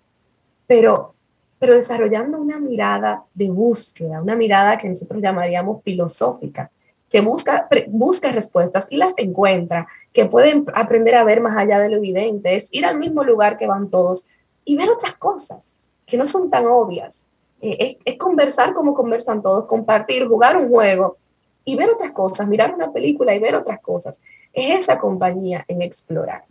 pero, 0.66 1.12
pero 1.58 1.74
desarrollando 1.74 2.38
una 2.38 2.58
mirada 2.58 3.24
de 3.34 3.50
búsqueda, 3.50 4.22
una 4.22 4.36
mirada 4.36 4.78
que 4.78 4.88
nosotros 4.88 5.20
llamaríamos 5.20 5.82
filosófica, 5.82 6.70
que 7.08 7.20
busca, 7.20 7.68
busca 7.88 8.30
respuestas 8.30 8.86
y 8.90 8.96
las 8.96 9.14
encuentra, 9.16 9.88
que 10.12 10.26
pueden 10.26 10.66
aprender 10.74 11.14
a 11.16 11.24
ver 11.24 11.40
más 11.40 11.56
allá 11.56 11.80
de 11.80 11.88
lo 11.88 11.96
evidente, 11.96 12.54
es 12.54 12.68
ir 12.70 12.84
al 12.84 12.98
mismo 12.98 13.24
lugar 13.24 13.58
que 13.58 13.66
van 13.66 13.90
todos 13.90 14.26
y 14.64 14.76
ver 14.76 14.90
otras 14.90 15.14
cosas 15.14 15.74
que 16.06 16.16
no 16.16 16.24
son 16.24 16.50
tan 16.50 16.66
obvias. 16.66 17.22
Eh, 17.60 17.76
es, 17.80 17.96
es, 18.04 18.18
conversar 18.18 18.72
como 18.72 18.94
conversan 18.94 19.42
todos, 19.42 19.64
compartir, 19.64 20.26
jugar 20.26 20.56
un 20.56 20.68
juego 20.68 21.16
y 21.64 21.76
ver 21.76 21.90
otras 21.90 22.12
cosas, 22.12 22.46
mirar 22.46 22.74
una 22.74 22.92
película 22.92 23.34
y 23.34 23.40
ver 23.40 23.56
otras 23.56 23.80
cosas. 23.80 24.20
Es 24.52 24.84
esa 24.84 24.98
compañía 24.98 25.64
en 25.66 25.82
explorar. 25.82 26.44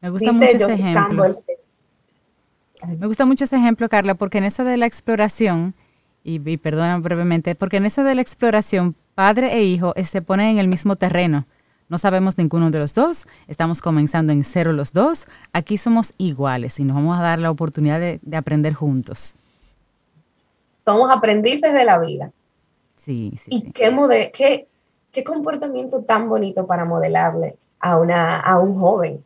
Me 0.00 0.10
gusta 0.10 0.32
mucho 0.32 0.46
ese 0.46 0.72
ejemplo. 0.72 1.42
Me 2.86 3.06
gusta 3.06 3.24
mucho 3.24 3.44
ese 3.44 3.56
ejemplo, 3.56 3.88
Carla, 3.88 4.14
porque 4.14 4.38
en 4.38 4.44
eso 4.44 4.64
de 4.64 4.76
la 4.76 4.86
exploración, 4.86 5.74
y, 6.24 6.48
y 6.48 6.56
perdona 6.56 6.98
brevemente, 6.98 7.54
porque 7.54 7.76
en 7.76 7.86
eso 7.86 8.04
de 8.04 8.14
la 8.14 8.22
exploración, 8.22 8.94
padre 9.14 9.54
e 9.54 9.64
hijo 9.64 9.92
eh, 9.96 10.04
se 10.04 10.22
ponen 10.22 10.48
en 10.48 10.58
el 10.58 10.68
mismo 10.68 10.96
terreno. 10.96 11.46
No 11.88 11.98
sabemos 11.98 12.38
ninguno 12.38 12.70
de 12.70 12.78
los 12.78 12.94
dos, 12.94 13.26
estamos 13.48 13.82
comenzando 13.82 14.32
en 14.32 14.44
cero 14.44 14.72
los 14.72 14.92
dos, 14.92 15.26
aquí 15.52 15.76
somos 15.76 16.14
iguales 16.16 16.80
y 16.80 16.84
nos 16.84 16.96
vamos 16.96 17.18
a 17.18 17.22
dar 17.22 17.38
la 17.38 17.50
oportunidad 17.50 18.00
de, 18.00 18.36
aprender 18.36 18.72
juntos. 18.72 19.36
Somos 20.78 21.10
aprendices 21.10 21.74
de 21.74 21.84
la 21.84 21.98
vida. 21.98 22.32
Sí, 22.96 23.34
sí. 23.36 23.50
Y 23.50 23.72
Qué, 23.72 24.30
qué, 24.32 24.68
qué 25.10 25.24
comportamiento 25.24 26.02
tan 26.02 26.28
bonito 26.28 26.66
para 26.66 26.84
modelarle 26.84 27.56
a, 27.78 27.98
una, 27.98 28.40
a 28.40 28.58
un 28.58 28.78
joven 28.78 29.22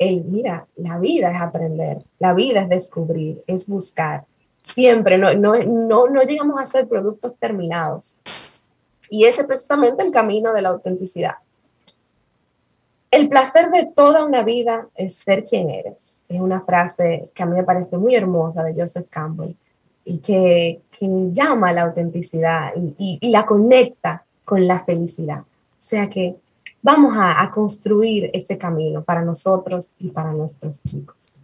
el, 0.00 0.24
mira, 0.24 0.66
la 0.76 0.98
vida 0.98 1.30
es 1.30 1.40
aprender, 1.40 2.02
la 2.18 2.32
vida 2.32 2.62
es 2.62 2.68
descubrir, 2.70 3.44
es 3.46 3.68
buscar. 3.68 4.24
Siempre, 4.62 5.18
no, 5.18 5.34
no, 5.34 5.54
no, 5.62 6.08
no 6.08 6.22
llegamos 6.22 6.60
a 6.60 6.64
ser 6.64 6.88
productos 6.88 7.34
terminados. 7.38 8.20
Y 9.10 9.26
ese 9.26 9.42
es 9.42 9.46
precisamente 9.46 10.02
el 10.02 10.10
camino 10.10 10.54
de 10.54 10.62
la 10.62 10.70
autenticidad. 10.70 11.34
El 13.10 13.28
placer 13.28 13.70
de 13.70 13.90
toda 13.94 14.24
una 14.24 14.42
vida 14.42 14.88
es 14.94 15.16
ser 15.16 15.44
quien 15.44 15.68
eres. 15.68 16.20
Es 16.28 16.40
una 16.40 16.62
frase 16.62 17.28
que 17.34 17.42
a 17.42 17.46
mí 17.46 17.56
me 17.56 17.64
parece 17.64 17.98
muy 17.98 18.14
hermosa 18.14 18.62
de 18.62 18.74
Joseph 18.74 19.08
Campbell 19.10 19.54
y 20.04 20.18
que, 20.18 20.80
que 20.98 21.06
llama 21.30 21.68
a 21.68 21.72
la 21.74 21.82
autenticidad 21.82 22.72
y, 22.74 23.18
y, 23.20 23.30
la 23.30 23.44
conecta 23.44 24.24
con 24.46 24.66
la 24.66 24.80
felicidad. 24.80 25.40
O 25.40 25.76
sea 25.76 26.08
que 26.08 26.36
vamos 26.82 27.14
a, 27.18 27.50
construir 27.50 28.30
ese 28.32 28.56
camino 28.58 29.02
para 29.02 29.24
nosotros 29.24 29.94
y 29.98 30.08
para 30.08 30.32
nuestros 30.32 30.82
chicos. 30.82 31.36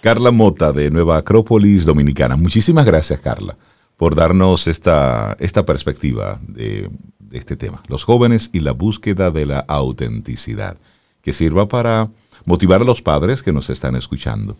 Carla 0.00 0.30
Mota 0.30 0.72
de 0.72 0.90
Nueva 0.90 1.16
Acrópolis 1.16 1.84
Dominicana. 1.84 2.36
Muchísimas 2.36 2.84
gracias, 2.84 3.20
Carla, 3.20 3.56
por 3.96 4.14
darnos 4.14 4.66
esta, 4.66 5.36
esta 5.40 5.64
perspectiva 5.64 6.38
de 6.46 6.90
este 7.32 7.56
tema, 7.56 7.82
los 7.88 8.04
jóvenes 8.04 8.50
y 8.52 8.60
la 8.60 8.72
búsqueda 8.72 9.30
de 9.30 9.46
la 9.46 9.60
autenticidad, 9.60 10.76
que 11.22 11.32
sirva 11.32 11.68
para 11.68 12.10
motivar 12.44 12.82
a 12.82 12.84
los 12.84 13.02
padres 13.02 13.42
que 13.42 13.52
nos 13.52 13.70
están 13.70 13.96
escuchando. 13.96 14.56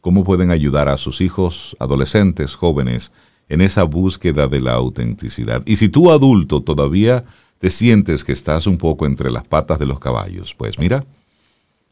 ¿Cómo 0.00 0.24
pueden 0.24 0.50
ayudar 0.50 0.88
a 0.88 0.98
sus 0.98 1.20
hijos, 1.20 1.76
adolescentes, 1.78 2.54
jóvenes, 2.54 3.12
en 3.48 3.60
esa 3.60 3.84
búsqueda 3.84 4.48
de 4.48 4.60
la 4.60 4.74
autenticidad? 4.74 5.62
Y 5.66 5.76
si 5.76 5.88
tú 5.88 6.10
adulto 6.10 6.62
todavía 6.62 7.24
te 7.58 7.70
sientes 7.70 8.24
que 8.24 8.32
estás 8.32 8.66
un 8.66 8.78
poco 8.78 9.06
entre 9.06 9.30
las 9.30 9.46
patas 9.46 9.78
de 9.78 9.86
los 9.86 9.98
caballos, 9.98 10.54
pues 10.54 10.78
mira, 10.78 11.04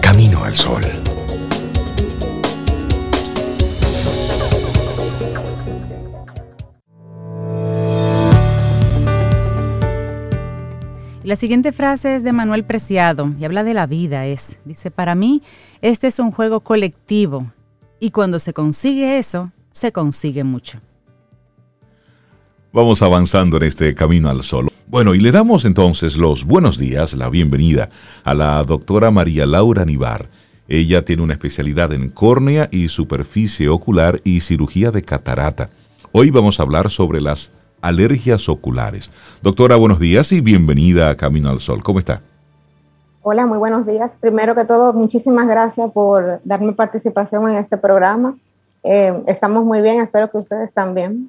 Camino 0.00 0.44
al 0.44 0.54
Sol. 0.54 1.07
La 11.28 11.36
siguiente 11.36 11.72
frase 11.72 12.16
es 12.16 12.22
de 12.22 12.32
Manuel 12.32 12.64
Preciado 12.64 13.34
y 13.38 13.44
habla 13.44 13.62
de 13.62 13.74
la 13.74 13.84
vida. 13.84 14.24
Es, 14.24 14.58
dice, 14.64 14.90
para 14.90 15.14
mí 15.14 15.42
este 15.82 16.06
es 16.06 16.18
un 16.20 16.30
juego 16.30 16.60
colectivo 16.60 17.52
y 18.00 18.12
cuando 18.12 18.38
se 18.38 18.54
consigue 18.54 19.18
eso, 19.18 19.52
se 19.70 19.92
consigue 19.92 20.42
mucho. 20.42 20.78
Vamos 22.72 23.02
avanzando 23.02 23.58
en 23.58 23.64
este 23.64 23.94
camino 23.94 24.30
al 24.30 24.42
sol. 24.42 24.70
Bueno, 24.86 25.14
y 25.14 25.20
le 25.20 25.30
damos 25.30 25.66
entonces 25.66 26.16
los 26.16 26.46
buenos 26.46 26.78
días, 26.78 27.12
la 27.12 27.28
bienvenida 27.28 27.90
a 28.24 28.32
la 28.32 28.64
doctora 28.64 29.10
María 29.10 29.44
Laura 29.44 29.84
Nivar. 29.84 30.30
Ella 30.66 31.04
tiene 31.04 31.24
una 31.24 31.34
especialidad 31.34 31.92
en 31.92 32.08
córnea 32.08 32.70
y 32.72 32.88
superficie 32.88 33.68
ocular 33.68 34.22
y 34.24 34.40
cirugía 34.40 34.92
de 34.92 35.02
catarata. 35.02 35.68
Hoy 36.10 36.30
vamos 36.30 36.58
a 36.58 36.62
hablar 36.62 36.88
sobre 36.88 37.20
las 37.20 37.52
alergias 37.80 38.48
oculares. 38.48 39.10
Doctora, 39.42 39.76
buenos 39.76 39.98
días 39.98 40.32
y 40.32 40.40
bienvenida 40.40 41.10
a 41.10 41.16
Camino 41.16 41.50
al 41.50 41.60
Sol. 41.60 41.82
¿Cómo 41.82 41.98
está? 41.98 42.22
Hola, 43.22 43.46
muy 43.46 43.58
buenos 43.58 43.86
días. 43.86 44.12
Primero 44.20 44.54
que 44.54 44.64
todo, 44.64 44.92
muchísimas 44.92 45.46
gracias 45.46 45.90
por 45.92 46.40
darme 46.44 46.72
participación 46.72 47.48
en 47.50 47.56
este 47.56 47.76
programa. 47.76 48.36
Eh, 48.82 49.22
estamos 49.26 49.64
muy 49.64 49.82
bien, 49.82 50.00
espero 50.00 50.30
que 50.30 50.38
ustedes 50.38 50.72
también. 50.72 51.28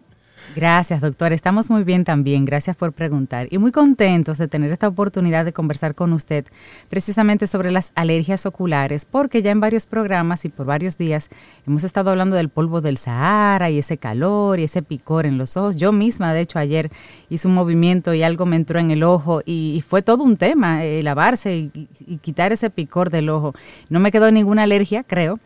Gracias, 0.56 1.02
doctor. 1.02 1.32
Estamos 1.32 1.70
muy 1.70 1.84
bien 1.84 2.04
también. 2.04 2.46
Gracias 2.46 2.76
por 2.76 2.92
preguntar. 2.92 3.48
Y 3.52 3.58
muy 3.60 3.72
contentos 3.72 4.38
de 4.38 4.48
tener 4.48 4.72
esta 4.72 4.88
oportunidad 4.88 5.46
de 5.46 5.54
conversar 5.54 5.96
con 5.96 6.12
usted 6.14 6.46
precisamente 6.90 7.48
sobre 7.48 7.72
las 7.72 7.92
alergias 7.96 8.46
oculares, 8.46 9.06
porque 9.06 9.42
ya 9.42 9.52
en 9.52 9.60
varios 9.60 9.86
programas 9.86 10.46
y 10.46 10.50
por 10.50 10.66
varios 10.66 10.98
días 10.98 11.30
hemos 11.68 11.84
estado 11.84 12.10
hablando 12.10 12.36
del 12.36 12.50
polvo 12.50 12.82
del 12.82 12.98
Sahara 12.98 13.70
y 13.70 13.78
ese 13.78 13.98
calor 13.98 14.60
y 14.60 14.64
ese 14.64 14.82
picor 14.82 15.26
en 15.26 15.38
los 15.38 15.56
ojos. 15.56 15.76
Yo 15.76 15.92
misma, 15.92 16.34
de 16.34 16.42
hecho, 16.42 16.60
ayer 16.60 16.90
hice 17.30 17.48
un 17.48 17.54
movimiento 17.54 18.14
y 18.14 18.24
algo 18.24 18.46
me 18.46 18.56
entró 18.56 18.80
en 18.80 18.92
el 18.92 19.04
ojo 19.04 19.42
y, 19.46 19.84
fue 19.88 20.02
todo 20.02 20.24
un 20.24 20.38
tema, 20.38 20.84
eh, 20.84 21.02
lavarse 21.04 21.72
y 21.74 22.18
quitar 22.18 22.52
ese 22.52 22.70
picor 22.70 23.10
del 23.10 23.30
ojo. 23.30 23.54
No 23.90 24.00
me 24.00 24.12
quedó 24.12 24.32
ninguna 24.32 24.64
alergia, 24.64 25.04
creo 25.04 25.40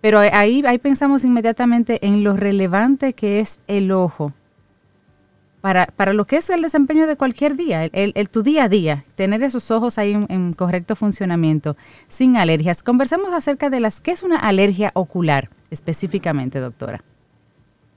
pero 0.00 0.18
ahí, 0.18 0.62
ahí 0.66 0.78
pensamos 0.78 1.24
inmediatamente 1.24 2.06
en 2.06 2.22
lo 2.24 2.36
relevante 2.36 3.12
que 3.12 3.40
es 3.40 3.60
el 3.66 3.90
ojo 3.90 4.32
para, 5.60 5.86
para 5.86 6.12
lo 6.12 6.24
que 6.24 6.36
es 6.36 6.50
el 6.50 6.62
desempeño 6.62 7.06
de 7.06 7.16
cualquier 7.16 7.56
día, 7.56 7.84
el, 7.84 8.12
el, 8.14 8.30
tu 8.30 8.42
día 8.42 8.64
a 8.64 8.68
día, 8.68 9.04
tener 9.16 9.42
esos 9.42 9.70
ojos 9.70 9.98
ahí 9.98 10.18
en, 10.28 10.52
correcto 10.52 10.96
funcionamiento, 10.96 11.76
sin 12.06 12.36
alergias. 12.36 12.82
Conversemos 12.82 13.32
acerca 13.32 13.70
de 13.70 13.80
las, 13.80 14.00
¿qué 14.00 14.12
es 14.12 14.22
una 14.22 14.36
alergia 14.36 14.90
ocular 14.94 15.48
específicamente, 15.70 16.60
doctora? 16.60 17.02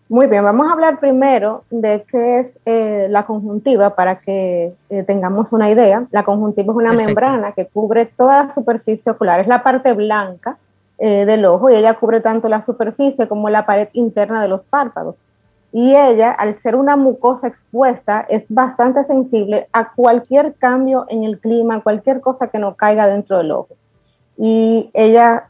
Muy 0.10 0.28
bien, 0.28 0.44
vamos 0.44 0.68
a 0.68 0.74
hablar 0.74 1.00
primero 1.00 1.64
de 1.70 2.04
qué 2.12 2.40
es 2.40 2.60
eh, 2.66 3.08
la 3.10 3.26
conjuntiva 3.26 3.96
para 3.96 4.20
que 4.20 4.74
eh, 4.90 5.04
tengamos 5.04 5.54
una 5.54 5.70
idea. 5.70 6.06
La 6.12 6.24
conjuntiva 6.24 6.74
es 6.74 6.78
una 6.78 6.92
membrana 6.92 7.54
que 7.54 7.68
cubre 7.68 8.08
toda 8.08 8.44
la 8.44 8.50
superficie 8.50 9.12
ocular, 9.12 9.40
es 9.40 9.48
la 9.48 9.64
parte 9.64 9.94
blanca 9.94 10.58
eh, 11.04 11.26
del 11.26 11.46
ojo 11.46 11.72
y 11.72 11.76
ella 11.76 11.96
cubre 11.96 12.22
tanto 12.22 12.48
la 12.48 12.62
superficie 12.62 13.28
como 13.28 13.50
la 13.50 13.66
pared 13.66 13.90
interna 13.94 14.40
de 14.40 14.48
los 14.48 14.68
párpados. 14.68 15.18
Y 15.72 15.96
ella, 15.96 16.30
al 16.30 16.60
ser 16.60 16.76
una 16.76 16.96
mucosa 16.96 17.48
expuesta, 17.48 18.24
es 18.30 18.46
bastante 18.50 19.04
sensible 19.04 19.68
a 19.74 19.94
cualquier 19.94 20.54
cambio 20.54 21.06
en 21.08 21.24
el 21.24 21.40
clima, 21.40 21.82
cualquier 21.82 22.22
cosa 22.22 22.50
que 22.50 22.60
no 22.60 22.76
caiga 22.76 23.08
dentro 23.08 23.40
del 23.40 23.50
ojo. 23.52 23.76
Y 24.38 24.92
ella 24.94 25.50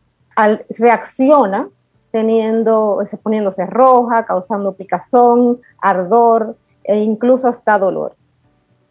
reacciona 0.70 1.68
teniendo, 2.12 3.04
poniéndose 3.22 3.66
roja, 3.66 4.24
causando 4.24 4.72
picazón, 4.72 5.60
ardor 5.82 6.56
e 6.86 7.00
incluso 7.00 7.50
hasta 7.50 7.78
dolor. 7.78 8.16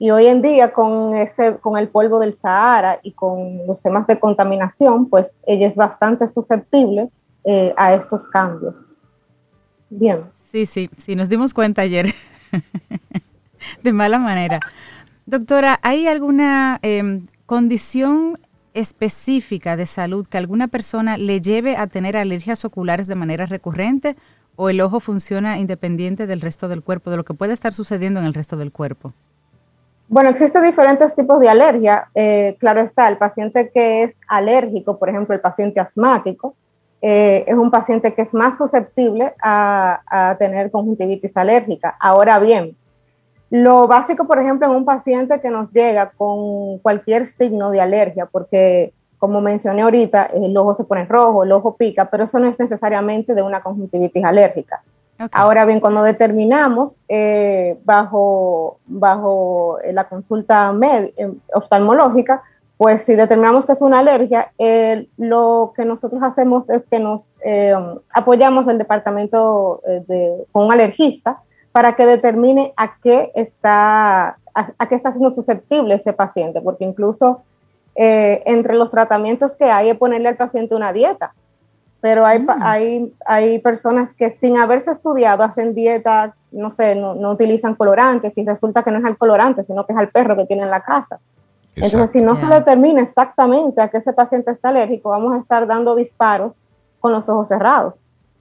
Y 0.03 0.11
hoy 0.13 0.29
en 0.29 0.41
día 0.41 0.73
con, 0.73 1.13
ese, 1.15 1.59
con 1.59 1.77
el 1.77 1.91
polvo 1.91 2.21
del 2.21 2.35
Sahara 2.35 2.99
y 3.03 3.13
con 3.13 3.67
los 3.67 3.83
temas 3.83 4.07
de 4.07 4.19
contaminación, 4.19 5.11
pues 5.11 5.43
ella 5.47 5.69
es 5.69 5.77
bastante 5.77 6.27
susceptible 6.27 7.11
eh, 7.45 7.75
a 7.77 7.93
estos 7.93 8.27
cambios. 8.27 8.87
Bien. 9.91 10.23
Sí, 10.51 10.65
sí, 10.65 10.89
sí, 10.97 11.17
nos 11.17 11.29
dimos 11.29 11.53
cuenta 11.53 11.83
ayer 11.83 12.07
de 13.83 13.93
mala 13.93 14.19
manera. 14.19 14.59
Doctora, 15.27 15.79
¿hay 15.83 16.07
alguna 16.07 16.79
em, 16.81 17.27
condición 17.45 18.39
específica 18.73 19.77
de 19.77 19.85
salud 19.85 20.27
que 20.27 20.39
alguna 20.39 20.69
persona 20.69 21.19
le 21.19 21.43
lleve 21.43 21.77
a 21.77 21.89
tener 21.89 22.17
alergias 22.17 22.65
oculares 22.65 23.07
de 23.07 23.17
manera 23.17 23.45
recurrente 23.45 24.17
o 24.57 24.71
el 24.71 24.81
ojo 24.81 24.99
funciona 24.99 25.59
independiente 25.59 26.27
del 26.27 26.41
resto 26.41 26.69
del 26.69 26.83
cuerpo, 26.83 27.11
de 27.11 27.19
lo 27.19 27.25
que 27.27 27.35
puede 27.35 27.53
estar 27.53 27.75
sucediendo 27.75 28.19
en 28.19 28.25
el 28.25 28.33
resto 28.33 28.57
del 28.57 28.73
cuerpo? 28.73 29.13
Bueno, 30.11 30.29
existen 30.31 30.65
diferentes 30.65 31.15
tipos 31.15 31.39
de 31.39 31.49
alergia. 31.49 32.09
Eh, 32.17 32.57
claro 32.59 32.81
está, 32.81 33.07
el 33.07 33.17
paciente 33.17 33.71
que 33.71 34.03
es 34.03 34.19
alérgico, 34.27 34.99
por 34.99 35.09
ejemplo, 35.09 35.37
el 35.37 35.41
paciente 35.41 35.79
asmático, 35.79 36.57
eh, 37.01 37.45
es 37.47 37.55
un 37.55 37.71
paciente 37.71 38.13
que 38.13 38.23
es 38.23 38.35
más 38.35 38.59
susceptible 38.59 39.35
a, 39.41 40.35
tener 40.37 40.73
conjuntivitis 40.73 41.37
alérgica. 41.37 41.97
Ahora 42.01 42.41
bien, 42.41 42.77
lo 43.51 43.87
básico, 43.87 44.27
por 44.27 44.41
ejemplo, 44.41 44.67
en 44.67 44.75
un 44.75 44.85
paciente 44.85 45.41
que 45.41 45.49
nos 45.49 45.71
llega 45.71 46.11
con 46.11 46.79
cualquier 46.79 47.25
signo 47.27 47.71
de 47.71 47.81
alergia, 47.81 48.27
porque 48.27 48.93
como 49.17 49.41
mencioné 49.41 49.83
ahorita, 49.83 50.25
el 50.25 50.57
ojo 50.57 50.75
se 50.75 50.83
pone 50.83 51.05
rojo, 51.05 51.45
el 51.45 51.53
ojo 51.53 51.77
pica, 51.77 52.11
pero 52.11 52.25
eso 52.25 52.41
no 52.41 52.49
es 52.49 52.59
necesariamente 52.59 53.33
de 53.33 53.43
una 53.43 53.63
conjuntivitis 53.63 54.25
alérgica. 54.25 54.83
Ahora 55.33 55.67
bien, 55.67 55.81
cuando 55.81 56.03
determinamos 56.03 57.03
eh, 57.09 57.79
bajo, 57.85 58.79
bajo 58.87 59.79
eh, 59.81 59.93
la 59.93 60.09
consulta 60.09 60.75
eh, 60.83 61.31
oftalmológica, 61.53 62.43
pues 62.79 63.03
si 63.03 63.15
determinamos 63.15 63.67
que 63.67 63.73
es 63.73 63.83
una 63.83 63.99
alergia, 63.99 64.53
lo 65.19 65.75
que 65.77 65.85
nosotros 65.85 66.23
hacemos 66.23 66.71
es 66.71 66.87
que 66.87 66.99
nos 66.99 67.39
apoyamos 68.15 68.67
el 68.69 68.79
departamento 68.79 69.83
de, 69.85 70.47
con 70.51 70.65
un 70.65 70.73
alergista 70.73 71.43
para 71.73 71.95
que 71.95 72.07
determine 72.07 72.73
a 72.79 72.97
qué 73.03 73.33
está, 73.35 74.39
a, 74.55 74.89
qué 74.89 74.95
está 74.95 75.13
siendo 75.13 75.31
susceptible 75.31 75.95
ese 75.95 76.15
paciente, 76.15 76.63
porque 76.63 76.87
incluso 76.87 77.43
entre 77.95 78.75
los 78.75 78.91
tratamientos 78.91 79.57
que 79.57 79.71
hay 79.71 79.91
es 79.91 79.99
ponerle 79.99 80.31
al 80.31 80.37
paciente 80.37 80.75
una 80.75 80.95
dieta 80.95 81.35
pero 82.01 82.25
hay, 82.25 82.41
mm. 82.41 82.49
hay, 82.63 83.15
hay 83.27 83.59
personas 83.59 84.13
que 84.13 84.31
sin 84.31 84.57
haberse 84.57 84.91
estudiado 84.91 85.43
hacen 85.43 85.75
dieta, 85.75 86.35
no 86.51 86.71
sé, 86.71 86.95
no, 86.95 87.15
no, 87.15 87.33
utilizan 87.33 87.75
colorantes 87.75 88.37
y 88.39 88.45
resulta 88.45 88.83
que 88.83 88.91
no 88.91 88.99
es 88.99 89.05
al 89.05 89.19
colorante, 89.19 89.65
sino 89.65 89.87
que 89.87 89.93
es 89.93 89.99
al 89.99 90.09
perro 90.09 90.37
que 90.37 90.47
tiene 90.47 90.63
en 90.63 90.71
la 90.71 90.83
casa. 90.83 91.21
Entonces, 91.77 92.11
si 92.11 92.21
no 92.21 92.37
se 92.37 92.47
determina 92.47 93.03
exactamente 93.03 93.81
a 93.81 93.89
qué 93.89 93.99
ese 93.99 94.13
paciente 94.13 94.51
está 94.51 94.71
alérgico, 94.71 95.11
vamos 95.11 95.35
a 95.35 95.39
estar 95.39 95.67
dando 95.67 95.95
disparos 95.95 96.53
con 96.99 97.13
los 97.13 97.29
ojos 97.29 97.49
cerrados. 97.49 97.95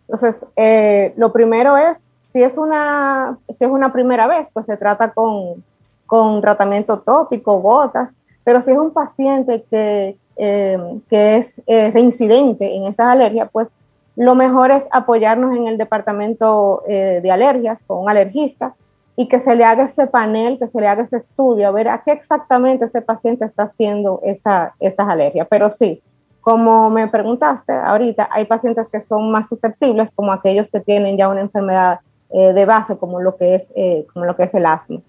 Entonces, 0.08 0.36
eh, 0.56 1.14
lo 1.16 1.32
primero 1.32 1.78
es, 1.78 1.98
si 2.24 2.44
es, 2.44 2.58
una, 2.58 3.38
si 3.50 3.64
es 3.64 3.70
una 3.70 3.94
primera 3.94 4.28
vez, 4.28 4.50
pues 4.52 4.66
se 4.66 4.78
trata 4.78 5.12
con, 5.12 5.64
con 6.06 6.42
tratamiento 6.42 7.00
tópico, 7.00 7.60
gotas, 7.60 8.12
pero 8.44 8.62
si 8.62 8.72
es 8.72 8.78
un 8.78 8.92
paciente 8.92 9.64
que, 9.70 10.18
Em, 10.42 11.02
que 11.10 11.36
es 11.36 11.62
eh, 11.68 11.92
reincidente 11.92 12.74
en 12.74 12.86
esas 12.86 13.08
alergias, 13.08 13.50
pues 13.52 13.74
lo 14.16 14.36
mejor 14.36 14.72
es 14.72 14.88
apoyarnos 14.90 15.54
en 15.58 15.68
el 15.68 15.78
departamento 15.78 16.82
eh, 16.88 17.20
de 17.22 17.30
alergias 17.30 17.84
con 17.84 17.98
un 17.98 18.10
alergista 18.10 18.74
y 19.18 19.28
que 19.28 19.42
se 19.42 19.54
le 19.54 19.66
haga 19.66 19.84
ese 19.84 20.08
panel, 20.08 20.58
que 20.58 20.70
se 20.70 20.80
le 20.80 20.88
haga 20.88 21.04
ese 21.04 21.18
estudio, 21.18 21.68
a 21.68 21.72
ver 21.72 21.90
a 21.90 22.04
qué 22.06 22.14
exactamente 22.14 22.86
este 22.86 23.02
paciente 23.02 23.44
está 23.44 23.64
haciendo 23.64 24.22
esa, 24.24 24.76
estas 24.80 25.10
alergias. 25.10 25.46
Pero 25.50 25.72
sí, 25.72 26.02
como 26.40 26.90
me 26.90 27.10
preguntaste 27.10 27.74
ahorita, 27.74 28.30
hay 28.32 28.46
pacientes 28.46 28.88
que 28.88 29.02
son 29.02 29.30
más 29.32 29.50
susceptibles, 29.50 30.10
como 30.16 30.32
aquellos 30.32 30.72
que 30.72 30.80
tienen 30.80 31.18
ya 31.18 31.28
una 31.28 31.42
enfermedad 31.42 32.00
eh, 32.30 32.54
de 32.54 32.64
base, 32.64 32.96
como 32.96 33.20
lo 33.20 33.36
que 33.36 33.56
es, 33.56 33.74
como 34.14 34.24
lo 34.24 34.38
que 34.38 34.44
es 34.44 34.54
el 34.54 34.66
asma. 34.66 35.02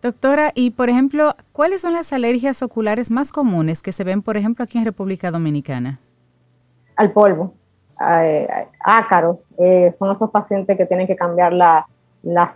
Doctora, 0.00 0.52
y 0.54 0.70
por 0.70 0.90
ejemplo, 0.90 1.34
¿cuáles 1.52 1.80
son 1.80 1.92
las 1.92 2.12
alergias 2.12 2.62
oculares 2.62 3.10
más 3.10 3.32
comunes 3.32 3.82
que 3.82 3.90
se 3.92 4.04
ven, 4.04 4.22
por 4.22 4.36
ejemplo, 4.36 4.62
aquí 4.64 4.78
en 4.78 4.84
República 4.84 5.32
Dominicana? 5.32 5.98
Al 6.94 7.10
polvo, 7.10 7.54
ácaros, 8.80 9.52
eh, 9.58 9.92
son 9.92 10.12
esos 10.12 10.30
pacientes 10.30 10.76
que 10.76 10.86
tienen 10.86 11.08
que 11.08 11.16
cambiar 11.16 11.52
la, 11.52 11.86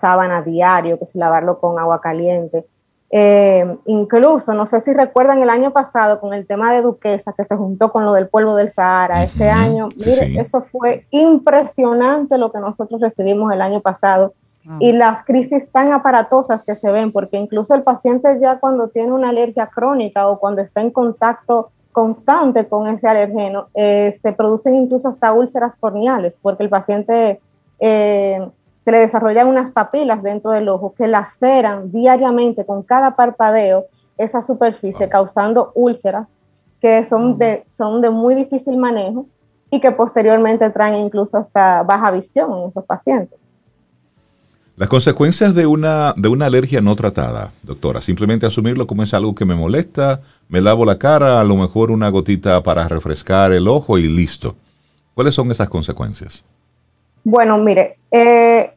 sábana 0.01 0.43
diario, 0.43 0.99
que 0.99 1.05
es 1.05 1.17
lavarlo 1.17 1.59
con 1.59 1.79
agua 1.79 2.01
caliente. 2.01 2.65
Eh, 3.11 3.77
incluso, 3.87 4.55
no 4.55 4.67
sé 4.67 4.81
si 4.81 4.93
recuerdan 4.93 5.43
el 5.43 5.51
año 5.51 5.73
pasado 5.73 6.21
con 6.21 6.35
el 6.35 6.47
tema 6.47 6.73
de 6.73 6.83
Duquesa, 6.83 7.33
que 7.33 7.45
se 7.45 7.57
juntó 7.57 7.91
con 7.91 8.05
lo 8.05 8.13
del 8.13 8.29
polvo 8.29 8.55
del 8.55 8.71
Sahara, 8.71 9.25
ese 9.25 9.51
año, 9.51 9.89
mire, 9.97 10.41
eso 10.41 10.63
fue 10.63 11.07
impresionante 11.11 12.39
lo 12.39 12.53
que 12.53 12.61
nosotros 12.61 13.01
recibimos 13.01 13.53
el 13.53 13.63
año 13.63 13.81
pasado 13.81 14.33
y 14.79 14.93
las 14.93 15.25
crisis 15.25 15.71
tan 15.71 15.93
aparatosas 15.93 16.63
que 16.63 16.77
se 16.77 16.93
ven, 16.93 17.11
porque 17.13 17.37
incluso 17.37 17.75
el 17.75 17.83
paciente 17.83 18.39
ya 18.41 18.61
cuando 18.61 18.89
tiene 18.89 19.13
una 19.13 19.31
alergia 19.31 19.67
crónica 19.67 20.29
o 20.29 20.39
cuando 20.39 20.63
está 20.63 20.81
en 20.81 20.91
contacto 20.91 21.71
constante 21.91 22.67
con 22.69 22.87
ese 22.87 23.09
alergeno, 23.09 23.69
eh, 23.75 24.17
se 24.21 24.33
producen 24.33 24.77
incluso 24.77 25.09
hasta 25.09 25.33
úlceras 25.33 25.77
corneales, 25.77 26.39
porque 26.41 26.63
el 26.63 26.71
paciente 26.71 27.41
eh, 27.81 28.49
se 28.85 28.91
le 28.91 28.99
desarrollan 28.99 29.49
unas 29.49 29.71
papilas 29.71 30.23
dentro 30.23 30.53
del 30.53 30.69
ojo 30.69 30.95
que 30.97 31.07
laceran 31.07 31.91
diariamente 31.91 32.65
con 32.65 32.83
cada 32.83 33.17
parpadeo 33.17 33.87
esa 34.17 34.43
superficie, 34.43 35.09
causando 35.09 35.73
úlceras 35.75 36.29
que 36.81 37.05
son 37.05 37.39
de, 37.39 37.65
son 37.71 38.01
de 38.01 38.11
muy 38.11 38.35
difícil 38.35 38.77
manejo 38.77 39.27
y 39.71 39.81
que 39.81 39.93
posteriormente 39.93 40.69
traen 40.71 40.97
incluso 40.97 41.39
hasta 41.39 41.83
baja 41.83 42.11
visión 42.11 42.59
en 42.59 42.69
esos 42.69 42.85
pacientes. 42.85 43.42
Las 44.77 44.89
consecuencias 44.89 45.55
de 45.55 45.67
una, 45.67 46.15
de 46.17 46.29
una 46.29 46.47
alergia 46.47 46.81
no 46.81 46.97
tratada, 46.97 47.53
doctora, 47.63 48.01
simplemente 48.01 48.47
asumirlo 48.47 48.87
como 48.87 49.03
es 49.03 49.13
algo 49.13 49.35
que 49.35 49.45
me 49.45 49.55
molesta, 49.55 50.23
me 50.49 50.63
lavo 50.63 50.87
la 50.87 50.99
cara, 50.99 51.41
a 51.41 51.45
lo 51.45 51.57
mejor 51.57 51.91
una 51.91 52.09
gotita 52.09 52.63
para 52.63 52.89
refrescar 52.89 53.53
el 53.53 53.69
ojo 53.69 53.99
y 53.99 54.09
listo. 54.09 54.57
¿Cuáles 55.15 55.35
son 55.35 55.51
esas 55.51 55.69
consecuencias? 55.69 56.43
Bueno, 57.23 57.59
mire, 57.59 57.99
eh, 58.11 58.73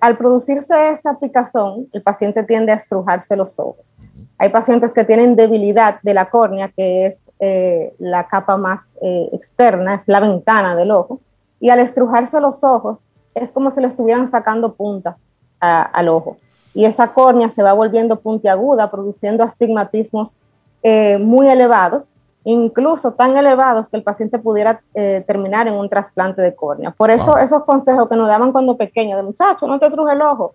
al 0.00 0.16
producirse 0.18 0.90
esa 0.90 1.16
picazón, 1.20 1.86
el 1.92 2.02
paciente 2.02 2.42
tiende 2.42 2.72
a 2.72 2.74
estrujarse 2.74 3.36
los 3.36 3.60
ojos. 3.60 3.94
Hay 4.38 4.48
pacientes 4.48 4.92
que 4.92 5.04
tienen 5.04 5.36
debilidad 5.36 6.00
de 6.02 6.14
la 6.14 6.30
córnea, 6.30 6.68
que 6.68 7.06
es 7.06 7.22
eh, 7.38 7.94
la 8.00 8.26
capa 8.26 8.56
más 8.56 8.82
eh, 9.00 9.28
externa, 9.32 9.94
es 9.94 10.08
la 10.08 10.18
ventana 10.18 10.74
del 10.74 10.90
ojo, 10.90 11.20
y 11.60 11.70
al 11.70 11.78
estrujarse 11.78 12.40
los 12.40 12.64
ojos, 12.64 13.04
es 13.34 13.52
como 13.52 13.70
si 13.70 13.80
le 13.80 13.86
estuvieran 13.86 14.28
sacando 14.28 14.74
punta 14.74 15.16
al 15.60 16.08
ojo. 16.08 16.36
Y 16.74 16.84
esa 16.84 17.12
córnea 17.12 17.50
se 17.50 17.62
va 17.62 17.72
volviendo 17.72 18.20
puntiaguda, 18.20 18.90
produciendo 18.90 19.42
astigmatismos 19.42 20.36
eh, 20.82 21.18
muy 21.18 21.48
elevados, 21.48 22.08
incluso 22.44 23.12
tan 23.12 23.36
elevados 23.36 23.88
que 23.88 23.96
el 23.96 24.02
paciente 24.02 24.38
pudiera 24.38 24.80
eh, 24.94 25.24
terminar 25.26 25.66
en 25.66 25.74
un 25.74 25.88
trasplante 25.88 26.40
de 26.40 26.54
córnea. 26.54 26.92
Por 26.92 27.10
eso 27.10 27.36
esos 27.36 27.64
consejos 27.64 28.08
que 28.08 28.16
nos 28.16 28.28
daban 28.28 28.52
cuando 28.52 28.76
pequeños, 28.76 29.16
de 29.16 29.22
muchacho, 29.22 29.66
no 29.66 29.78
te 29.78 29.90
truje 29.90 30.12
el 30.12 30.22
ojo, 30.22 30.54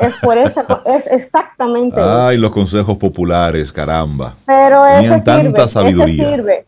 es 0.00 0.12
por 0.22 0.36
eso, 0.36 0.62
es 0.84 1.06
exactamente 1.06 2.00
Ay, 2.00 2.36
los 2.36 2.50
consejos 2.50 2.96
populares, 2.98 3.72
caramba. 3.72 4.34
Pero 4.44 4.84
ese 4.86 5.20
tanta 5.24 5.68
sabiduría. 5.68 6.24
ese 6.24 6.34
sirve. 6.34 6.66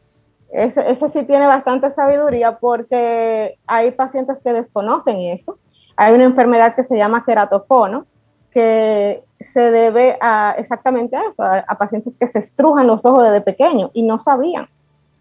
Ese, 0.52 0.90
ese 0.90 1.08
sí 1.08 1.24
tiene 1.24 1.46
bastante 1.46 1.90
sabiduría 1.90 2.58
porque 2.58 3.58
hay 3.66 3.90
pacientes 3.90 4.38
que 4.44 4.52
desconocen 4.52 5.18
eso. 5.18 5.58
Hay 5.96 6.14
una 6.14 6.24
enfermedad 6.24 6.74
que 6.74 6.84
se 6.84 6.96
llama 6.96 7.24
queratocono, 7.24 8.06
que 8.50 9.24
se 9.40 9.70
debe 9.70 10.18
a 10.20 10.54
exactamente 10.58 11.16
a 11.16 11.22
eso, 11.28 11.42
a, 11.42 11.78
pacientes 11.78 12.18
que 12.18 12.26
se 12.26 12.38
estrujan 12.38 12.86
los 12.86 13.04
ojos 13.04 13.24
desde 13.24 13.40
pequeños 13.40 13.90
y 13.94 14.02
no 14.02 14.18
sabían. 14.18 14.68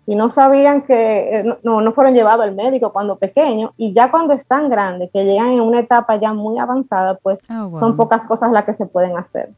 Y 0.08 0.16
no 0.16 0.30
sabían 0.30 0.82
que 0.82 1.40
eh, 1.40 1.58
no, 1.64 1.80
no 1.80 1.94
fueron 1.94 2.14
llevados 2.14 2.44
al 2.44 2.56
médico 2.56 2.92
cuando 2.92 3.18
pequeños 3.18 3.72
y 3.78 3.94
ya 3.94 4.12
cuando 4.12 4.34
están 4.34 4.70
grandes, 4.70 5.10
que 5.14 5.24
llegan 5.24 5.52
en 5.52 5.62
una 5.62 5.80
etapa 5.80 6.16
ya 6.18 6.34
muy 6.34 6.58
avanzada, 6.58 7.16
pues 7.16 7.40
oh, 7.50 7.78
son 7.78 7.96
pocas 7.96 8.26
cosas 8.26 8.52
las 8.52 8.66
que 8.66 8.74
se 8.74 8.86
pueden 8.86 9.18
hacer. 9.18 9.50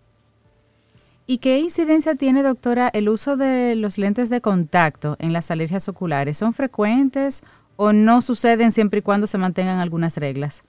¿Y 1.25 1.37
qué 1.37 1.59
incidencia 1.59 2.15
tiene, 2.15 2.43
doctora, 2.43 2.89
el 2.89 3.07
uso 3.07 3.37
de 3.37 3.75
los 3.75 3.97
lentes 3.97 4.29
de 4.29 4.41
contacto 4.41 5.15
en 5.19 5.31
las 5.31 5.49
alergias 5.49 5.87
oculares? 5.87 6.37
¿Son 6.37 6.53
frecuentes 6.53 7.41
o 7.77 7.93
no 7.93 8.21
suceden 8.21 8.71
siempre 8.71 8.99
y 8.99 9.01
cuando 9.01 9.25
se 9.25 9.37
mantengan 9.37 9.79
algunas 9.79 10.17
reglas? 10.17 10.63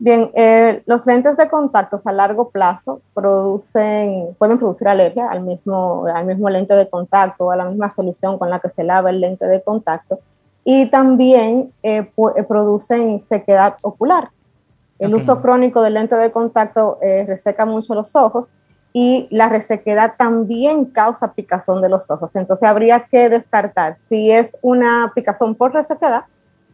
Bien, 0.00 0.30
eh, 0.34 0.82
los 0.86 1.06
lentes 1.06 1.36
de 1.36 1.48
contacto 1.48 1.98
a 2.04 2.12
largo 2.12 2.50
plazo 2.50 3.00
producen, 3.14 4.36
pueden 4.38 4.58
producir 4.58 4.86
alergia 4.86 5.28
al 5.28 5.40
mismo, 5.40 6.06
al 6.06 6.24
mismo 6.24 6.48
lente 6.48 6.74
de 6.74 6.88
contacto, 6.88 7.50
a 7.50 7.56
la 7.56 7.64
misma 7.64 7.90
solución 7.90 8.38
con 8.38 8.48
la 8.48 8.60
que 8.60 8.70
se 8.70 8.84
lava 8.84 9.10
el 9.10 9.20
lente 9.20 9.46
de 9.46 9.60
contacto, 9.60 10.20
y 10.64 10.86
también 10.86 11.72
eh, 11.82 12.08
eh, 12.36 12.42
producen 12.44 13.20
sequedad 13.20 13.76
ocular. 13.82 14.30
El 15.00 15.14
uso 15.14 15.40
crónico 15.40 15.82
del 15.82 15.94
lente 15.94 16.16
de 16.16 16.32
contacto 16.32 16.98
reseca 17.00 17.64
mucho 17.64 17.94
los 17.94 18.16
ojos 18.16 18.52
y 18.92 19.28
la 19.30 19.48
resequedad 19.48 20.14
también 20.18 20.86
causa 20.86 21.34
picazón 21.34 21.80
de 21.80 21.88
los 21.88 22.10
ojos. 22.10 22.34
Entonces 22.34 22.68
habría 22.68 23.04
que 23.04 23.28
descartar 23.28 23.96
si 23.96 24.32
es 24.32 24.58
una 24.60 25.12
picazón 25.14 25.54
por 25.54 25.72
resequedad 25.72 26.24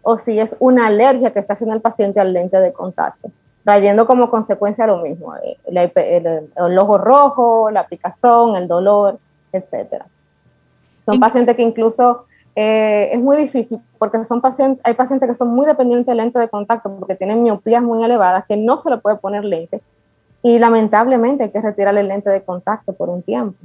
o 0.05 0.19
si 0.19 0.39
es 0.39 0.55
una 0.61 0.87
alergia 0.87 1.33
que 1.33 1.41
está 1.41 1.55
haciendo 1.55 1.75
el 1.75 1.81
paciente 1.81 2.21
al 2.21 2.33
lente 2.33 2.59
de 2.59 2.73
contacto, 2.73 3.31
trayendo 3.65 4.07
como 4.07 4.31
consecuencia 4.31 4.87
lo 4.87 4.99
mismo, 4.99 5.35
eh, 5.37 5.57
el, 5.67 6.79
ojo 6.79 6.99
rojo, 6.99 7.71
la 7.71 7.87
picazón, 7.87 8.55
el 8.57 8.69
dolor, 8.69 9.19
etc. 9.53 10.05
Son 11.05 11.19
pacientes 11.19 11.57
que 11.57 11.63
incluso 11.63 12.27
eh, 12.55 13.11
es 13.13 13.21
muy 13.21 13.37
difícil 13.37 13.81
porque 13.99 14.25
son 14.25 14.41
pacientes, 14.41 14.81
hay 14.85 14.95
pacientes 14.95 15.29
que 15.29 15.35
son 15.35 15.49
muy 15.49 15.67
dependientes 15.67 16.07
del 16.07 16.19
lente 16.19 16.39
de 16.39 16.49
contacto 16.49 16.95
porque 16.99 17.15
tienen 17.15 17.43
miopías 17.43 17.83
muy 17.83 18.05
elevadas 18.05 18.45
que 18.47 18.57
no 18.57 18.79
se 18.79 18.91
le 18.91 18.99
puede 18.99 19.17
poner 19.17 19.45
lente 19.45 19.81
y 20.43 20.59
lamentablemente 20.59 21.45
hay 21.45 21.51
que 21.51 21.61
retirar 21.61 21.97
el 21.97 22.09
lente 22.09 22.29
de 22.29 22.43
contacto 22.43 22.93
por 22.93 23.09
un 23.09 23.23
tiempo. 23.23 23.59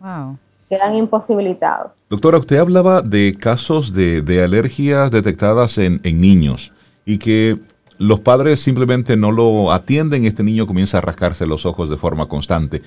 Wow 0.00 0.38
quedan 0.74 0.94
imposibilitados. 0.96 2.02
Doctora, 2.10 2.38
usted 2.38 2.58
hablaba 2.58 3.00
de 3.00 3.36
casos 3.38 3.92
de, 3.92 4.42
alergias 4.42 5.10
detectadas 5.10 5.78
en, 5.78 6.00
niños 6.02 6.72
y 7.04 7.18
que 7.18 7.58
los 7.98 8.20
padres 8.20 8.60
simplemente 8.60 9.16
no 9.16 9.30
lo 9.30 9.72
atienden, 9.72 10.24
este 10.24 10.42
niño 10.42 10.66
comienza 10.66 10.98
a 10.98 11.00
rascarse 11.00 11.46
los 11.46 11.64
ojos 11.64 11.88
de 11.90 11.96
forma 11.96 12.26
constante. 12.26 12.82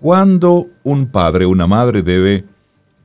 ¿Cuándo 0.00 0.66
un 0.82 1.06
padre 1.06 1.44
o 1.44 1.50
una 1.50 1.68
madre 1.68 2.02
debe 2.02 2.44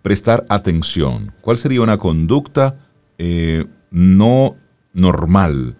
prestar 0.01 0.43
atención? 0.49 1.31
¿Cuál 1.41 1.57
sería 1.57 1.81
una 1.81 1.99
conducta 1.99 2.75
eh, 3.19 3.65
no 3.91 4.55
normal 4.93 5.75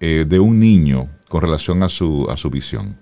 eh, 0.00 0.24
de 0.28 0.40
un 0.40 0.58
niño 0.58 1.08
con 1.28 1.42
relación 1.42 1.84
a 1.84 1.88
su, 1.88 2.26
a 2.28 2.36
su 2.36 2.50
visión? 2.50 2.96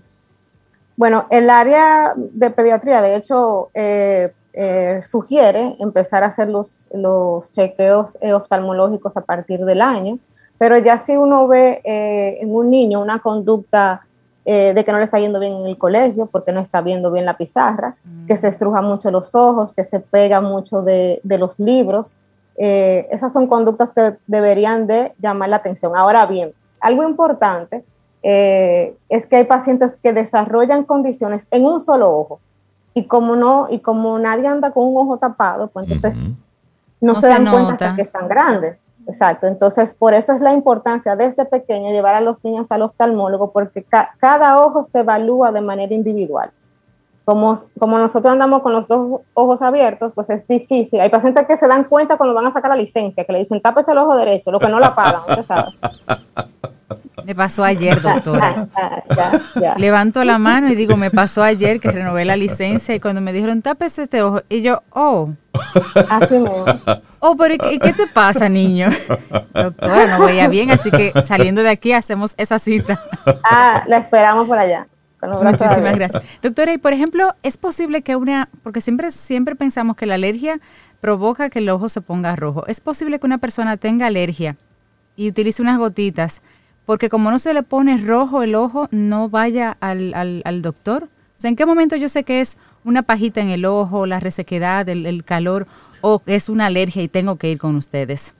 Bueno, 0.98 1.28
el 1.30 1.48
área 1.48 2.12
de 2.16 2.50
pediatría, 2.50 3.00
de 3.00 3.14
hecho, 3.14 3.70
eh, 3.72 4.32
eh, 4.60 5.02
sugiere 5.04 5.76
empezar 5.78 6.24
a 6.24 6.26
hacer 6.26 6.48
los, 6.48 6.88
los 6.92 7.48
chequeos 7.52 8.18
eh, 8.20 8.32
oftalmológicos 8.32 9.16
a 9.16 9.20
partir 9.20 9.64
del 9.64 9.80
año, 9.80 10.18
pero 10.58 10.76
ya 10.78 10.98
si 10.98 11.16
uno 11.16 11.46
ve 11.46 11.80
eh, 11.84 12.38
en 12.40 12.52
un 12.52 12.68
niño 12.68 13.00
una 13.00 13.20
conducta 13.20 14.02
de 14.44 14.82
que 14.82 14.92
no 14.92 14.98
le 14.98 15.04
está 15.04 15.18
yendo 15.18 15.38
bien 15.40 15.52
en 15.52 15.66
el 15.66 15.76
colegio, 15.76 16.24
porque 16.24 16.52
no 16.52 16.60
está 16.60 16.80
viendo 16.80 17.12
bien 17.12 17.26
la 17.26 17.36
pizarra, 17.36 17.96
que 18.26 18.34
se 18.34 18.48
estruja 18.48 18.80
mucho 18.80 19.10
los 19.10 19.34
ojos, 19.34 19.74
que 19.74 19.84
se 19.84 20.00
pega 20.00 20.40
mucho 20.40 20.80
de, 20.80 21.20
de 21.22 21.36
los 21.36 21.60
libros, 21.60 22.16
esas 22.56 23.30
son 23.30 23.46
conductas 23.46 23.90
que 23.92 24.16
deberían 24.26 24.86
de 24.86 25.12
llamar 25.18 25.50
la 25.50 25.56
atención. 25.56 25.94
Ahora 25.94 26.24
bien, 26.24 26.54
algo 26.80 27.02
importante 27.02 27.84
es 28.22 29.26
que 29.26 29.36
hay 29.36 29.44
pacientes 29.44 29.98
que 30.02 30.14
desarrollan 30.14 30.84
condiciones 30.84 31.46
en 31.50 31.66
un 31.66 31.82
solo 31.82 32.10
ojo 32.10 32.40
y 32.98 33.04
como 33.04 33.36
no, 33.36 33.68
y 33.70 33.78
como 33.78 34.18
nadie 34.18 34.48
anda 34.48 34.72
con 34.72 34.84
un 34.84 34.96
ojo 34.96 35.18
tapado, 35.18 35.68
pues 35.68 35.88
entonces 35.88 36.16
no, 37.00 37.14
se, 37.14 37.28
dan 37.28 37.48
cuenta 37.48 37.72
hasta 37.72 37.94
que 37.94 38.02
es 38.02 38.10
tan 38.10 38.26
grande. 38.26 38.76
Exacto, 39.06 39.46
entonces 39.46 39.94
por 39.94 40.14
eso 40.14 40.32
es 40.32 40.40
la 40.40 40.52
importancia 40.52 41.14
desde 41.14 41.44
pequeño 41.44 41.90
llevar 41.90 42.16
a 42.16 42.20
los 42.20 42.44
niños 42.44 42.66
al 42.70 42.82
oftalmólogo, 42.82 43.52
porque 43.52 43.84
cada 43.84 44.58
ojo 44.58 44.82
se 44.82 44.98
evalúa 44.98 45.52
de 45.52 45.60
manera 45.60 45.94
individual. 45.94 46.50
Como, 47.28 47.56
como 47.78 47.98
nosotros 47.98 48.32
andamos 48.32 48.62
con 48.62 48.72
los 48.72 48.88
dos 48.88 49.20
ojos 49.34 49.60
abiertos, 49.60 50.12
pues 50.14 50.30
es 50.30 50.48
difícil. 50.48 50.98
Hay 50.98 51.10
pacientes 51.10 51.46
que 51.46 51.58
se 51.58 51.68
dan 51.68 51.84
cuenta 51.84 52.16
cuando 52.16 52.34
van 52.34 52.46
a 52.46 52.50
sacar 52.50 52.70
la 52.70 52.76
licencia, 52.76 53.22
que 53.26 53.32
le 53.34 53.40
dicen, 53.40 53.60
tápese 53.60 53.92
el 53.92 53.98
ojo 53.98 54.16
derecho, 54.16 54.50
lo 54.50 54.58
que 54.58 54.70
no 54.70 54.80
la 54.80 54.94
pagan, 54.94 55.20
usted 55.28 55.44
sabe. 55.44 55.72
Me 57.26 57.34
pasó 57.34 57.64
ayer, 57.64 58.00
doctora. 58.00 58.66
Levanto 59.76 60.24
la 60.24 60.38
mano 60.38 60.70
y 60.70 60.74
digo, 60.74 60.96
me 60.96 61.10
pasó 61.10 61.42
ayer 61.42 61.78
que 61.78 61.90
renové 61.90 62.24
la 62.24 62.36
licencia 62.36 62.94
y 62.94 63.00
cuando 63.00 63.20
me 63.20 63.34
dijeron, 63.34 63.60
tápese 63.60 64.04
este 64.04 64.22
ojo, 64.22 64.40
y 64.48 64.62
yo, 64.62 64.82
oh. 64.92 65.28
Así 66.08 66.42
Oh, 67.18 67.36
pero 67.36 67.52
¿y 67.52 67.78
qué, 67.78 67.92
te 67.92 68.06
pasa, 68.06 68.48
niño? 68.48 68.88
Doctora, 69.52 70.16
no 70.16 70.24
veía 70.24 70.48
bien, 70.48 70.70
así 70.70 70.90
que 70.90 71.12
saliendo 71.22 71.62
de 71.62 71.68
aquí 71.68 71.92
hacemos 71.92 72.32
esa 72.38 72.58
cita. 72.58 72.98
Ah, 73.44 73.84
la 73.86 73.98
esperamos 73.98 74.48
por 74.48 74.56
allá. 74.56 74.86
Muchísimas 75.20 75.96
gracias. 75.96 76.22
Doctora, 76.42 76.72
y 76.72 76.78
por 76.78 76.92
ejemplo, 76.92 77.32
¿es 77.42 77.56
posible 77.56 78.02
que 78.02 78.16
una, 78.16 78.48
porque 78.62 78.80
siempre, 78.80 79.10
siempre 79.10 79.56
pensamos 79.56 79.96
que 79.96 80.06
la 80.06 80.14
alergia 80.14 80.60
provoca 81.00 81.50
que 81.50 81.58
el 81.58 81.68
ojo 81.68 81.88
se 81.88 82.00
ponga 82.00 82.36
rojo. 82.36 82.66
¿Es 82.66 82.80
posible 82.80 83.18
que 83.18 83.26
una 83.26 83.38
persona 83.38 83.76
tenga 83.76 84.06
alergia 84.06 84.56
y 85.16 85.28
utilice 85.28 85.62
unas 85.62 85.78
gotitas 85.78 86.42
porque 86.88 87.10
como 87.10 87.30
no 87.30 87.38
se 87.38 87.52
le 87.52 87.62
pone 87.62 87.98
rojo 87.98 88.42
el 88.42 88.54
ojo, 88.54 88.88
no 88.90 89.28
vaya 89.28 89.76
al, 89.78 90.14
al, 90.14 90.62
doctor. 90.62 91.04
O 91.04 91.08
sea, 91.34 91.50
¿en 91.50 91.54
qué 91.54 91.66
momento 91.66 91.96
yo 91.96 92.08
sé 92.08 92.24
que 92.24 92.40
es 92.40 92.56
una 92.82 93.02
pajita 93.02 93.42
en 93.42 93.50
el 93.50 93.66
ojo, 93.66 94.06
la 94.06 94.20
resequedad, 94.20 94.88
el, 94.88 95.22
calor, 95.22 95.66
o 96.00 96.22
es 96.24 96.48
una 96.48 96.64
alergia 96.64 97.02
y 97.02 97.08
tengo 97.08 97.36
que 97.36 97.50
ir 97.50 97.58
con 97.58 97.76
ustedes? 97.76 98.34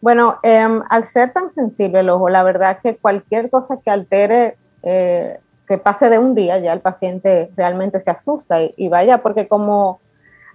Bueno, 0.00 0.38
em, 0.42 0.84
al 0.88 1.04
ser 1.04 1.34
tan 1.34 1.50
sensible 1.50 2.00
el 2.00 2.08
ojo, 2.08 2.30
la 2.30 2.42
verdad 2.44 2.78
que 2.82 2.96
cualquier 2.96 3.50
cosa 3.50 3.76
que 3.84 3.90
altere, 3.90 4.56
eh, 4.82 5.38
que 5.66 5.78
pase 5.78 6.10
de 6.10 6.18
un 6.18 6.34
día, 6.34 6.58
ya 6.58 6.72
el 6.72 6.80
paciente 6.80 7.50
realmente 7.56 8.00
se 8.00 8.10
asusta 8.10 8.58
y 8.62 8.88
vaya, 8.88 9.22
porque 9.22 9.48
como 9.48 10.00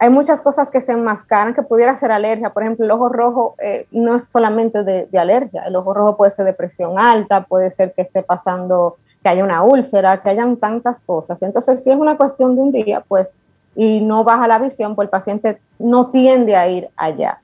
hay 0.02 0.10
muchas 0.10 0.42
cosas 0.42 0.70
que 0.70 0.80
se 0.80 0.94
enmascaran 0.94 1.54
que 1.54 1.62
pudiera 1.62 1.96
ser 1.98 2.12
alergia. 2.12 2.52
Por 2.52 2.64
ejemplo, 2.64 2.86
el 2.86 2.92
ojo 2.92 3.10
rojo 3.10 3.56
eh, 3.60 3.86
no 3.92 4.16
es 4.16 4.30
solamente 4.30 4.84
de, 4.84 5.08
alergia. 5.20 5.64
El 5.64 5.76
ojo 5.76 5.94
rojo 5.94 6.16
puede 6.16 6.32
ser 6.32 6.46
de 6.46 6.54
presión 6.54 6.98
alta, 6.98 7.44
puede 7.44 7.70
ser 7.70 7.94
que 7.94 8.04
esté 8.04 8.24
pasando, 8.24 8.96
que 9.22 9.30
haya 9.30 9.44
una 9.44 9.62
úlcera, 9.62 10.22
que 10.22 10.30
hayan 10.30 10.56
tantas 10.56 11.02
cosas. 11.02 11.42
Entonces, 11.42 11.84
si 11.84 11.92
es 11.92 11.98
una 11.98 12.16
cuestión 12.16 12.56
de 12.56 12.62
un 12.62 12.72
día, 12.72 13.04
pues, 13.06 13.36
y 13.76 14.00
no 14.00 14.24
baja 14.24 14.48
la 14.48 14.58
visión, 14.58 14.96
pues 14.96 15.08
el 15.08 15.10
paciente 15.10 15.60
no 15.80 16.08
tiende 16.12 16.56
a 16.56 16.70
ir 16.70 16.90
allá. 16.96 17.42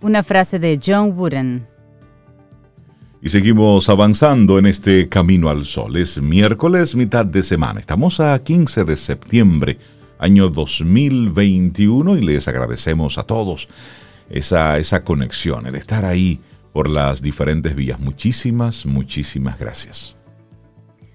Una 0.00 0.22
frase 0.22 0.60
de 0.60 0.80
John 0.82 1.18
Wooden. 1.18 1.66
Y 3.20 3.28
seguimos 3.28 3.88
avanzando 3.88 4.56
en 4.56 4.66
este 4.66 5.08
camino 5.08 5.48
al 5.48 5.64
sol. 5.64 5.96
Es 5.96 6.22
miércoles, 6.22 6.94
mitad 6.94 7.26
de 7.26 7.42
semana. 7.42 7.80
Estamos 7.80 8.20
a 8.20 8.38
15 8.38 8.84
de 8.84 8.96
septiembre, 8.96 9.78
año 10.20 10.48
2021, 10.48 12.18
y 12.18 12.22
les 12.22 12.46
agradecemos 12.46 13.18
a 13.18 13.24
todos 13.24 13.68
esa, 14.30 14.78
esa 14.78 15.02
conexión, 15.02 15.64
de 15.64 15.76
estar 15.76 16.04
ahí 16.04 16.38
por 16.72 16.88
las 16.88 17.20
diferentes 17.20 17.74
vías. 17.74 17.98
Muchísimas, 17.98 18.86
muchísimas 18.86 19.58
gracias. 19.58 20.14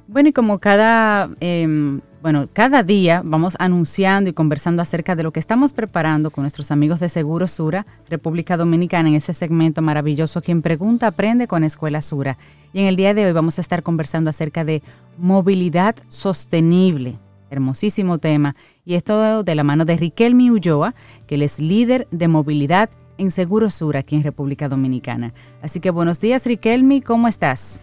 Bueno, 0.05 0.27
y 0.27 0.33
como 0.33 0.59
cada 0.59 1.29
em, 1.39 2.01
bueno, 2.21 2.47
cada 2.53 2.83
día 2.83 3.21
vamos 3.25 3.55
anunciando 3.57 4.29
y 4.29 4.33
conversando 4.33 4.81
acerca 4.81 5.15
de 5.15 5.23
lo 5.23 5.31
que 5.31 5.39
estamos 5.39 5.73
preparando 5.73 6.29
con 6.29 6.43
nuestros 6.43 6.69
amigos 6.69 6.99
de 6.99 7.09
Seguro 7.09 7.47
Sura, 7.47 7.87
República 8.09 8.57
Dominicana, 8.57 9.09
en 9.09 9.15
ese 9.15 9.33
segmento 9.33 9.81
maravilloso, 9.81 10.41
quien 10.41 10.61
pregunta 10.61 11.07
aprende 11.07 11.47
con 11.47 11.63
Escuela 11.63 12.01
Sura. 12.01 12.37
Y 12.73 12.79
en 12.79 12.85
el 12.85 12.95
día 12.95 13.15
de 13.15 13.25
hoy 13.25 13.31
vamos 13.31 13.57
a 13.57 13.61
estar 13.61 13.81
conversando 13.81 14.29
acerca 14.29 14.63
de 14.63 14.83
movilidad 15.17 15.95
sostenible. 16.09 17.17
Hermosísimo 17.49 18.17
tema. 18.17 18.55
Y 18.85 18.93
esto 18.93 19.43
de 19.43 19.55
la 19.55 19.63
mano 19.63 19.83
de 19.83 19.97
Riquelme 19.97 20.51
Ulloa, 20.51 20.93
que 21.27 21.35
él 21.35 21.41
es 21.41 21.59
líder 21.59 22.07
de 22.11 22.27
movilidad 22.27 22.89
en 23.17 23.31
Seguro 23.31 23.69
Sura 23.69 23.99
aquí 23.99 24.15
en 24.15 24.23
República 24.23 24.69
Dominicana. 24.69 25.33
Así 25.61 25.79
que 25.79 25.89
buenos 25.89 26.21
días, 26.21 26.45
Riquelme, 26.45 27.01
¿cómo 27.01 27.27
estás? 27.27 27.81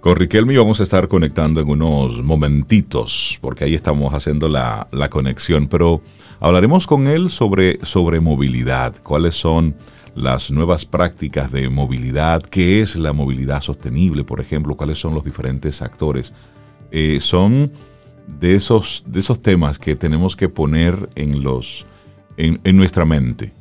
Con 0.00 0.16
Riquelme 0.16 0.56
vamos 0.56 0.80
a 0.80 0.82
estar 0.82 1.08
conectando 1.08 1.60
en 1.60 1.68
unos 1.68 2.22
momentitos, 2.22 3.38
porque 3.42 3.64
ahí 3.64 3.74
estamos 3.74 4.14
haciendo 4.14 4.48
la, 4.48 4.88
conexión, 5.10 5.68
pero 5.68 6.00
hablaremos 6.40 6.86
con 6.86 7.06
él 7.06 7.28
sobre, 7.28 7.84
sobre 7.84 8.18
movilidad, 8.18 8.96
cuáles 9.02 9.34
son 9.34 9.76
las 10.14 10.50
nuevas 10.50 10.86
prácticas 10.86 11.52
de 11.52 11.68
movilidad, 11.68 12.40
qué 12.40 12.80
es 12.80 12.96
la 12.96 13.12
movilidad 13.12 13.60
sostenible, 13.60 14.24
por 14.24 14.40
ejemplo, 14.40 14.74
cuáles 14.74 14.96
son 14.96 15.12
los 15.12 15.22
diferentes 15.22 15.82
actores. 15.82 16.32
Eh, 16.90 17.18
son 17.20 17.70
de 18.26 18.54
esos, 18.54 19.04
de 19.06 19.20
esos 19.20 19.42
temas 19.42 19.78
que 19.78 19.96
tenemos 19.96 20.34
que 20.34 20.48
poner 20.48 21.10
en, 21.14 21.42
los, 21.42 21.84
en, 22.38 22.58
en 22.64 22.74
nuestra 22.78 23.04
mente, 23.04 23.52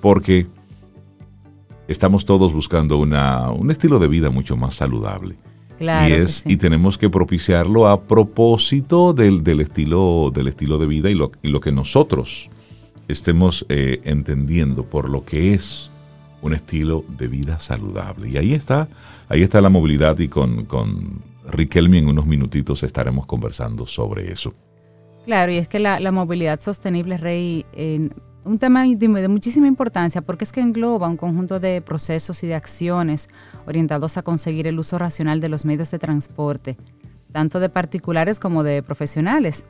porque 0.00 0.46
estamos 1.88 2.24
todos 2.24 2.52
buscando 2.52 2.96
una, 2.96 3.50
un 3.50 3.72
estilo 3.72 3.98
de 3.98 4.06
vida 4.06 4.30
mucho 4.30 4.56
más 4.56 4.76
saludable 4.76 5.49
y, 5.80 6.12
es, 6.12 6.42
y 6.46 6.56
tenemos 6.56 6.98
que 6.98 7.08
propiciarlo 7.08 7.88
a 7.88 8.02
propósito 8.02 9.14
del, 9.14 9.42
estilo, 9.60 10.30
del 10.32 10.48
estilo 10.48 10.78
de 10.78 10.86
vida 10.86 11.10
y 11.10 11.14
lo, 11.14 11.32
y 11.42 11.48
lo 11.48 11.60
que 11.60 11.72
nosotros 11.72 12.50
estemos 13.08 13.64
eh, 13.68 14.00
entendiendo 14.04 14.84
por 14.84 15.08
lo 15.08 15.24
que 15.24 15.54
es 15.54 15.90
un 16.42 16.54
estilo 16.54 17.04
de 17.16 17.28
vida 17.28 17.60
saludable. 17.60 18.28
Y 18.28 18.36
ahí 18.36 18.52
está, 18.52 18.88
ahí 19.28 19.42
está 19.42 19.60
la 19.60 19.70
movilidad 19.70 20.18
y 20.18 20.28
con, 20.28 20.64
con 20.66 21.22
Riquelme 21.50 21.98
en 21.98 22.08
unos 22.08 22.26
minutitos 22.26 22.82
estaremos 22.82 23.26
conversando 23.26 23.86
sobre 23.86 24.30
eso. 24.30 24.54
Claro, 25.24 25.52
y 25.52 25.56
es 25.56 25.68
que 25.68 25.78
la, 25.78 26.00
la 26.00 26.12
movilidad 26.12 26.60
sostenible, 26.60 27.16
Rey, 27.16 27.64
en, 27.72 28.14
un 28.44 28.58
tema 28.58 28.84
de, 28.84 29.28
muchísima 29.28 29.66
importancia 29.66 30.22
porque 30.22 30.44
es 30.44 30.52
que 30.52 30.60
engloba 30.60 31.08
un 31.08 31.16
conjunto 31.16 31.60
de 31.60 31.80
procesos 31.80 32.42
y 32.42 32.46
de 32.46 32.54
acciones 32.54 33.28
orientados 33.66 34.16
a 34.16 34.22
conseguir 34.22 34.66
el 34.66 34.78
uso 34.78 34.98
racional 34.98 35.40
de 35.40 35.48
los 35.48 35.64
medios 35.64 35.90
de 35.90 35.98
transporte, 35.98 36.76
tanto 37.32 37.60
de 37.60 37.68
particulares 37.68 38.40
como 38.40 38.62
de 38.62 38.82
profesionales. 38.82 39.64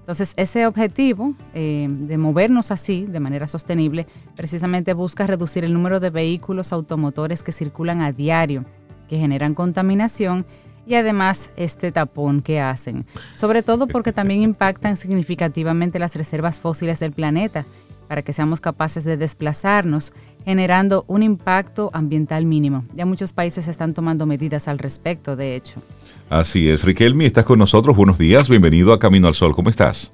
Entonces, 0.00 0.34
ese 0.36 0.66
objetivo 0.66 1.34
eh, 1.52 1.88
de 1.88 2.16
movernos 2.16 2.70
así, 2.70 3.06
de 3.06 3.18
manera 3.18 3.48
sostenible, 3.48 4.06
precisamente 4.36 4.92
busca 4.92 5.26
reducir 5.26 5.64
el 5.64 5.72
número 5.72 5.98
de 5.98 6.10
vehículos 6.10 6.72
automotores 6.72 7.42
que 7.42 7.50
circulan 7.50 8.02
a 8.02 8.12
diario, 8.12 8.64
que 9.08 9.18
generan 9.18 9.54
contaminación 9.54 10.46
y 10.86 10.94
además 10.94 11.50
este 11.56 11.90
tapón 11.90 12.40
que 12.40 12.60
hacen, 12.60 13.04
sobre 13.36 13.64
todo 13.64 13.88
porque 13.88 14.12
también 14.12 14.42
impactan 14.42 14.96
significativamente 14.96 15.98
las 15.98 16.14
reservas 16.14 16.60
fósiles 16.60 17.00
del 17.00 17.10
planeta 17.10 17.64
para 18.08 18.22
que 18.22 18.32
seamos 18.32 18.60
capaces 18.60 19.04
de 19.04 19.16
desplazarnos, 19.16 20.12
generando 20.44 21.04
un 21.08 21.22
impacto 21.22 21.90
ambiental 21.92 22.44
mínimo. 22.46 22.84
Ya 22.94 23.06
muchos 23.06 23.32
países 23.32 23.68
están 23.68 23.94
tomando 23.94 24.26
medidas 24.26 24.68
al 24.68 24.78
respecto, 24.78 25.36
de 25.36 25.54
hecho. 25.54 25.82
Así 26.30 26.68
es. 26.68 26.84
Riquelme, 26.84 27.26
estás 27.26 27.44
con 27.44 27.58
nosotros. 27.58 27.96
Buenos 27.96 28.18
días. 28.18 28.48
Bienvenido 28.48 28.92
a 28.92 28.98
Camino 28.98 29.28
al 29.28 29.34
Sol. 29.34 29.54
¿Cómo 29.54 29.70
estás? 29.70 30.12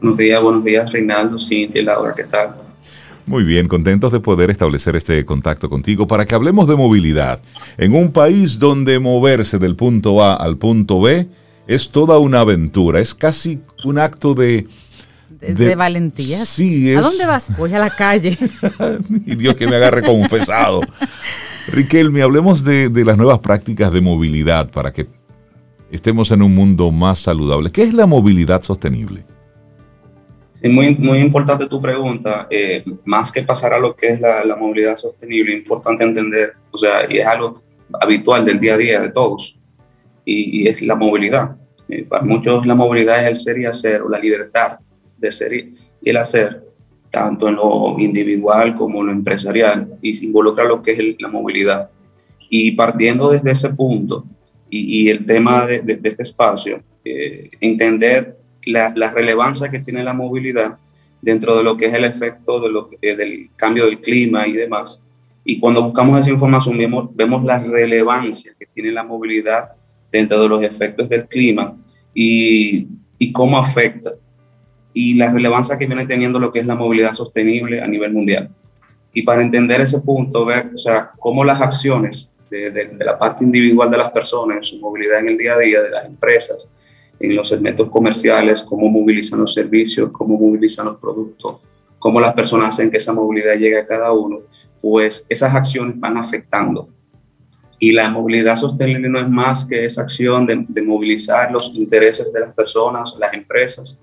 Buenos 0.00 0.18
días, 0.18 0.42
buenos 0.42 0.64
días, 0.64 0.90
Reinaldo, 0.90 1.38
Cintia 1.38 1.80
y 1.80 1.84
Laura. 1.84 2.12
¿Qué 2.12 2.24
tal? 2.24 2.56
Muy 3.24 3.44
bien, 3.44 3.68
contentos 3.68 4.10
de 4.10 4.18
poder 4.18 4.50
establecer 4.50 4.96
este 4.96 5.24
contacto 5.24 5.68
contigo 5.68 6.08
para 6.08 6.26
que 6.26 6.34
hablemos 6.34 6.66
de 6.66 6.74
movilidad. 6.74 7.40
En 7.78 7.94
un 7.94 8.10
país 8.10 8.58
donde 8.58 8.98
moverse 8.98 9.58
del 9.58 9.76
punto 9.76 10.22
A 10.24 10.34
al 10.34 10.56
punto 10.56 11.00
B 11.00 11.28
es 11.68 11.90
toda 11.90 12.18
una 12.18 12.40
aventura, 12.40 12.98
es 12.98 13.14
casi 13.14 13.60
un 13.84 13.98
acto 13.98 14.34
de, 14.34 14.66
de, 15.42 15.74
valentía. 15.74 16.44
Sí, 16.44 16.94
¿A 16.94 17.00
dónde 17.00 17.26
vas? 17.26 17.56
Voy 17.56 17.72
a 17.74 17.78
la 17.78 17.90
calle. 17.90 18.38
y 19.26 19.34
Dios 19.34 19.56
que 19.56 19.66
me 19.66 19.76
agarre 19.76 20.02
confesado. 20.02 20.80
Riquelme, 21.68 22.22
hablemos 22.22 22.64
de, 22.64 22.90
las 23.04 23.16
nuevas 23.16 23.40
prácticas 23.40 23.92
de 23.92 24.00
movilidad 24.00 24.70
para 24.70 24.92
que 24.92 25.06
estemos 25.90 26.30
en 26.30 26.42
un 26.42 26.54
mundo 26.54 26.90
más 26.92 27.18
saludable. 27.18 27.70
¿Qué 27.70 27.82
es 27.82 27.92
la 27.92 28.06
movilidad 28.06 28.62
sostenible? 28.62 29.24
Sí, 30.54 30.68
muy, 30.68 30.94
muy 30.94 31.18
importante 31.18 31.66
tu 31.66 31.80
pregunta. 31.80 32.46
Eh, 32.48 32.84
más 33.04 33.32
que 33.32 33.42
pasar 33.42 33.74
a 33.74 33.80
lo 33.80 33.94
que 33.96 34.08
es 34.08 34.20
la, 34.20 34.56
movilidad 34.56 34.96
sostenible, 34.96 35.54
es 35.54 35.58
importante 35.58 36.04
entender, 36.04 36.52
o 36.70 36.78
sea, 36.78 37.10
y 37.10 37.18
es 37.18 37.26
algo 37.26 37.62
habitual 38.00 38.44
del 38.44 38.58
día 38.58 38.74
a 38.74 38.78
día 38.78 39.00
de 39.00 39.10
todos, 39.10 39.58
y, 40.24 40.68
es 40.68 40.80
la 40.82 40.94
movilidad. 40.94 41.56
Eh, 41.88 42.04
para 42.04 42.22
muchos 42.22 42.64
la 42.64 42.76
movilidad 42.76 43.20
es 43.22 43.26
el 43.26 43.36
ser 43.36 43.58
y 43.58 43.66
hacer, 43.66 44.02
o 44.02 44.08
la 44.08 44.18
libertad 44.18 44.78
de 45.22 45.32
ser 45.32 45.54
y 45.54 46.10
el 46.10 46.16
hacer, 46.16 46.62
tanto 47.10 47.48
en 47.48 47.56
lo 47.56 47.96
individual 47.98 48.74
como 48.74 49.00
en 49.00 49.06
lo 49.06 49.12
empresarial, 49.12 49.88
y 50.02 50.24
involucra 50.24 50.64
lo 50.64 50.82
que 50.82 50.92
es 50.92 50.98
la 51.20 51.28
movilidad. 51.28 51.90
Y 52.50 52.72
partiendo 52.72 53.30
desde 53.30 53.52
ese 53.52 53.70
punto 53.70 54.26
y, 54.68 55.08
el 55.08 55.24
tema 55.24 55.66
de, 55.66 56.00
este 56.02 56.22
espacio, 56.22 56.82
eh, 57.04 57.50
entender 57.60 58.36
la, 58.64 59.12
relevancia 59.12 59.70
que 59.70 59.80
tiene 59.80 60.02
la 60.02 60.14
movilidad 60.14 60.78
dentro 61.20 61.56
de 61.56 61.62
lo 61.62 61.76
que 61.76 61.86
es 61.86 61.94
el 61.94 62.04
efecto 62.04 62.60
de 62.60 62.70
lo, 62.70 62.90
del 63.00 63.50
cambio 63.56 63.86
del 63.86 64.00
clima 64.00 64.46
y 64.46 64.52
demás. 64.52 65.02
Y 65.44 65.60
cuando 65.60 65.82
buscamos 65.82 66.20
esa 66.20 66.30
información 66.30 66.78
vemos, 66.78 67.14
vemos 67.14 67.44
la 67.44 67.58
relevancia 67.58 68.52
que 68.58 68.66
tiene 68.66 68.92
la 68.92 69.04
movilidad 69.04 69.72
dentro 70.10 70.40
de 70.40 70.48
los 70.48 70.62
efectos 70.62 71.08
del 71.08 71.26
clima 71.26 71.76
y, 72.14 72.86
y 73.18 73.32
cómo 73.32 73.58
afecta 73.58 74.12
y 74.94 75.14
la 75.14 75.32
relevancia 75.32 75.78
que 75.78 75.86
viene 75.86 76.06
teniendo 76.06 76.38
lo 76.38 76.52
que 76.52 76.60
es 76.60 76.66
la 76.66 76.74
movilidad 76.74 77.14
sostenible 77.14 77.80
a 77.80 77.86
nivel 77.86 78.12
mundial. 78.12 78.50
Y 79.12 79.22
para 79.22 79.42
entender 79.42 79.80
ese 79.80 80.00
punto, 80.00 80.44
ver 80.44 80.70
o 80.74 80.78
sea, 80.78 81.10
cómo 81.18 81.44
las 81.44 81.60
acciones 81.60 82.30
de, 82.50 82.70
de, 82.70 83.04
la 83.04 83.18
parte 83.18 83.44
individual 83.44 83.90
de 83.90 83.98
las 83.98 84.10
personas, 84.10 84.58
en 84.58 84.64
su 84.64 84.78
movilidad 84.78 85.20
en 85.20 85.28
el 85.28 85.38
día 85.38 85.54
a 85.54 85.58
día, 85.58 85.82
de 85.82 85.90
las 85.90 86.06
empresas, 86.06 86.68
en 87.18 87.36
los 87.36 87.48
segmentos 87.48 87.88
comerciales, 87.88 88.62
cómo 88.62 88.90
movilizan 88.90 89.40
los 89.40 89.54
servicios, 89.54 90.10
cómo 90.12 90.38
movilizan 90.38 90.86
los 90.86 90.96
productos, 90.96 91.56
cómo 91.98 92.20
las 92.20 92.34
personas 92.34 92.70
hacen 92.70 92.90
que 92.90 92.98
esa 92.98 93.12
movilidad 93.12 93.54
llegue 93.54 93.78
a 93.78 93.86
cada 93.86 94.12
uno, 94.12 94.40
pues 94.80 95.24
esas 95.28 95.54
acciones 95.54 95.98
van 95.98 96.16
afectando. 96.16 96.88
Y 97.78 97.92
la 97.92 98.10
movilidad 98.10 98.56
sostenible 98.56 99.08
no 99.08 99.18
es 99.18 99.28
más 99.28 99.64
que 99.64 99.84
esa 99.84 100.02
acción 100.02 100.46
de, 100.46 100.64
de 100.68 100.82
movilizar 100.82 101.50
los 101.50 101.72
intereses 101.74 102.32
de 102.32 102.40
las 102.40 102.52
personas, 102.52 103.14
las 103.18 103.32
empresas, 103.34 103.98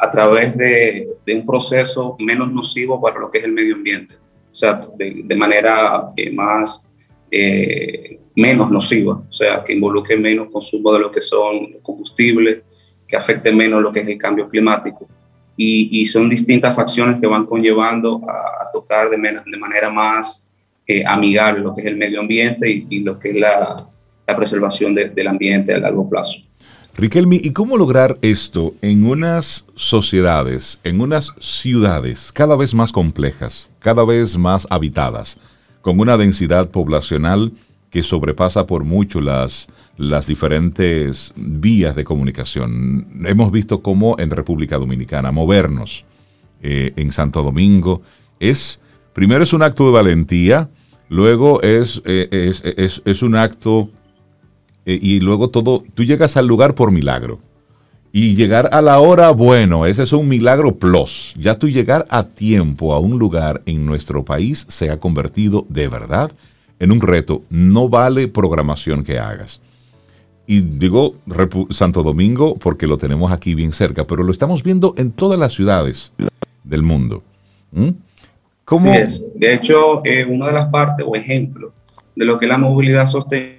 a 0.00 0.10
través 0.10 0.56
de, 0.56 1.08
de, 1.24 1.34
un 1.34 1.46
proceso 1.46 2.16
menos 2.18 2.52
nocivo 2.52 3.00
para 3.00 3.18
lo 3.18 3.30
que 3.30 3.38
es 3.38 3.44
el 3.44 3.52
medio 3.52 3.74
ambiente, 3.74 4.16
o 4.50 4.54
sea, 4.54 4.86
de, 4.96 5.22
de 5.24 5.36
manera 5.36 6.10
eh, 6.16 6.30
más, 6.30 6.88
eh, 7.30 8.18
menos 8.34 8.70
nociva, 8.70 9.22
o 9.28 9.32
sea, 9.32 9.62
que 9.64 9.72
involucre 9.72 10.16
menos 10.16 10.48
consumo 10.50 10.92
de 10.92 11.00
lo 11.00 11.10
que 11.10 11.20
son 11.20 11.74
combustibles, 11.82 12.62
que 13.06 13.16
afecte 13.16 13.52
menos 13.52 13.82
lo 13.82 13.92
que 13.92 14.00
es 14.00 14.08
el 14.08 14.18
cambio 14.18 14.48
climático. 14.48 15.08
Y, 15.56 16.00
y 16.00 16.06
son 16.06 16.28
distintas 16.28 16.78
acciones 16.78 17.20
que 17.20 17.26
van 17.26 17.46
conllevando 17.46 18.20
a, 18.28 18.64
a 18.64 18.70
tocar 18.72 19.10
de, 19.10 19.16
de, 19.16 19.56
manera 19.58 19.90
más 19.90 20.46
eh, 20.86 21.02
amigable 21.04 21.62
lo 21.62 21.74
que 21.74 21.80
es 21.80 21.86
el 21.88 21.96
medio 21.96 22.20
ambiente 22.20 22.70
y, 22.70 22.86
y 22.88 23.00
lo 23.00 23.18
que 23.18 23.30
es 23.30 23.36
la, 23.36 23.88
la 24.26 24.36
preservación 24.36 24.94
de, 24.94 25.08
del 25.08 25.26
ambiente 25.26 25.74
a 25.74 25.78
largo 25.78 26.08
plazo. 26.08 26.38
Riquelme, 26.98 27.40
¿y 27.40 27.52
cómo 27.52 27.76
lograr 27.76 28.18
esto 28.22 28.74
en 28.82 29.04
unas 29.04 29.64
sociedades, 29.76 30.80
en 30.82 31.00
unas 31.00 31.32
ciudades 31.38 32.32
cada 32.32 32.56
vez 32.56 32.74
más 32.74 32.90
complejas, 32.90 33.70
cada 33.78 34.04
vez 34.04 34.36
más 34.36 34.66
habitadas, 34.68 35.38
con 35.80 36.00
una 36.00 36.16
densidad 36.16 36.72
poblacional 36.72 37.52
que 37.90 38.02
sobrepasa 38.02 38.66
por 38.66 38.82
mucho 38.82 39.20
las, 39.20 39.68
las 39.96 40.26
diferentes 40.26 41.32
vías 41.36 41.94
de 41.94 42.02
comunicación? 42.02 43.06
Hemos 43.24 43.52
visto 43.52 43.80
cómo 43.80 44.18
en 44.18 44.30
República 44.30 44.76
Dominicana 44.76 45.30
movernos 45.30 46.04
eh, 46.64 46.94
en 46.96 47.12
Santo 47.12 47.44
Domingo 47.44 48.02
es, 48.40 48.80
primero 49.12 49.44
es 49.44 49.52
un 49.52 49.62
acto 49.62 49.86
de 49.86 49.92
valentía, 49.92 50.68
luego 51.08 51.62
es, 51.62 52.02
eh, 52.04 52.26
es, 52.32 52.60
es, 52.64 53.02
es 53.04 53.22
un 53.22 53.36
acto 53.36 53.88
eh, 54.88 54.98
y 55.02 55.20
luego 55.20 55.50
todo, 55.50 55.84
tú 55.92 56.02
llegas 56.02 56.38
al 56.38 56.46
lugar 56.46 56.74
por 56.74 56.90
milagro. 56.90 57.40
Y 58.10 58.34
llegar 58.34 58.70
a 58.72 58.80
la 58.80 58.98
hora, 59.00 59.32
bueno, 59.32 59.84
ese 59.84 60.04
es 60.04 60.14
un 60.14 60.26
milagro 60.26 60.76
plus. 60.76 61.34
Ya 61.38 61.58
tú 61.58 61.68
llegar 61.68 62.06
a 62.08 62.22
tiempo 62.22 62.94
a 62.94 62.98
un 62.98 63.18
lugar 63.18 63.60
en 63.66 63.84
nuestro 63.84 64.24
país 64.24 64.64
se 64.66 64.88
ha 64.88 64.98
convertido 64.98 65.66
de 65.68 65.88
verdad 65.88 66.32
en 66.78 66.90
un 66.90 67.02
reto. 67.02 67.42
No 67.50 67.90
vale 67.90 68.28
programación 68.28 69.04
que 69.04 69.18
hagas. 69.18 69.60
Y 70.46 70.60
digo 70.60 71.16
Repu 71.26 71.68
Santo 71.70 72.02
Domingo 72.02 72.56
porque 72.56 72.86
lo 72.86 72.96
tenemos 72.96 73.30
aquí 73.30 73.54
bien 73.54 73.74
cerca, 73.74 74.06
pero 74.06 74.22
lo 74.22 74.32
estamos 74.32 74.62
viendo 74.62 74.94
en 74.96 75.12
todas 75.12 75.38
las 75.38 75.52
ciudades 75.52 76.14
del 76.64 76.82
mundo. 76.82 77.22
¿Mm? 77.72 77.90
¿Cómo? 78.64 78.90
Sí 78.90 78.98
es. 78.98 79.24
De 79.34 79.52
hecho, 79.52 80.02
eh, 80.06 80.24
una 80.24 80.46
de 80.46 80.52
las 80.54 80.68
partes 80.68 81.04
o 81.06 81.14
ejemplos 81.14 81.72
de 82.16 82.24
lo 82.24 82.38
que 82.38 82.46
es 82.46 82.48
la 82.48 82.56
movilidad 82.56 83.06
sostenible 83.06 83.57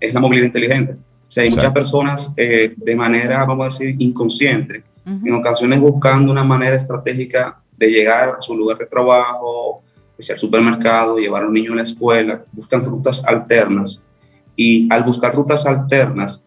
es 0.00 0.14
la 0.14 0.20
movilidad 0.20 0.46
inteligente. 0.46 0.92
O 0.92 1.30
sea, 1.30 1.42
hay 1.42 1.48
Exacto. 1.48 1.70
muchas 1.70 1.82
personas 1.82 2.32
eh, 2.36 2.74
de 2.76 2.96
manera, 2.96 3.44
vamos 3.44 3.66
a 3.66 3.68
decir, 3.68 3.96
inconsciente, 3.98 4.82
uh 5.04 5.10
-huh. 5.10 5.28
en 5.28 5.34
ocasiones 5.34 5.80
buscando 5.80 6.32
una 6.32 6.44
manera 6.44 6.76
estratégica 6.76 7.60
de 7.76 7.90
llegar 7.90 8.36
a 8.38 8.42
su 8.42 8.56
lugar 8.56 8.78
de 8.78 8.86
trabajo, 8.86 9.82
hacia 10.18 10.34
el 10.34 10.40
supermercado, 10.40 11.18
llevar 11.18 11.44
a 11.44 11.46
un 11.46 11.52
niño 11.52 11.72
a 11.72 11.76
la 11.76 11.82
escuela, 11.82 12.42
buscan 12.52 12.84
rutas 12.84 13.24
alternas. 13.24 14.02
Y 14.56 14.92
al 14.92 15.04
buscar 15.04 15.34
rutas 15.34 15.64
alternas, 15.66 16.42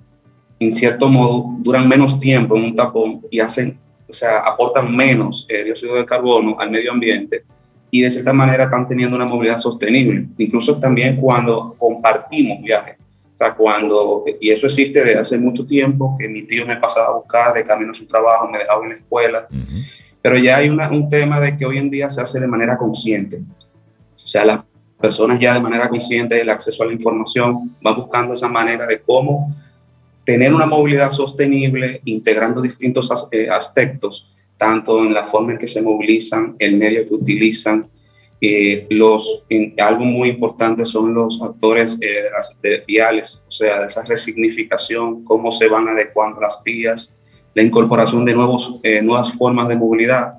en 0.60 0.74
cierto 0.74 1.08
modo, 1.08 1.56
duran 1.60 1.88
menos 1.88 2.20
tiempo 2.20 2.58
en 2.58 2.66
un 2.66 2.76
tapón 2.76 3.22
y 3.32 3.40
hacen, 3.40 3.80
o 4.08 4.14
sea, 4.14 4.40
aportan 4.40 4.94
menos 4.94 5.46
eh, 5.50 5.64
dióxido 5.64 5.96
de 5.96 6.06
carbono 6.06 6.58
al 6.60 6.70
medio 6.70 6.92
ambiente 6.92 7.46
y 7.92 8.02
de 8.02 8.10
cierta 8.10 8.32
manera 8.32 8.64
están 8.64 8.88
teniendo 8.88 9.18
una 9.18 9.26
movilidad 9.26 9.58
sostenible. 9.58 10.26
Incluso 10.38 10.80
también 10.80 11.18
cuando 11.18 11.76
compartimos 11.78 12.62
viajes. 12.62 12.96
O 13.34 13.38
sea, 13.38 13.54
cuando, 13.54 14.24
y 14.40 14.50
eso 14.50 14.68
existe 14.68 15.04
desde 15.04 15.20
hace 15.20 15.38
mucho 15.38 15.66
tiempo, 15.66 16.16
que 16.18 16.30
mi 16.30 16.44
tío 16.44 16.66
me 16.66 16.78
pasaba 16.78 17.08
a 17.08 17.18
buscar 17.18 17.54
de 17.54 17.66
camino 17.66 17.92
a 17.92 17.96
su 17.96 18.06
trabajo, 18.06 18.48
me 18.48 18.60
dejaba 18.60 18.84
en 18.84 18.90
la 18.90 18.96
escuela. 18.96 19.48
Uh 19.52 19.56
-huh. 19.56 19.86
Pero 20.22 20.38
ya 20.38 20.58
hay 20.58 20.70
una, 20.70 20.90
un 20.90 21.10
tema 21.10 21.40
de 21.40 21.58
que 21.58 21.66
hoy 21.66 21.80
en 21.80 21.90
día 21.90 22.10
se 22.10 22.22
hace 22.22 22.40
de 22.40 22.48
manera 22.48 22.78
consciente. 22.78 23.38
O 24.16 24.28
sea, 24.28 24.46
las 24.46 24.60
personas 25.02 25.40
ya 25.40 25.56
de 25.56 25.60
manera 25.60 25.90
consciente 25.90 26.36
del 26.36 26.50
acceso 26.50 26.84
a 26.84 26.86
la 26.86 26.94
información 26.94 27.76
van 27.82 27.96
buscando 27.96 28.36
esa 28.36 28.48
manera 28.48 28.86
de 28.86 29.02
cómo 29.02 29.50
tener 30.24 30.54
una 30.54 30.68
movilidad 30.68 31.12
sostenible, 31.12 32.02
integrando 32.06 32.62
distintos 32.62 33.12
eh, 33.32 33.50
aspectos 33.50 34.32
tanto 34.62 35.04
en 35.04 35.12
la 35.12 35.24
forma 35.24 35.54
en 35.54 35.58
que 35.58 35.66
se 35.66 35.82
movilizan, 35.82 36.56
el 36.60 36.78
medio 36.78 37.08
que 37.08 37.16
utilizan. 37.16 37.90
Eh, 38.40 38.86
los, 38.92 39.44
en, 39.50 39.74
algo 39.80 40.06
muy 40.06 40.30
importante 40.30 40.86
son 40.86 41.16
los 41.16 41.42
actores 41.42 41.98
eh, 42.00 42.26
de 42.62 42.84
viales, 42.88 43.44
o 43.48 43.52
sea, 43.52 43.84
esa 43.88 44.04
resignificación, 44.04 45.24
cómo 45.24 45.52
se 45.52 45.68
van 45.68 45.88
adecuando 45.88 46.40
las 46.40 46.62
vías, 46.64 47.16
la 47.56 47.64
incorporación 47.64 48.24
de 48.24 48.36
nuevos, 48.36 48.80
eh, 48.84 49.02
nuevas 49.02 49.34
formas 49.34 49.68
de 49.68 49.76
movilidad 49.76 50.36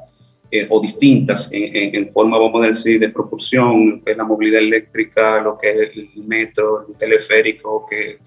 eh, 0.53 0.69
o 0.71 0.81
distintas 0.81 1.49
en, 1.51 1.77
en, 1.77 1.97
en, 1.97 2.09
forma, 2.13 2.39
vamos 2.39 2.63
a 2.63 2.69
decir, 2.69 3.01
de 3.01 3.09
propulsión, 3.09 4.03
que 4.03 4.13
es 4.13 4.17
la 4.17 4.25
movilidad 4.25 4.61
eléctrica, 4.61 5.41
lo 5.41 5.59
que 5.59 5.71
es 5.71 5.77
el 5.97 6.25
metro, 6.25 6.87
el 6.89 6.95
teleférico, 6.95 7.87
que, 7.91 8.19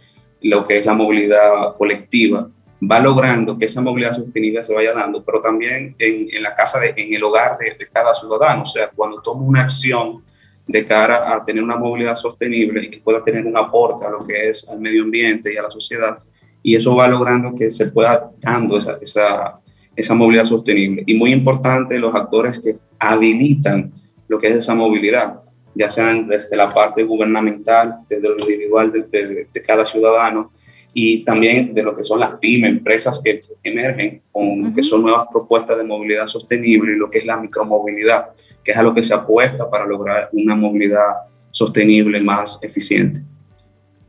lo 0.41 0.67
que 0.67 0.79
es 0.79 0.85
la 0.85 0.93
movilidad 0.93 1.73
colectiva 1.77 2.49
va 2.89 2.99
logrando 2.99 3.57
que 3.57 3.65
esa 3.65 3.81
movilidad 3.81 4.13
sostenible 4.13 4.63
se 4.63 4.73
vaya 4.73 4.93
dando, 4.93 5.23
pero 5.23 5.41
también 5.41 5.95
en, 5.97 6.43
la 6.43 6.55
casa, 6.55 6.79
de, 6.79 6.93
en 6.95 7.13
el 7.13 7.23
hogar 7.23 7.57
de, 7.57 7.87
cada 7.87 8.13
ciudadano. 8.13 8.63
O 8.63 8.67
sea, 8.67 8.89
cuando 8.95 9.21
toma 9.21 9.41
una 9.43 9.61
acción 9.61 10.23
de 10.67 10.85
cara 10.85 11.33
a 11.33 11.43
tener 11.43 11.63
una 11.63 11.77
movilidad 11.77 12.15
sostenible 12.15 12.83
y 12.83 12.89
que 12.89 12.99
pueda 12.99 13.23
tener 13.23 13.45
un 13.45 13.57
aporte 13.57 14.05
a 14.05 14.09
lo 14.09 14.25
que 14.25 14.49
es 14.49 14.67
al 14.67 14.79
medio 14.79 15.03
ambiente 15.03 15.53
y 15.53 15.57
a 15.57 15.63
la 15.63 15.71
sociedad, 15.71 16.17
y 16.61 16.75
eso 16.75 16.95
va 16.95 17.07
logrando 17.07 17.53
que 17.53 17.69
se 17.69 17.87
pueda 17.87 18.31
dando 18.39 18.77
esa, 18.77 18.97
esa, 19.01 19.59
esa 19.95 20.13
movilidad 20.15 20.45
sostenible. 20.45 21.03
Y 21.05 21.13
muy 21.13 21.31
importante, 21.31 21.99
los 21.99 22.15
actores 22.15 22.59
que 22.59 22.77
habilitan 22.99 23.93
lo 24.27 24.39
que 24.39 24.47
es 24.47 24.55
esa 24.55 24.73
movilidad, 24.73 25.39
ya 25.75 25.89
sean 25.89 26.27
desde 26.27 26.55
la 26.55 26.73
parte 26.73 27.03
gubernamental, 27.03 27.97
desde 28.09 28.27
lo 28.27 28.37
individual 28.39 28.91
de, 28.91 29.47
de 29.53 29.61
cada 29.61 29.85
ciudadano, 29.85 30.51
y 30.97 31.25
también 31.25 31.73
de 31.73 31.83
lo 31.83 31.93
que 31.93 32.03
son 32.03 32.21
las 32.21 32.35
pymes, 32.39 32.69
empresas 32.71 33.21
que 33.21 33.41
emergen 33.63 34.21
con 34.31 34.43
uh 34.43 34.67
-huh. 34.67 34.75
que 34.75 34.81
son 34.81 35.01
nuevas 35.01 35.27
propuestas 35.29 35.77
de 35.77 35.83
movilidad 35.83 36.25
sostenible 36.25 36.93
y 36.93 36.95
lo 36.95 37.09
que 37.09 37.17
es 37.17 37.25
la 37.25 37.35
micromovilidad, 37.35 38.27
que 38.63 38.71
es 38.71 38.77
a 38.77 38.81
lo 38.81 38.93
que 38.93 39.03
se 39.03 39.13
apuesta 39.13 39.69
para 39.69 39.85
lograr 39.85 40.29
una 40.31 40.55
movilidad 40.55 41.15
sostenible 41.51 42.21
más 42.21 42.57
eficiente. 42.61 43.21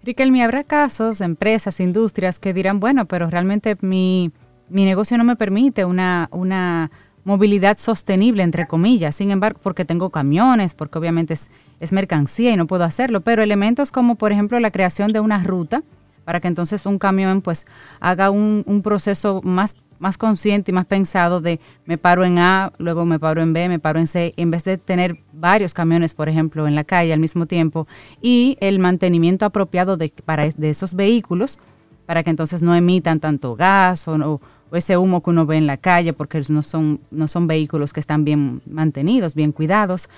Riquelme, 0.05 0.45
habrá 0.45 0.62
casos, 0.62 1.20
empresas, 1.20 1.80
industrias 1.80 2.39
que 2.39 2.55
dirán, 2.55 2.78
bueno, 2.78 3.07
pero 3.07 3.28
realmente 3.28 3.76
mi, 3.80 4.30
mi 4.68 4.84
negocio 4.84 5.18
no 5.18 5.24
me 5.24 5.34
permite 5.34 5.84
una, 5.84 6.28
una 6.30 6.93
movilidad 7.24 7.78
sostenible, 7.78 8.45
entre 8.45 8.68
comillas, 8.68 9.16
sin 9.16 9.32
embargo, 9.32 9.59
porque 9.61 9.84
tengo 9.84 10.11
camiones, 10.11 10.74
porque 10.74 10.99
obviamente 10.99 11.34
es, 11.34 11.51
es 11.80 11.93
mercancía 11.93 12.53
y 12.53 12.57
no 12.57 12.68
puedo 12.68 12.84
hacerlo, 12.84 13.22
pero 13.22 13.43
elementos 13.43 13.91
como, 13.91 14.14
por 14.14 14.30
ejemplo, 14.30 14.61
la 14.61 14.70
creación 14.70 15.09
de 15.09 15.18
una 15.18 15.43
ruta, 15.43 15.82
para 16.26 16.40
que 16.40 16.48
entonces 16.48 16.84
un 16.86 16.98
camión 16.98 17.40
pues 17.40 17.66
haga 18.00 18.30
un, 18.30 18.64
proceso 18.82 19.40
más, 19.44 19.76
más 20.00 20.18
consciente 20.18 20.72
y 20.72 20.74
más 20.74 20.84
pensado 20.84 21.40
de 21.40 21.60
me 21.84 21.98
paro 21.98 22.24
en 22.24 22.40
A, 22.40 22.72
luego 22.78 23.04
me 23.04 23.20
paro 23.20 23.40
en 23.42 23.52
B, 23.52 23.68
me 23.68 23.78
paro 23.78 24.00
en 24.00 24.08
C, 24.08 24.34
en 24.36 24.50
vez 24.50 24.64
de 24.64 24.76
tener 24.76 25.20
varios 25.32 25.72
camiones, 25.72 26.14
por 26.14 26.28
ejemplo, 26.28 26.66
en 26.66 26.74
la 26.74 26.82
calle 26.82 27.12
al 27.12 27.20
mismo 27.20 27.46
tiempo, 27.46 27.86
y 28.20 28.58
el 28.60 28.80
mantenimiento 28.80 29.46
apropiado 29.46 29.96
de, 29.96 30.12
para, 30.24 30.48
de 30.48 30.68
esos 30.68 30.94
vehículos 30.94 31.60
para 32.06 32.24
que 32.24 32.30
entonces 32.30 32.60
no 32.60 32.74
emitan 32.74 33.20
tanto 33.20 33.54
gas 33.54 34.08
o, 34.08 34.40
o 34.68 34.76
ese 34.76 34.96
humo 34.96 35.22
que 35.22 35.30
uno 35.30 35.46
ve 35.46 35.58
en 35.58 35.68
la 35.68 35.76
calle 35.76 36.12
porque 36.12 36.42
no 36.48 36.64
son, 36.64 36.98
no 37.12 37.28
son 37.28 37.46
vehículos 37.46 37.92
que 37.92 38.00
están 38.00 38.24
bien 38.24 38.62
mantenidos, 38.66 39.36
bien 39.36 39.52
cuidados. 39.52 40.10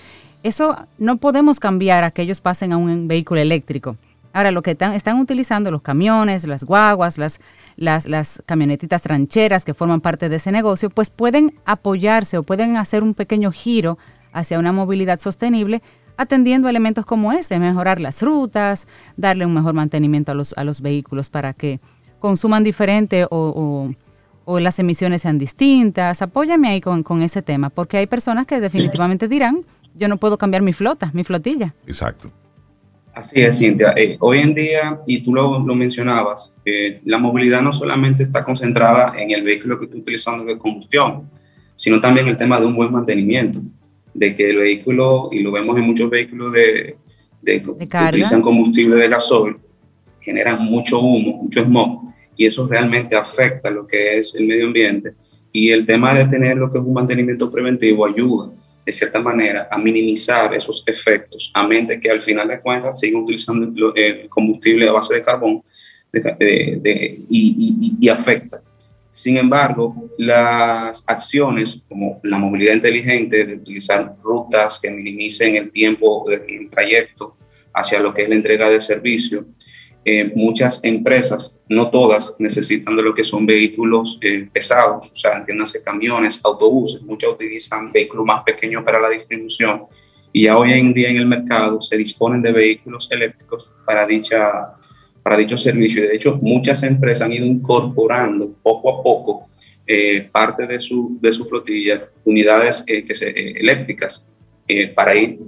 Eso 0.42 0.74
no 0.96 1.18
podemos 1.18 1.60
cambiar 1.60 2.04
a 2.04 2.12
que 2.12 2.22
ellos 2.22 2.40
pasen 2.40 2.72
a 2.72 2.78
un 2.78 3.08
vehículo 3.08 3.42
eléctrico 3.42 3.96
Ahora, 4.38 4.52
lo 4.52 4.62
que 4.62 4.70
están, 4.70 5.18
utilizando 5.18 5.72
los 5.72 5.82
camiones, 5.82 6.46
las 6.46 6.62
guaguas, 6.62 7.18
las, 7.76 8.42
camionetitas 8.46 9.04
rancheras 9.04 9.64
que 9.64 9.74
forman 9.74 10.00
parte 10.00 10.28
de 10.28 10.36
ese 10.36 10.52
negocio, 10.52 10.90
pues 10.90 11.10
pueden 11.10 11.58
apoyarse 11.64 12.38
o 12.38 12.44
pueden 12.44 12.76
hacer 12.76 13.02
un 13.02 13.14
pequeño 13.14 13.50
giro 13.50 13.98
hacia 14.32 14.60
una 14.60 14.70
movilidad 14.70 15.18
sostenible 15.18 15.82
atendiendo 16.16 16.68
elementos 16.68 17.04
como 17.04 17.32
ese, 17.32 17.58
mejorar 17.58 17.98
las 17.98 18.22
rutas, 18.22 18.86
darle 19.16 19.44
un 19.44 19.54
mejor 19.54 19.74
mantenimiento 19.74 20.30
a 20.30 20.36
los, 20.36 20.54
a 20.56 20.62
los 20.62 20.82
vehículos 20.82 21.30
para 21.30 21.52
que 21.52 21.80
consuman 22.20 22.62
diferente 22.62 23.26
o, 23.28 23.90
las 24.46 24.78
emisiones 24.78 25.22
sean 25.22 25.38
distintas. 25.38 26.22
Apóyame 26.22 26.68
ahí 26.68 26.80
con, 26.80 27.02
con 27.02 27.22
ese 27.22 27.42
tema, 27.42 27.70
porque 27.70 27.96
hay 27.96 28.06
personas 28.06 28.46
que 28.46 28.60
definitivamente 28.60 29.26
dirán, 29.26 29.66
yo 29.96 30.06
no 30.06 30.16
puedo 30.16 30.38
cambiar 30.38 30.62
mi 30.62 30.72
flota, 30.72 31.10
mi 31.12 31.24
flotilla. 31.24 31.74
Exacto. 31.88 32.30
Así 33.18 33.40
es, 33.40 33.58
Cintia. 33.58 33.94
Eh, 33.96 34.16
hoy 34.20 34.38
en 34.38 34.54
día, 34.54 35.00
y 35.04 35.20
tú 35.20 35.34
lo, 35.34 35.58
lo 35.58 35.74
mencionabas, 35.74 36.54
eh, 36.64 37.00
la 37.04 37.18
movilidad 37.18 37.60
no 37.60 37.72
solamente 37.72 38.22
está 38.22 38.44
concentrada 38.44 39.12
en 39.18 39.32
el 39.32 39.42
vehículo 39.42 39.76
que 39.80 39.88
tú 39.88 39.98
utilizando 39.98 40.44
de 40.44 40.56
combustión, 40.56 41.28
sino 41.74 42.00
también 42.00 42.28
el 42.28 42.36
tema 42.36 42.60
de 42.60 42.66
un 42.66 42.76
buen 42.76 42.92
mantenimiento, 42.92 43.60
de 44.14 44.36
que 44.36 44.50
el 44.50 44.58
vehículo, 44.58 45.30
y 45.32 45.40
lo 45.40 45.50
vemos 45.50 45.76
en 45.76 45.82
muchos 45.82 46.08
vehículos 46.08 46.52
de, 46.52 46.96
de, 47.42 47.60
que 47.60 47.70
utilizan 47.70 48.40
combustible 48.40 48.94
de 48.94 49.08
gasoil, 49.08 49.56
generan 50.20 50.62
mucho 50.62 51.00
humo, 51.00 51.42
mucho 51.42 51.64
smog, 51.64 52.12
y 52.36 52.46
eso 52.46 52.68
realmente 52.68 53.16
afecta 53.16 53.68
lo 53.68 53.84
que 53.84 54.20
es 54.20 54.32
el 54.36 54.46
medio 54.46 54.68
ambiente. 54.68 55.14
Y 55.50 55.70
el 55.70 55.84
tema 55.86 56.14
de 56.14 56.24
tener 56.26 56.56
lo 56.56 56.70
que 56.70 56.78
es 56.78 56.84
un 56.84 56.94
mantenimiento 56.94 57.50
preventivo 57.50 58.06
ayuda 58.06 58.52
de 58.88 58.92
cierta 58.92 59.20
manera, 59.20 59.68
a 59.70 59.76
minimizar 59.76 60.54
esos 60.54 60.82
efectos, 60.86 61.50
a 61.52 61.68
mente 61.68 62.00
que 62.00 62.10
al 62.10 62.22
final 62.22 62.48
de 62.48 62.58
cuentas 62.58 62.98
siguen 62.98 63.20
utilizando 63.20 63.92
el 63.94 64.30
combustible 64.30 64.88
a 64.88 64.92
base 64.92 65.12
de 65.12 65.22
carbón 65.22 65.62
y, 67.28 68.08
afecta. 68.08 68.62
Sin 69.12 69.36
embargo, 69.36 70.08
las 70.16 71.04
acciones 71.06 71.82
como 71.86 72.18
la 72.22 72.38
movilidad 72.38 72.72
inteligente, 72.72 73.44
de 73.44 73.56
utilizar 73.56 74.16
rutas 74.22 74.80
que 74.80 74.90
minimicen 74.90 75.56
el 75.56 75.70
tiempo 75.70 76.24
del 76.26 76.70
trayecto 76.70 77.36
hacia 77.74 78.00
lo 78.00 78.14
que 78.14 78.22
es 78.22 78.28
la 78.30 78.36
entrega 78.36 78.70
de 78.70 78.80
servicio, 78.80 79.44
eh, 80.04 80.32
muchas 80.34 80.80
empresas, 80.84 81.58
no 81.68 81.90
todas, 81.90 82.34
necesitan 82.38 82.96
lo 82.96 83.14
que 83.14 83.24
son 83.24 83.44
vehículos 83.44 84.18
eh, 84.22 84.48
pesados, 84.50 85.10
o 85.12 85.16
sea, 85.16 85.38
entiéndase 85.38 85.82
camiones, 85.82 86.40
autobuses, 86.42 87.02
muchas 87.02 87.32
utilizan 87.32 87.92
vehículos 87.92 88.24
más 88.24 88.42
pequeños 88.42 88.84
para 88.84 89.00
la 89.00 89.10
distribución 89.10 89.82
y 90.32 90.44
ya 90.44 90.56
hoy 90.56 90.72
en 90.72 90.94
día 90.94 91.10
en 91.10 91.16
el 91.16 91.26
mercado 91.26 91.82
se 91.82 91.96
disponen 91.96 92.40
de 92.40 92.52
vehículos 92.52 93.08
eléctricos 93.10 93.72
para, 93.84 94.06
dicha, 94.06 94.72
para 95.22 95.36
dicho 95.36 95.56
servicio. 95.56 96.02
De 96.02 96.14
hecho, 96.14 96.38
muchas 96.40 96.82
empresas 96.84 97.26
han 97.26 97.32
ido 97.32 97.44
incorporando 97.44 98.54
poco 98.62 98.90
a 98.90 99.02
poco 99.02 99.48
eh, 99.86 100.28
parte 100.30 100.66
de 100.66 100.80
su, 100.80 101.18
de 101.20 101.32
su 101.32 101.44
flotilla, 101.44 102.08
unidades 102.24 102.82
que 102.82 103.14
se, 103.14 103.30
eléctricas, 103.30 104.26
para 104.94 105.14
ir 105.14 105.38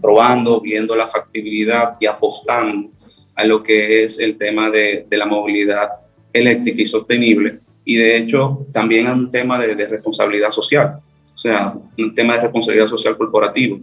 probando, 0.00 0.60
viendo 0.60 0.96
la 0.96 1.08
factibilidad 1.08 1.96
y 2.00 2.06
apostando 2.06 2.90
a 3.34 3.44
lo 3.44 3.62
que 3.62 4.04
es 4.04 4.18
el 4.18 4.36
tema 4.36 4.70
de, 4.70 5.06
de 5.08 5.16
la 5.16 5.26
movilidad 5.26 5.88
eléctrica 6.32 6.82
y 6.82 6.86
sostenible. 6.86 7.60
Y 7.84 7.96
de 7.96 8.16
hecho, 8.16 8.66
también 8.72 9.06
a 9.06 9.14
un 9.14 9.30
tema 9.30 9.58
de, 9.58 9.74
de, 9.74 9.86
responsabilidad 9.86 10.50
social, 10.50 11.00
o 11.34 11.38
sea, 11.38 11.74
un 11.98 12.14
tema 12.14 12.34
de 12.34 12.42
responsabilidad 12.42 12.86
social 12.86 13.16
corporativo. 13.16 13.80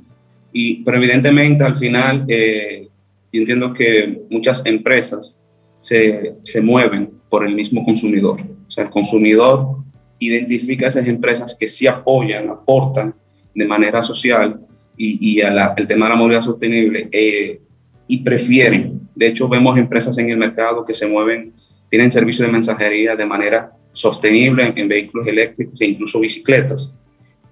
Y, 0.53 0.83
pero 0.83 0.97
evidentemente, 0.97 1.63
al 1.63 1.75
final, 1.75 2.25
eh, 2.27 2.87
entiendo 3.31 3.73
que 3.73 4.21
muchas 4.29 4.65
empresas 4.65 5.37
se, 5.79 6.35
se 6.43 6.61
mueven 6.61 7.09
por 7.29 7.45
el 7.45 7.55
mismo 7.55 7.83
consumidor. 7.83 8.39
O 8.67 8.71
sea, 8.71 8.85
el 8.85 8.89
consumidor 8.89 9.77
identifica 10.19 10.85
a 10.85 10.89
esas 10.89 11.07
empresas 11.07 11.55
que 11.55 11.67
sí 11.67 11.87
apoyan, 11.87 12.49
aportan 12.49 13.13
de 13.53 13.65
manera 13.65 14.01
social 14.01 14.59
y, 14.95 15.17
y 15.33 15.41
al 15.41 15.75
tema 15.87 16.05
de 16.05 16.11
la 16.11 16.15
movilidad 16.15 16.41
sostenible 16.41 17.09
eh, 17.11 17.61
y 18.07 18.19
prefieren 18.19 19.07
de 19.17 19.25
hecho, 19.25 19.49
vemos 19.49 19.75
empresas 19.79 20.15
en 20.19 20.29
el 20.29 20.37
mercado 20.37 20.85
que 20.85 20.93
se 20.93 21.07
mueven, 21.07 21.51
tienen 21.89 22.11
servicio 22.11 22.45
de 22.45 22.51
mensajería 22.51 23.15
de 23.15 23.25
manera 23.25 23.71
sostenible 23.91 24.71
en, 24.75 24.87
vehículos 24.87 25.25
eléctricos 25.25 25.73
e 25.81 25.87
incluso 25.87 26.19
bicicletas. 26.19 26.95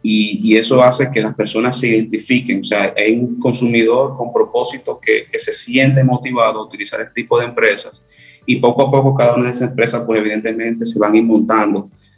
Y, 0.03 0.55
eso 0.55 0.83
hace 0.83 1.09
que 1.11 1.21
las 1.21 1.33
personas 1.33 1.79
se 1.79 1.87
identifiquen. 1.87 2.59
O 2.59 2.63
sea, 2.63 2.93
hay 2.95 3.17
un 3.17 3.39
consumidor 3.39 4.15
con 4.15 4.31
propósito 4.31 4.99
que, 5.01 5.25
se 5.39 5.53
siente 5.53 6.03
motivado 6.03 6.59
a 6.59 6.65
utilizar 6.65 7.01
este 7.01 7.23
tipo 7.23 7.39
de 7.39 7.45
empresas. 7.45 7.99
Y 8.45 8.57
poco 8.57 8.83
a 8.83 8.91
poco 8.91 9.15
cada 9.15 9.33
una 9.33 9.45
de 9.45 9.51
esas 9.51 9.69
empresas, 9.69 10.03
pues 10.05 10.19
evidentemente 10.19 10.85
se 10.85 10.99
van 10.99 11.15
ir 11.15 11.25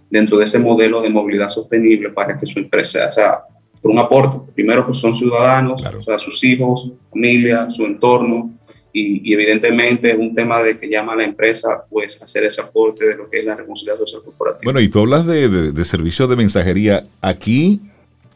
dentro 0.09 0.38
de 0.39 0.43
ese 0.43 0.59
modelo 0.59 1.01
de 1.01 1.09
movilidad 1.09 1.47
sostenible 1.47 2.09
para 2.09 2.38
que 2.38 2.45
su 2.45 2.59
empresa, 2.59 3.09
sea, 3.13 3.39
por 3.82 3.91
un 3.91 3.99
aporte. 3.99 4.51
Primero, 4.53 4.86
pues 4.86 4.97
son 4.97 5.15
ciudadanos, 5.15 5.84
o 5.84 6.03
sea, 6.03 6.19
sus 6.19 6.43
hijos, 6.43 6.91
familia, 7.09 7.67
su 7.69 7.86
entorno, 7.86 8.51
y, 8.93 9.32
evidentemente 9.32 10.11
es 10.11 10.17
un 10.17 10.34
tema 10.34 10.61
de 10.63 10.78
que 10.78 10.89
llama 10.89 11.13
a 11.13 11.17
la 11.17 11.23
empresa 11.23 11.86
pues 11.89 12.19
hacer 12.21 12.43
ese 12.45 12.61
aporte 12.61 13.07
de 13.07 13.15
lo 13.15 13.30
que 13.30 13.39
es 13.39 13.45
la 13.45 13.55
responsabilidad 13.55 13.99
social 13.99 14.23
corporativa. 14.23 14.61
Bueno, 14.63 14.80
y 14.80 14.89
tú 14.89 14.99
hablas 14.99 15.25
de, 15.25 15.71
de, 15.71 15.86
servicio 15.86 16.28
de 16.28 16.36
mensajería. 16.36 17.03
Aquí 17.21 17.80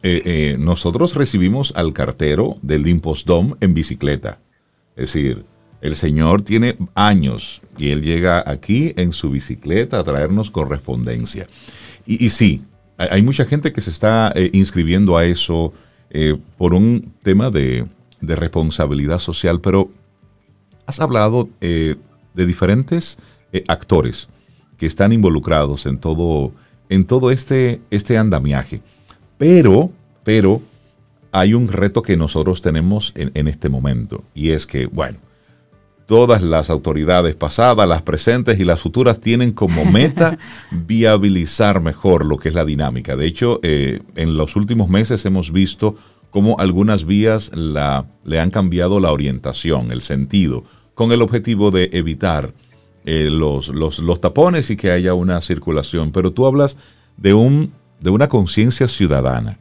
eh, 0.02 0.22
eh, 0.24 0.56
nosotros 0.58 1.14
recibimos 1.14 1.72
al 1.76 1.92
cartero 1.92 2.56
del 2.62 3.00
Dom 3.24 3.54
en 3.60 3.74
bicicleta. 3.74 4.38
Es 4.96 5.12
decir, 5.12 5.44
el 5.80 5.94
señor 5.94 6.42
tiene 6.42 6.76
años 6.94 7.62
y 7.78 7.90
él 7.90 8.02
llega 8.02 8.42
aquí 8.46 8.92
en 8.96 9.12
su 9.12 9.30
bicicleta 9.30 9.98
a 9.98 10.04
traernos 10.04 10.50
correspondencia. 10.50 11.46
Y, 12.04 12.30
sí, 12.30 12.62
hay 13.10 13.22
mucha 13.22 13.44
gente 13.44 13.72
que 13.72 13.80
se 13.80 13.90
está 13.90 14.32
eh, 14.34 14.50
inscribiendo 14.52 15.16
a 15.16 15.24
eso 15.24 15.72
por 16.58 16.74
un 16.74 17.14
tema 17.22 17.48
de, 17.50 17.86
responsabilidad 18.20 19.18
social, 19.18 19.62
pero 19.62 19.90
has 20.86 21.00
hablado 21.00 21.48
eh, 21.60 21.96
de 22.34 22.46
diferentes 22.46 23.18
eh, 23.52 23.64
actores 23.68 24.28
que 24.76 24.86
están 24.86 25.12
involucrados 25.12 25.86
en 25.86 25.98
todo, 25.98 26.52
en 26.88 27.04
todo 27.04 27.30
este, 27.30 27.80
este 27.90 28.18
andamiaje. 28.18 28.82
Pero, 29.38 29.90
pero 30.24 30.60
hay 31.30 31.54
un 31.54 31.68
reto 31.68 32.02
que 32.02 32.16
nosotros 32.16 32.62
tenemos 32.62 33.12
en, 33.16 33.30
en 33.34 33.48
este 33.48 33.68
momento 33.68 34.24
y 34.34 34.50
es 34.50 34.66
que, 34.66 34.86
bueno, 34.86 35.18
todas 36.12 36.42
las 36.42 36.68
autoridades 36.68 37.34
pasadas, 37.34 37.88
las 37.88 38.02
presentes 38.02 38.60
y 38.60 38.66
las 38.66 38.80
futuras 38.80 39.18
tienen 39.18 39.52
como 39.52 39.86
meta 39.86 40.36
viabilizar 40.70 41.80
mejor 41.80 42.26
lo 42.26 42.36
que 42.36 42.50
es 42.50 42.54
la 42.54 42.66
dinámica. 42.66 43.16
De 43.16 43.24
hecho, 43.24 43.60
eh, 43.62 44.02
en 44.14 44.36
los 44.36 44.54
últimos 44.54 44.90
meses 44.90 45.24
hemos 45.24 45.52
visto 45.52 45.96
cómo 46.28 46.58
algunas 46.58 47.06
vías 47.06 47.50
la, 47.54 48.04
le 48.24 48.40
han 48.40 48.50
cambiado 48.50 49.00
la 49.00 49.10
orientación, 49.10 49.90
el 49.90 50.02
sentido, 50.02 50.64
con 50.92 51.12
el 51.12 51.22
objetivo 51.22 51.70
de 51.70 51.88
evitar 51.94 52.52
eh, 53.06 53.30
los, 53.30 53.68
los, 53.68 54.20
tapones 54.20 54.68
y 54.68 54.76
que 54.76 54.90
haya 54.90 55.14
una 55.14 55.40
circulación. 55.40 56.12
Pero 56.12 56.30
tú 56.32 56.44
hablas 56.44 56.76
de, 57.16 57.32
un, 57.32 57.72
de 58.00 58.10
una 58.10 58.28
conciencia 58.28 58.86
ciudadana. 58.86 59.60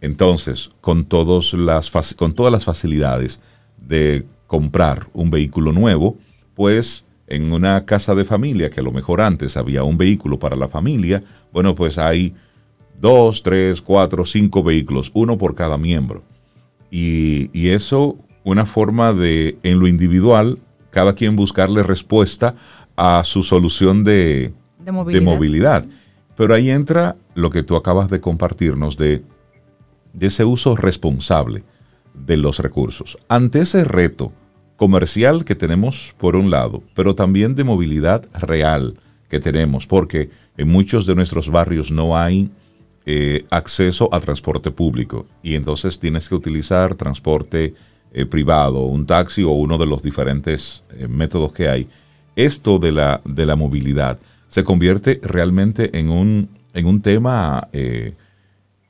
Entonces, 0.00 0.72
con, 0.80 1.04
todos 1.04 1.52
las, 1.52 1.92
con 2.16 2.34
todas 2.34 2.50
las 2.50 2.64
facilidades 2.64 3.40
de 3.78 4.26
comprar 4.46 5.08
un 5.12 5.30
vehículo 5.30 5.72
nuevo, 5.72 6.16
pues 6.54 7.04
en 7.26 7.52
una 7.52 7.84
casa 7.84 8.14
de 8.14 8.24
familia, 8.24 8.70
que 8.70 8.80
a 8.80 8.84
lo 8.84 8.92
mejor 8.92 9.20
antes 9.20 9.56
había 9.56 9.82
un 9.82 9.98
vehículo 9.98 10.38
para 10.38 10.56
la 10.56 10.68
familia, 10.68 11.22
bueno, 11.52 11.74
pues 11.74 11.98
hay 11.98 12.34
dos, 13.00 13.42
tres, 13.42 13.82
cuatro, 13.82 14.24
cinco 14.24 14.62
vehículos, 14.62 15.10
uno 15.14 15.36
por 15.36 15.54
cada 15.54 15.76
miembro. 15.76 16.22
Y, 16.90 17.50
y 17.52 17.70
eso, 17.70 18.16
una 18.44 18.64
forma 18.64 19.12
de, 19.12 19.58
en 19.62 19.80
lo 19.80 19.88
individual, 19.88 20.58
cada 20.90 21.14
quien 21.14 21.36
buscarle 21.36 21.82
respuesta 21.82 22.54
a 22.96 23.22
su 23.24 23.42
solución 23.42 24.04
de, 24.04 24.52
movilidad. 25.20 25.84
Pero 26.36 26.54
ahí 26.54 26.70
entra 26.70 27.16
lo 27.34 27.50
que 27.50 27.62
tú 27.62 27.76
acabas 27.76 28.08
de 28.08 28.20
compartirnos 28.20 28.96
de, 28.96 29.22
de 30.12 30.26
ese 30.26 30.44
uso 30.44 30.76
responsable 30.76 31.64
de 32.24 32.36
los 32.36 32.58
recursos. 32.58 33.18
Ante 33.28 33.60
ese 33.60 33.84
reto 33.84 34.32
comercial 34.76 35.44
que 35.44 35.54
tenemos 35.54 36.14
por 36.18 36.36
un 36.36 36.50
lado, 36.50 36.82
pero 36.94 37.14
también 37.14 37.54
de 37.54 37.64
movilidad 37.64 38.26
real 38.34 38.96
que 39.28 39.40
tenemos, 39.40 39.86
porque 39.86 40.30
en 40.56 40.68
muchos 40.68 41.06
de 41.06 41.14
nuestros 41.14 41.50
barrios 41.50 41.90
no 41.90 42.16
hay 42.16 42.50
eh, 43.04 43.44
acceso 43.50 44.08
a 44.12 44.20
transporte 44.20 44.70
público 44.70 45.26
y 45.42 45.54
entonces 45.54 45.98
tienes 45.98 46.28
que 46.28 46.34
utilizar 46.34 46.94
transporte 46.94 47.74
eh, 48.12 48.26
privado, 48.26 48.80
un 48.80 49.06
taxi 49.06 49.42
o 49.42 49.50
uno 49.50 49.78
de 49.78 49.86
los 49.86 50.02
diferentes 50.02 50.82
eh, 50.90 51.08
métodos 51.08 51.52
que 51.52 51.68
hay. 51.68 51.88
Esto 52.34 52.78
de 52.78 52.92
la, 52.92 53.20
de 53.24 53.46
la 53.46 53.56
movilidad 53.56 54.18
se 54.48 54.64
convierte 54.64 55.20
realmente 55.22 55.98
en 55.98 56.10
un, 56.10 56.48
en 56.74 56.86
un 56.86 57.00
tema 57.00 57.68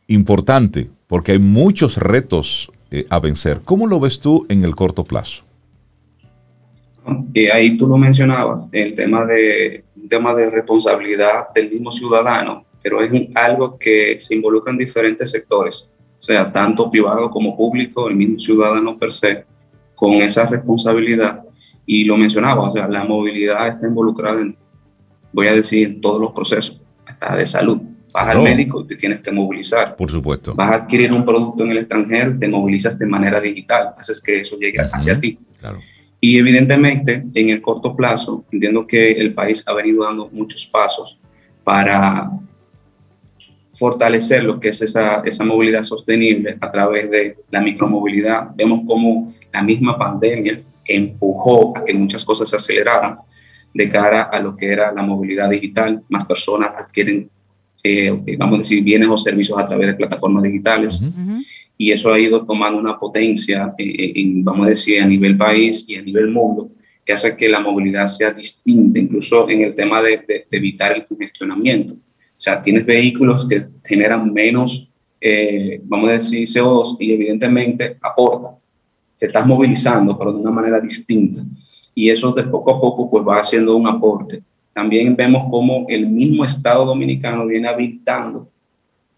importante 0.09 0.91
porque 1.07 1.33
hay 1.33 1.39
muchos 1.39 1.97
retos 1.97 2.70
a 3.09 3.20
vencer. 3.20 3.61
¿Cómo 3.64 3.87
lo 3.87 4.01
ves 4.01 4.20
tú 4.20 4.47
en 4.49 4.64
el 4.64 4.74
corto 4.74 5.05
plazo? 5.05 5.43
ahí 7.53 7.76
tú 7.76 7.87
lo 7.87 7.97
mencionabas, 7.97 8.68
el 8.72 8.95
tema 8.95 9.24
de, 9.24 9.84
tema 10.09 10.34
de 10.34 10.51
responsabilidad 10.51 11.47
del 11.55 11.70
mismo 11.70 11.93
ciudadano 11.93 12.66
pero 12.87 13.03
es 13.03 13.11
algo 13.34 13.76
que 13.76 14.20
se 14.20 14.37
involucra 14.37 14.70
en 14.70 14.78
diferentes 14.78 15.32
sectores, 15.32 15.91
o 16.20 16.22
sea, 16.22 16.53
tanto 16.53 16.89
privado 16.89 17.28
como 17.32 17.57
público, 17.57 18.09
el 18.09 18.14
mismo 18.14 18.39
ciudadano 18.39 18.97
per 18.97 19.11
se, 19.11 19.45
con 19.97 20.12
esa 20.12 20.47
responsabilidad. 20.47 21.41
Y 21.84 22.05
lo 22.05 22.16
mencionaba, 22.16 22.70
o 22.70 22.72
sea, 22.72 22.87
la 22.87 23.03
movilidad 23.03 23.66
está 23.66 23.89
involucrada 23.89 24.41
en 24.41 24.57
voy 25.32 25.49
a 25.49 25.55
decir, 25.55 26.01
todos 26.01 26.20
los 26.20 26.30
procesos, 26.30 26.80
hasta 27.05 27.34
de 27.34 27.49
salud. 27.49 27.80
Vas 28.17 28.29
al 28.31 28.43
médico 28.43 28.81
y 28.81 28.87
te 28.87 28.97
tienes 28.97 29.21
que 29.21 29.31
movilizar. 29.31 29.95
Por 29.95 30.11
supuesto. 30.11 30.55
Vas 30.55 30.71
a 30.71 30.75
adquirir 30.77 31.12
un 31.12 31.23
producto 31.23 31.64
en 31.64 31.73
el 31.73 31.79
extranjero, 31.79 32.39
te 32.39 32.49
movilizas 32.49 32.99
de 32.99 33.05
manera 33.05 33.39
digital, 33.43 33.91
haces 33.99 34.23
que 34.23 34.41
eso 34.41 34.57
llegue 34.57 34.79
hacia 34.91 35.21
ti. 35.21 35.39
Claro. 35.59 35.81
Y 36.19 36.39
evidentemente, 36.39 37.25
en 37.35 37.51
el 37.51 37.61
corto 37.61 37.95
plazo, 37.95 38.47
entiendo 38.51 38.87
que 38.87 39.12
el 39.12 39.35
país 39.35 39.62
ha 39.67 39.75
venido 39.75 40.05
dando 40.05 40.31
muchos 40.33 40.64
pasos 40.64 41.19
para 41.62 42.31
fortalecer 43.75 44.45
lo 44.45 44.59
que 44.59 44.71
es 44.71 44.81
esa, 44.81 45.21
esa 45.23 45.45
movilidad 45.45 45.83
sostenible 45.83 46.57
a 46.59 46.73
través 46.73 47.11
de 47.11 47.37
la 47.51 47.61
micromovilidad. 47.61 48.49
Vemos 48.57 48.81
cómo 48.87 49.35
la 49.53 49.62
misma 49.62 49.99
pandemia 49.99 50.62
empujó 50.87 51.77
a 51.77 51.85
que 51.85 51.93
muchas 51.93 52.25
cosas 52.25 52.49
se 52.49 52.57
aceleraran 52.57 53.14
de 53.75 53.91
cara 53.91 54.23
a 54.23 54.41
lo 54.41 54.57
que 54.57 54.73
era 54.73 54.91
la 54.91 55.03
movilidad 55.03 55.51
digital. 55.51 56.03
Más 56.09 56.25
personas 56.25 56.71
adquieren, 56.79 57.29
eh, 57.87 58.37
vamos 58.39 58.59
a 58.59 58.62
decir, 58.62 58.82
bienes 58.82 59.09
o 59.09 59.16
servicios 59.16 59.59
a 59.59 59.66
través 59.66 59.89
de 59.89 59.95
plataformas 59.95 60.43
digitales. 60.43 61.01
Y 61.78 61.93
eso 61.93 62.12
ha 62.12 62.18
ido 62.18 62.45
tomando 62.45 62.78
una 62.78 62.99
potencia, 62.99 63.74
eh, 63.76 63.84
eh, 63.84 64.12
en, 64.16 64.43
vamos 64.43 64.66
a 64.66 64.70
decir, 64.70 65.01
a 65.01 65.07
nivel 65.07 65.37
país 65.37 65.84
y 65.87 65.97
a 65.97 66.03
nivel 66.03 66.28
mundo, 66.28 66.70
que 67.05 67.12
hace 67.12 67.37
que 67.37 67.49
la 67.49 67.61
movilidad 67.61 68.07
sea 68.07 68.32
distinta, 68.32 68.99
incluso 68.99 69.49
en 69.49 69.62
el 69.62 69.74
tema 69.74 70.03
de, 70.03 70.16
de 70.26 70.47
evitar 70.51 70.97
el 70.97 71.05
congestionamiento. 71.05 71.95
O 71.95 72.41
sea, 72.41 72.61
tienes 72.61 72.84
vehículos 72.84 73.47
que 73.49 73.66
generan 73.84 74.32
menos, 74.32 74.89
eh, 75.20 75.80
vamos 75.84 76.11
a 76.11 76.12
decir, 76.12 76.47
CO2 76.47 76.97
y 77.01 77.12
evidentemente 77.12 77.97
aporta. 78.03 78.59
Se 79.14 79.26
está 79.26 79.45
movilizando, 79.45 80.18
pero 80.18 80.32
de 80.32 80.41
una 80.41 80.51
manera 80.51 80.80
distinta. 80.80 81.43
Y 81.95 82.11
eso 82.11 82.32
de 82.32 82.43
poco 82.45 82.70
a 82.70 82.80
poco 82.80 83.11
pues 83.11 83.24
va 83.26 83.41
haciendo 83.41 83.74
un 83.74 83.87
aporte. 83.87 84.43
También 84.77 85.16
vemos 85.16 85.47
cómo 85.51 85.87
el 85.89 86.07
mismo 86.07 86.45
Estado 86.45 86.85
dominicano 86.85 87.47
viene 87.47 87.66
habilitando, 87.66 88.47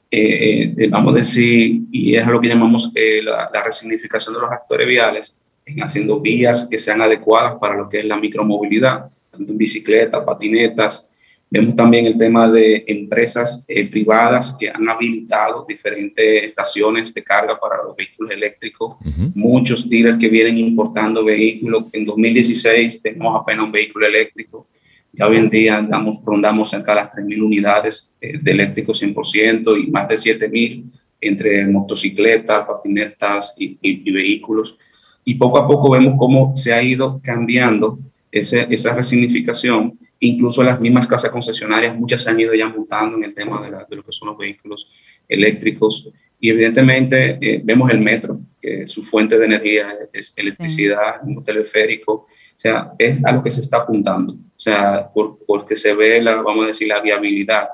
eh, 0.08 0.72
eh, 0.78 0.88
vamos 0.88 1.16
a 1.16 1.18
decir, 1.18 1.80
y 1.90 2.14
es 2.14 2.24
lo 2.28 2.40
que 2.40 2.46
llamamos 2.46 2.92
la, 3.24 3.50
la 3.52 3.64
resignificación 3.64 4.36
de 4.36 4.40
los 4.40 4.52
actores 4.52 4.86
viales, 4.86 5.34
en 5.66 5.82
haciendo 5.82 6.20
vías 6.20 6.64
que 6.70 6.78
sean 6.78 7.02
adecuadas 7.02 7.56
para 7.60 7.74
lo 7.74 7.88
que 7.88 7.98
es 7.98 8.04
la 8.04 8.16
micromovilidad, 8.16 9.10
tanto 9.32 9.50
en 9.50 9.58
bicicletas, 9.58 10.22
patinetas, 10.24 11.08
Vemos 11.50 11.74
también 11.74 12.04
el 12.04 12.18
tema 12.18 12.46
de 12.50 12.84
empresas 12.86 13.64
eh, 13.66 13.86
privadas 13.88 14.54
que 14.58 14.68
han 14.68 14.86
habilitado 14.86 15.64
diferentes 15.66 16.44
estaciones 16.44 17.12
de 17.14 17.24
carga 17.24 17.58
para 17.58 17.82
los 17.82 17.96
vehículos 17.96 18.32
eléctricos. 18.32 18.96
Muchos 19.34 19.88
dealers 19.88 20.18
que 20.18 20.28
vienen 20.28 20.58
importando 20.58 21.24
vehículos. 21.24 21.84
En 21.92 22.04
2016 22.04 23.00
tenemos 23.00 23.40
apenas 23.40 23.64
un 23.64 23.72
vehículo 23.72 24.06
eléctrico. 24.06 24.66
Ya 25.18 25.26
hoy 25.26 25.36
en 25.36 25.50
día 25.50 25.78
andamos, 25.78 26.24
rondamos 26.24 26.70
cerca 26.70 26.94
de 26.94 27.00
las 27.00 27.12
3.000 27.12 27.42
unidades 27.42 28.12
eh, 28.20 28.38
de 28.40 28.52
eléctrico 28.52 28.92
100% 28.92 29.82
y 29.82 29.90
más 29.90 30.08
de 30.08 30.14
7.000 30.14 30.84
entre 31.20 31.66
motocicletas, 31.66 32.64
patinetas 32.66 33.54
y, 33.58 33.76
y, 33.82 34.10
vehículos. 34.12 34.78
Y 35.24 35.34
poco 35.34 35.58
a 35.58 35.66
poco 35.66 35.90
vemos 35.90 36.14
cómo 36.16 36.54
se 36.54 36.72
ha 36.72 36.80
ido 36.80 37.20
cambiando 37.22 37.98
ese, 38.30 38.68
esa 38.70 38.94
resignificación 38.94 39.98
Incluso 40.20 40.64
las 40.64 40.80
mismas 40.80 41.06
casas 41.06 41.30
concesionarias, 41.30 41.96
muchas 41.96 42.22
se 42.22 42.30
han 42.30 42.40
ido 42.40 42.52
ya 42.52 42.68
montando 42.68 43.16
en 43.16 43.24
el 43.24 43.34
tema 43.34 43.60
de, 43.62 43.96
lo 43.96 44.04
que 44.04 44.12
son 44.12 44.28
los 44.28 44.38
vehículos 44.38 44.90
eléctricos. 45.28 46.10
Y 46.40 46.50
evidentemente 46.50 47.38
eh, 47.40 47.60
vemos 47.62 47.90
el 47.90 48.00
metro, 48.00 48.40
que 48.60 48.86
su 48.88 49.04
fuente 49.04 49.38
de 49.38 49.44
energía 49.44 49.96
es 50.12 50.32
electricidad, 50.36 51.20
un 51.22 51.42
teleférico. 51.44 52.26
O 52.58 52.60
sea, 52.60 52.92
es 52.98 53.24
a 53.24 53.30
lo 53.30 53.40
que 53.40 53.52
se 53.52 53.60
está 53.60 53.76
apuntando. 53.76 54.32
O 54.32 54.60
sea, 54.60 55.08
por, 55.14 55.38
porque 55.46 55.76
se 55.76 55.94
ve, 55.94 56.20
la, 56.20 56.42
vamos 56.42 56.64
a 56.64 56.66
decir, 56.68 56.88
la 56.88 57.00
viabilidad. 57.00 57.68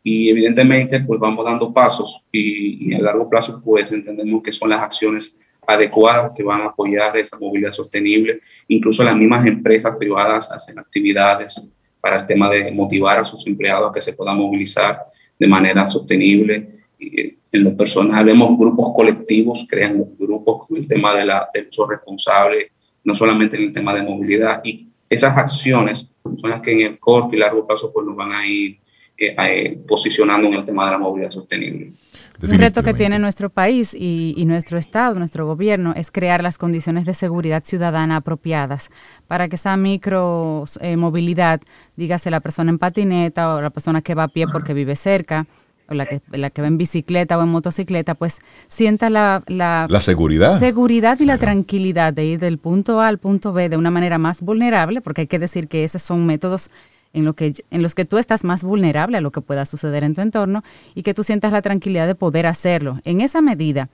Y 0.00 0.28
evidentemente, 0.28 1.00
pues 1.00 1.18
vamos 1.18 1.44
dando 1.44 1.72
pasos 1.74 2.22
y, 2.30 2.88
y 2.88 2.94
a 2.94 3.00
largo 3.00 3.28
plazo, 3.28 3.60
pues 3.64 3.90
entendemos 3.90 4.40
que 4.40 4.52
son 4.52 4.70
las 4.70 4.80
acciones 4.80 5.36
adecuadas 5.66 6.30
que 6.36 6.44
van 6.44 6.60
a 6.60 6.66
apoyar 6.66 7.16
esa 7.16 7.36
movilidad 7.36 7.72
sostenible. 7.72 8.40
Incluso 8.68 9.02
las 9.02 9.16
mismas 9.16 9.44
empresas 9.44 9.96
privadas 9.96 10.48
hacen 10.52 10.78
actividades 10.78 11.60
para 12.00 12.20
el 12.20 12.26
tema 12.26 12.48
de 12.48 12.70
motivar 12.70 13.18
a 13.18 13.24
sus 13.24 13.44
empleados 13.44 13.90
a 13.90 13.92
que 13.92 14.00
se 14.00 14.12
puedan 14.12 14.38
movilizar 14.38 15.00
de 15.36 15.48
manera 15.48 15.84
sostenible. 15.88 16.84
Y 16.96 17.34
en 17.50 17.64
lo 17.64 17.76
personal, 17.76 18.24
vemos 18.24 18.56
grupos 18.56 18.94
colectivos, 18.94 19.66
crean 19.68 20.04
grupos 20.16 20.68
con 20.68 20.76
el 20.76 20.86
tema 20.86 21.14
de 21.16 21.24
la, 21.24 21.48
del 21.52 21.68
uso 21.68 21.88
responsable, 21.88 22.70
no 23.08 23.16
solamente 23.16 23.56
en 23.56 23.64
el 23.64 23.72
tema 23.72 23.94
de 23.94 24.02
movilidad. 24.02 24.60
Y 24.62 24.86
esas 25.08 25.36
acciones 25.36 26.10
son 26.22 26.50
las 26.50 26.60
que 26.60 26.72
en 26.72 26.80
el 26.80 26.98
corto 26.98 27.34
y 27.34 27.38
largo 27.38 27.66
plazo 27.66 27.90
pues, 27.92 28.06
nos 28.06 28.14
van 28.14 28.32
a 28.32 28.46
ir 28.46 28.78
eh, 29.16 29.34
eh, 29.36 29.78
posicionando 29.88 30.46
en 30.46 30.54
el 30.54 30.64
tema 30.64 30.84
de 30.84 30.92
la 30.92 30.98
movilidad 30.98 31.30
sostenible. 31.30 31.92
Un 32.40 32.56
reto 32.56 32.84
que 32.84 32.94
tiene 32.94 33.18
nuestro 33.18 33.50
país 33.50 33.96
y, 33.98 34.44
nuestro 34.46 34.78
Estado, 34.78 35.18
nuestro 35.18 35.44
gobierno, 35.44 35.92
es 35.96 36.12
crear 36.12 36.40
las 36.40 36.56
condiciones 36.56 37.04
de 37.04 37.14
seguridad 37.14 37.64
ciudadana 37.64 38.16
apropiadas 38.16 38.90
para 39.26 39.48
que 39.48 39.56
esa 39.56 39.76
micro 39.76 40.64
eh, 40.80 40.96
movilidad, 40.96 41.60
dígase 41.96 42.30
la 42.30 42.38
persona 42.38 42.70
en 42.70 42.78
patineta 42.78 43.54
o 43.54 43.60
la 43.60 43.70
persona 43.70 44.02
que 44.02 44.14
va 44.14 44.24
a 44.24 44.28
pie 44.28 44.44
porque 44.52 44.72
vive 44.72 44.94
cerca, 44.94 45.46
o 45.88 45.94
la 45.94 46.06
que, 46.06 46.20
la 46.30 46.50
que 46.50 46.62
va 46.62 46.68
en 46.68 46.78
bicicleta 46.78 47.38
o 47.38 47.42
en 47.42 47.48
motocicleta, 47.48 48.14
pues 48.14 48.40
sienta 48.66 49.10
la, 49.10 49.42
la, 49.46 49.88
seguridad. 50.00 50.58
seguridad 50.58 51.18
y 51.20 51.24
la 51.24 51.38
tranquilidad 51.38 52.12
de 52.12 52.24
ir 52.24 52.38
del 52.40 52.58
punto 52.58 53.00
A 53.00 53.08
al 53.08 53.18
punto 53.18 53.52
B 53.52 53.68
de 53.68 53.76
una 53.76 53.90
manera 53.90 54.18
más 54.18 54.42
vulnerable, 54.42 55.00
porque 55.00 55.22
hay 55.22 55.26
que 55.26 55.38
decir 55.38 55.68
que 55.68 55.84
esos 55.84 56.02
son 56.02 56.26
métodos 56.26 56.70
en, 57.12 57.24
lo 57.24 57.34
que, 57.34 57.54
en 57.70 57.82
los 57.82 57.94
que 57.94 58.04
tú 58.04 58.18
estás 58.18 58.44
más 58.44 58.64
vulnerable 58.64 59.16
a 59.16 59.20
lo 59.20 59.30
que 59.30 59.40
pueda 59.40 59.64
suceder 59.64 60.04
en 60.04 60.14
tu 60.14 60.20
entorno 60.20 60.62
y 60.94 61.02
que 61.02 61.14
tú 61.14 61.24
sientas 61.24 61.52
la 61.52 61.62
tranquilidad 61.62 62.06
de 62.06 62.14
poder 62.14 62.46
hacerlo. 62.46 63.00
En 63.04 63.20
esa 63.20 63.40
medida, 63.40 63.88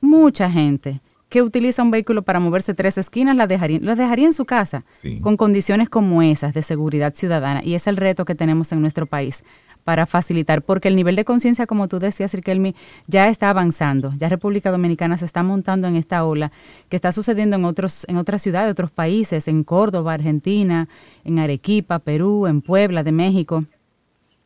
mucha 0.00 0.50
gente 0.50 1.00
que 1.32 1.40
utiliza 1.40 1.82
un 1.82 1.90
vehículo 1.90 2.20
para 2.20 2.40
moverse 2.40 2.74
tres 2.74 2.98
esquinas 2.98 3.34
la 3.34 3.46
dejaría, 3.46 3.78
dejaría 3.80 4.26
en 4.26 4.34
su 4.34 4.44
casa 4.44 4.84
con 5.22 5.38
condiciones 5.38 5.88
como 5.88 6.20
esas 6.20 6.52
de 6.52 6.60
seguridad 6.60 7.14
ciudadana. 7.14 7.62
Y 7.64 7.72
es 7.72 7.86
el 7.86 7.96
reto 7.96 8.26
que 8.26 8.34
tenemos 8.34 8.70
en 8.70 8.82
nuestro 8.82 9.06
país 9.06 9.42
para 9.84 10.06
facilitar, 10.06 10.62
porque 10.62 10.88
el 10.88 10.96
nivel 10.96 11.16
de 11.16 11.24
conciencia, 11.24 11.66
como 11.66 11.88
tú 11.88 11.98
decías, 11.98 12.34
Riquelme, 12.34 12.74
ya 13.06 13.28
está 13.28 13.50
avanzando. 13.50 14.12
Ya 14.16 14.28
República 14.28 14.70
Dominicana 14.70 15.18
se 15.18 15.24
está 15.24 15.42
montando 15.42 15.88
en 15.88 15.96
esta 15.96 16.24
ola 16.24 16.52
que 16.88 16.96
está 16.96 17.12
sucediendo 17.12 17.56
en, 17.56 17.64
otros, 17.64 18.04
en 18.08 18.16
otras 18.16 18.42
ciudades, 18.42 18.70
otros 18.70 18.90
países, 18.90 19.48
en 19.48 19.64
Córdoba, 19.64 20.14
Argentina, 20.14 20.88
en 21.24 21.38
Arequipa, 21.38 21.98
Perú, 21.98 22.46
en 22.46 22.62
Puebla, 22.62 23.02
de 23.02 23.12
México. 23.12 23.64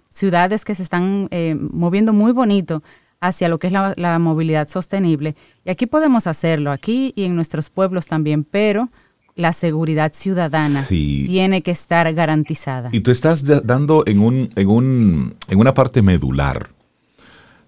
Ciudades 0.08 0.64
que 0.64 0.74
se 0.74 0.82
están 0.82 1.28
eh, 1.30 1.54
moviendo 1.54 2.12
muy 2.12 2.32
bonito 2.32 2.82
hacia 3.20 3.48
lo 3.48 3.58
que 3.58 3.66
es 3.66 3.72
la, 3.72 3.92
la 3.96 4.18
movilidad 4.18 4.68
sostenible. 4.68 5.34
Y 5.64 5.70
aquí 5.70 5.86
podemos 5.86 6.26
hacerlo, 6.26 6.70
aquí 6.70 7.12
y 7.16 7.24
en 7.24 7.36
nuestros 7.36 7.70
pueblos 7.70 8.06
también, 8.06 8.44
pero 8.44 8.88
la 9.36 9.52
seguridad 9.52 10.12
ciudadana 10.14 10.82
tiene 10.88 11.62
que 11.62 11.70
estar 11.70 12.12
garantizada. 12.14 12.88
Y 12.90 13.00
tú 13.00 13.10
estás 13.10 13.44
dando 13.64 14.02
en, 14.06 14.20
un, 14.20 14.50
en, 14.56 14.68
un, 14.68 15.36
en 15.48 15.58
una 15.58 15.74
parte 15.74 16.00
medular. 16.02 16.70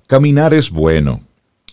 Caminar 0.07 0.55
es 0.55 0.71
bueno, 0.71 1.21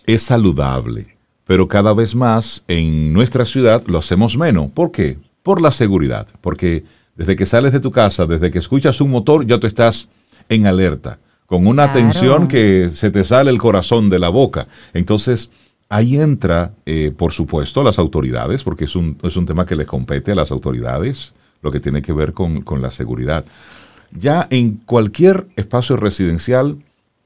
es 0.04 0.22
saludable, 0.22 1.16
pero 1.46 1.66
cada 1.66 1.94
vez 1.94 2.14
más 2.14 2.62
en 2.68 3.14
nuestra 3.14 3.46
ciudad 3.46 3.82
lo 3.86 3.98
hacemos 3.98 4.36
menos. 4.36 4.70
¿Por 4.70 4.92
qué? 4.92 5.18
Por 5.42 5.62
la 5.62 5.70
seguridad, 5.70 6.26
porque 6.42 6.84
desde 7.16 7.34
que 7.34 7.46
sales 7.46 7.72
de 7.72 7.80
tu 7.80 7.90
casa, 7.90 8.26
desde 8.26 8.50
que 8.50 8.58
escuchas 8.58 9.00
un 9.00 9.10
motor, 9.10 9.46
ya 9.46 9.58
tú 9.58 9.66
estás 9.66 10.10
en 10.50 10.66
alerta, 10.66 11.18
con 11.46 11.66
una 11.66 11.92
tensión 11.92 12.48
que 12.48 12.90
se 12.90 13.10
te 13.10 13.24
sale 13.24 13.50
el 13.50 13.58
corazón 13.58 14.10
de 14.10 14.18
la 14.18 14.28
boca. 14.28 14.68
Entonces, 14.92 15.50
Ahí 15.88 16.16
entra, 16.16 16.72
eh, 16.84 17.12
por 17.16 17.32
supuesto, 17.32 17.82
las 17.84 17.98
autoridades, 17.98 18.64
porque 18.64 18.86
es 18.86 18.96
un, 18.96 19.18
es 19.22 19.36
un 19.36 19.46
tema 19.46 19.66
que 19.66 19.76
le 19.76 19.86
compete 19.86 20.32
a 20.32 20.34
las 20.34 20.50
autoridades, 20.50 21.32
lo 21.62 21.70
que 21.70 21.78
tiene 21.78 22.02
que 22.02 22.12
ver 22.12 22.32
con, 22.32 22.64
la 22.80 22.90
seguridad. 22.90 23.44
Ya 24.10 24.48
en 24.50 24.80
cualquier 24.84 25.46
espacio 25.54 25.96
residencial 25.96 26.76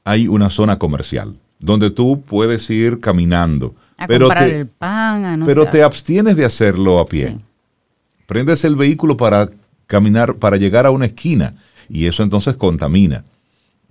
hay 0.03 0.27
una 0.27 0.49
zona 0.49 0.77
comercial, 0.77 1.35
donde 1.59 1.89
tú 1.89 2.21
puedes 2.21 2.69
ir 2.69 2.99
caminando. 2.99 3.73
pero 4.07 4.29
te, 4.29 4.59
el 4.59 4.67
pan, 4.67 5.43
Pero 5.45 5.65
te 5.65 5.81
abstienes 5.81 6.35
de 6.35 6.45
hacerlo 6.45 6.99
a 6.99 7.05
pie. 7.05 7.39
Prendes 8.27 8.63
el 8.63 8.75
vehículo 8.75 9.17
para 9.17 9.49
caminar, 9.87 10.35
para 10.35 10.57
llegar 10.57 10.85
a 10.85 10.91
una 10.91 11.05
esquina, 11.05 11.55
y 11.89 12.05
eso 12.05 12.21
entonces 12.21 12.55
contamina. 12.55 13.23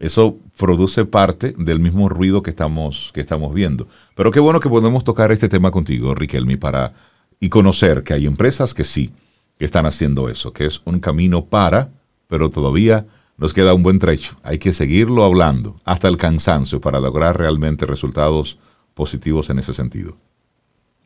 Eso 0.00 0.38
produce 0.56 1.04
parte 1.04 1.54
del 1.56 1.78
mismo 1.78 2.08
ruido 2.08 2.42
que 2.42 2.50
estamos, 2.50 3.12
que 3.14 3.20
estamos 3.20 3.54
viendo. 3.54 3.86
Pero 4.16 4.30
qué 4.30 4.40
bueno 4.40 4.58
que 4.58 4.68
podemos 4.68 5.04
tocar 5.04 5.30
este 5.30 5.48
tema 5.48 5.70
contigo, 5.70 6.14
Riquelme, 6.14 6.56
para 6.56 6.94
y 7.38 7.50
conocer 7.50 8.02
que 8.02 8.14
hay 8.14 8.26
empresas 8.26 8.74
que 8.74 8.84
sí, 8.84 9.12
que 9.58 9.66
están 9.66 9.84
haciendo 9.84 10.30
eso, 10.30 10.52
que 10.52 10.64
es 10.64 10.80
un 10.86 11.00
camino 11.00 11.44
para, 11.44 11.90
pero 12.28 12.48
todavía 12.48 13.06
nos 13.36 13.52
queda 13.52 13.74
un 13.74 13.82
buen 13.82 13.98
trecho. 13.98 14.36
Hay 14.42 14.58
que 14.58 14.72
seguirlo 14.72 15.22
hablando 15.22 15.76
hasta 15.84 16.08
el 16.08 16.16
cansancio 16.16 16.80
para 16.80 16.98
lograr 16.98 17.38
realmente 17.38 17.84
resultados 17.84 18.58
positivos 18.94 19.50
en 19.50 19.58
ese 19.58 19.74
sentido. 19.74 20.16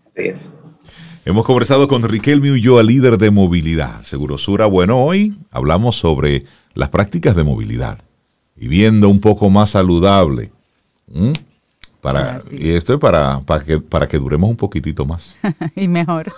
Así 0.06 0.28
es. 0.28 0.50
Hemos 1.24 1.44
conversado 1.44 1.88
con 1.88 2.02
Riquelme 2.02 2.52
Ulloa, 2.52 2.84
líder 2.84 3.18
de 3.18 3.32
movilidad. 3.32 4.02
Segurosura, 4.02 4.66
bueno, 4.66 5.02
hoy 5.02 5.36
hablamos 5.50 5.96
sobre 5.96 6.44
las 6.74 6.90
prácticas 6.90 7.34
de 7.34 7.44
movilidad, 7.44 8.03
viviendo 8.56 9.08
un 9.08 9.20
poco 9.20 9.50
más 9.50 9.70
saludable. 9.70 10.52
Para, 12.00 12.40
y 12.50 12.72
esto 12.72 12.94
es 12.94 13.00
para, 13.00 13.40
para, 13.40 13.64
que, 13.64 13.80
para 13.80 14.06
que 14.06 14.18
duremos 14.18 14.50
un 14.50 14.56
poquitito 14.56 15.06
más. 15.06 15.34
y 15.74 15.88
mejor. 15.88 16.32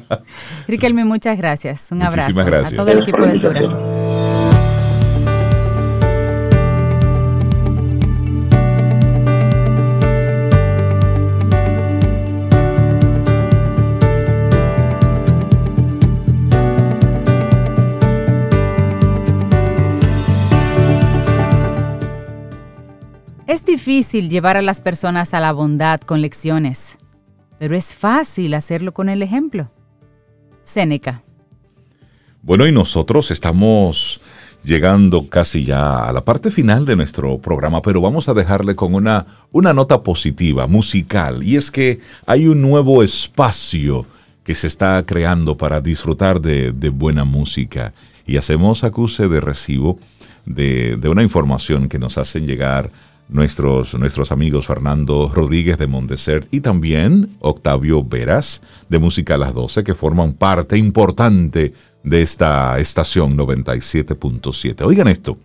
Riquelme, 0.68 1.04
muchas 1.04 1.38
gracias. 1.38 1.92
Un 1.92 2.02
abrazo. 2.02 2.32
gracias. 2.44 2.72
A 2.72 2.76
todo 2.76 2.90
el 2.90 2.98
equipo 2.98 3.24
de 3.24 3.93
Es 23.54 23.64
difícil 23.64 24.30
llevar 24.30 24.56
a 24.56 24.62
las 24.62 24.80
personas 24.80 25.32
a 25.32 25.38
la 25.38 25.52
bondad 25.52 26.00
con 26.00 26.20
lecciones, 26.20 26.98
pero 27.60 27.76
es 27.76 27.94
fácil 27.94 28.52
hacerlo 28.52 28.92
con 28.92 29.08
el 29.08 29.22
ejemplo. 29.22 29.70
Séneca. 30.64 31.22
Bueno, 32.42 32.66
y 32.66 32.72
nosotros 32.72 33.30
estamos 33.30 34.20
llegando 34.64 35.28
casi 35.28 35.64
ya 35.64 36.08
a 36.08 36.12
la 36.12 36.24
parte 36.24 36.50
final 36.50 36.84
de 36.84 36.96
nuestro 36.96 37.38
programa, 37.38 37.80
pero 37.80 38.00
vamos 38.00 38.28
a 38.28 38.34
dejarle 38.34 38.74
con 38.74 38.92
una, 38.92 39.24
una 39.52 39.72
nota 39.72 40.02
positiva, 40.02 40.66
musical, 40.66 41.44
y 41.44 41.54
es 41.54 41.70
que 41.70 42.00
hay 42.26 42.48
un 42.48 42.60
nuevo 42.60 43.04
espacio 43.04 44.04
que 44.42 44.56
se 44.56 44.66
está 44.66 45.00
creando 45.06 45.56
para 45.56 45.80
disfrutar 45.80 46.40
de, 46.40 46.72
buena 46.88 47.22
música. 47.22 47.94
Y 48.26 48.36
hacemos 48.36 48.82
acuse 48.82 49.28
de 49.28 49.40
recibo 49.40 50.00
de, 50.44 50.96
de 50.96 51.08
una 51.08 51.22
información 51.22 51.88
que 51.88 52.00
nos 52.00 52.18
hacen 52.18 52.48
llegar 52.48 52.90
nuestros, 53.28 53.94
nuestros 53.94 54.32
amigos 54.32 54.66
Fernando 54.66 55.30
Rodríguez 55.34 55.78
de 55.78 55.86
Montesert 55.86 56.46
y 56.52 56.60
también 56.60 57.30
Octavio 57.40 58.04
Veras 58.04 58.62
de 58.88 58.98
Música 58.98 59.34
a 59.34 59.38
las 59.38 59.54
12, 59.54 59.84
que 59.84 59.94
forman 59.94 60.34
parte 60.34 60.76
importante 60.76 61.72
de 62.02 62.22
esta 62.22 62.78
estación 62.78 63.36
97.7. 63.36 64.84
Oigan 64.84 65.08
esto, 65.08 65.38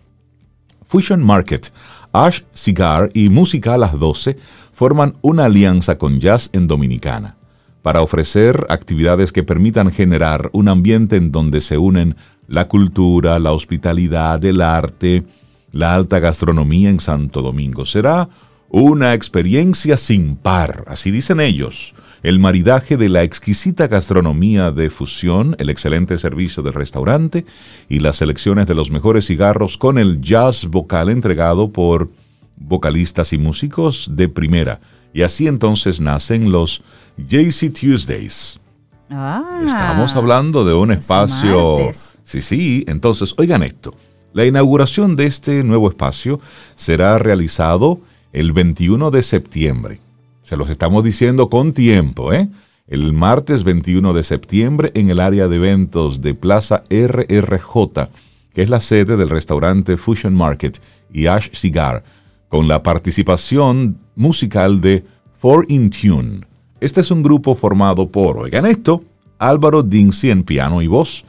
Fusion 0.86 1.24
Market, 1.24 1.72
Ash 2.12 2.42
Cigar 2.52 3.10
y 3.14 3.28
Música 3.28 3.74
a 3.74 3.78
las 3.78 3.98
12 3.98 4.36
forman 4.72 5.16
una 5.22 5.46
alianza 5.46 5.98
con 5.98 6.20
Jazz 6.20 6.50
en 6.52 6.66
Dominicana 6.66 7.36
para 7.82 8.02
ofrecer 8.02 8.66
actividades 8.68 9.32
que 9.32 9.42
permitan 9.42 9.90
generar 9.90 10.50
un 10.52 10.68
ambiente 10.68 11.16
en 11.16 11.32
donde 11.32 11.60
se 11.60 11.78
unen 11.78 12.16
la 12.46 12.68
cultura, 12.68 13.38
la 13.38 13.52
hospitalidad, 13.52 14.44
el 14.44 14.60
arte, 14.60 15.24
la 15.72 15.94
alta 15.94 16.18
gastronomía 16.18 16.90
en 16.90 17.00
Santo 17.00 17.42
Domingo. 17.42 17.84
Será 17.84 18.28
una 18.68 19.14
experiencia 19.14 19.96
sin 19.96 20.36
par, 20.36 20.84
así 20.86 21.10
dicen 21.10 21.40
ellos. 21.40 21.94
El 22.22 22.38
maridaje 22.38 22.96
de 22.96 23.08
la 23.08 23.22
exquisita 23.22 23.88
gastronomía 23.88 24.72
de 24.72 24.90
fusión, 24.90 25.56
el 25.58 25.70
excelente 25.70 26.18
servicio 26.18 26.62
del 26.62 26.74
restaurante 26.74 27.46
y 27.88 28.00
las 28.00 28.16
selecciones 28.16 28.66
de 28.66 28.74
los 28.74 28.90
mejores 28.90 29.26
cigarros 29.26 29.78
con 29.78 29.96
el 29.96 30.20
jazz 30.20 30.66
vocal 30.66 31.08
entregado 31.08 31.70
por 31.70 32.10
vocalistas 32.56 33.32
y 33.32 33.38
músicos 33.38 34.10
de 34.12 34.28
primera. 34.28 34.80
Y 35.14 35.22
así 35.22 35.46
entonces 35.46 36.00
nacen 36.00 36.52
los 36.52 36.82
JC 37.16 37.72
Tuesdays. 37.72 38.60
Ah, 39.08 39.62
Estamos 39.66 40.14
hablando 40.14 40.64
de 40.64 40.74
un 40.74 40.92
espacio... 40.92 41.78
Sí, 42.22 42.42
sí, 42.42 42.84
entonces 42.86 43.34
oigan 43.38 43.62
esto. 43.62 43.94
La 44.32 44.46
inauguración 44.46 45.16
de 45.16 45.26
este 45.26 45.64
nuevo 45.64 45.88
espacio 45.88 46.40
será 46.76 47.18
realizado 47.18 48.00
el 48.32 48.52
21 48.52 49.10
de 49.10 49.22
septiembre. 49.22 50.00
Se 50.44 50.56
los 50.56 50.70
estamos 50.70 51.02
diciendo 51.02 51.50
con 51.50 51.72
tiempo, 51.72 52.32
¿eh? 52.32 52.48
El 52.86 53.12
martes 53.12 53.64
21 53.64 54.12
de 54.12 54.22
septiembre 54.22 54.92
en 54.94 55.10
el 55.10 55.18
área 55.18 55.48
de 55.48 55.56
eventos 55.56 56.22
de 56.22 56.34
Plaza 56.34 56.84
RRJ, 56.90 58.08
que 58.54 58.62
es 58.62 58.68
la 58.68 58.80
sede 58.80 59.16
del 59.16 59.30
restaurante 59.30 59.96
Fusion 59.96 60.34
Market 60.34 60.80
y 61.12 61.26
Ash 61.26 61.50
Cigar, 61.52 62.04
con 62.48 62.68
la 62.68 62.84
participación 62.84 63.98
musical 64.14 64.80
de 64.80 65.04
Four 65.40 65.66
in 65.68 65.90
Tune. 65.90 66.40
Este 66.80 67.00
es 67.00 67.10
un 67.10 67.24
grupo 67.24 67.56
formado 67.56 68.08
por, 68.08 68.38
oigan 68.38 68.66
esto, 68.66 69.02
Álvaro 69.38 69.82
Dincy 69.82 70.30
en 70.30 70.44
piano 70.44 70.82
y 70.82 70.86
voz. 70.86 71.24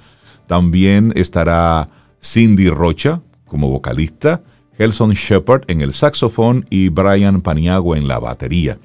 También 0.46 1.14
estará 1.16 1.90
Cindy 2.22 2.70
Rocha 2.70 3.22
como 3.46 3.70
vocalista, 3.70 4.44
Helson 4.78 5.12
Shepard 5.12 5.64
en 5.68 5.82
el 5.82 5.94
saxofón 5.94 6.66
y 6.70 6.90
Brian 6.90 7.42
Paniagua 7.42 7.98
en 7.98 8.08
la 8.08 8.20
batería. 8.20 8.80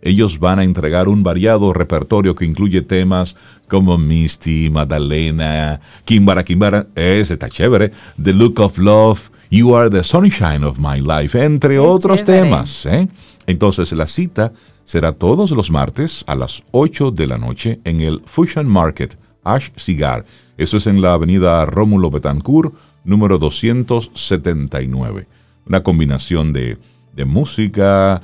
Ellos 0.00 0.38
van 0.38 0.58
a 0.58 0.64
entregar 0.64 1.08
un 1.08 1.22
variado 1.22 1.72
repertorio 1.72 2.34
que 2.34 2.44
incluye 2.44 2.82
temas 2.82 3.36
como 3.68 3.98
Misty, 3.98 4.70
Madalena, 4.70 5.80
Kimbara 6.04 6.44
Kimbara, 6.44 6.86
ese 6.94 7.34
está 7.34 7.48
chévere, 7.48 7.92
The 8.20 8.32
Look 8.32 8.60
of 8.60 8.78
Love, 8.78 9.30
You 9.50 9.76
Are 9.76 9.90
the 9.90 10.02
Sunshine 10.02 10.64
of 10.64 10.78
My 10.78 11.00
Life, 11.00 11.40
entre 11.40 11.78
otros 11.78 12.24
temas. 12.24 12.86
¿eh? 12.86 13.08
Entonces 13.46 13.92
la 13.92 14.06
cita 14.06 14.52
será 14.84 15.12
todos 15.12 15.50
los 15.52 15.70
martes 15.70 16.24
a 16.26 16.34
las 16.34 16.62
8 16.72 17.10
de 17.12 17.26
la 17.26 17.38
noche 17.38 17.80
en 17.84 18.00
el 18.00 18.22
Fusion 18.24 18.66
Market, 18.66 19.16
Ash 19.44 19.70
Cigar, 19.76 20.24
eso 20.56 20.76
es 20.76 20.86
en 20.86 21.00
la 21.00 21.14
avenida 21.14 21.64
Rómulo 21.64 22.10
Betancourt, 22.10 22.74
número 23.04 23.38
279. 23.38 25.26
Una 25.66 25.82
combinación 25.82 26.52
de, 26.52 26.78
de 27.14 27.24
música, 27.24 28.20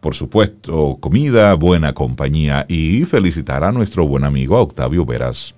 por 0.00 0.14
supuesto, 0.14 0.98
comida, 1.00 1.54
buena 1.54 1.92
compañía 1.92 2.64
y 2.68 3.04
felicitar 3.04 3.64
a 3.64 3.72
nuestro 3.72 4.06
buen 4.06 4.24
amigo 4.24 4.58
Octavio 4.60 5.04
Veras 5.04 5.54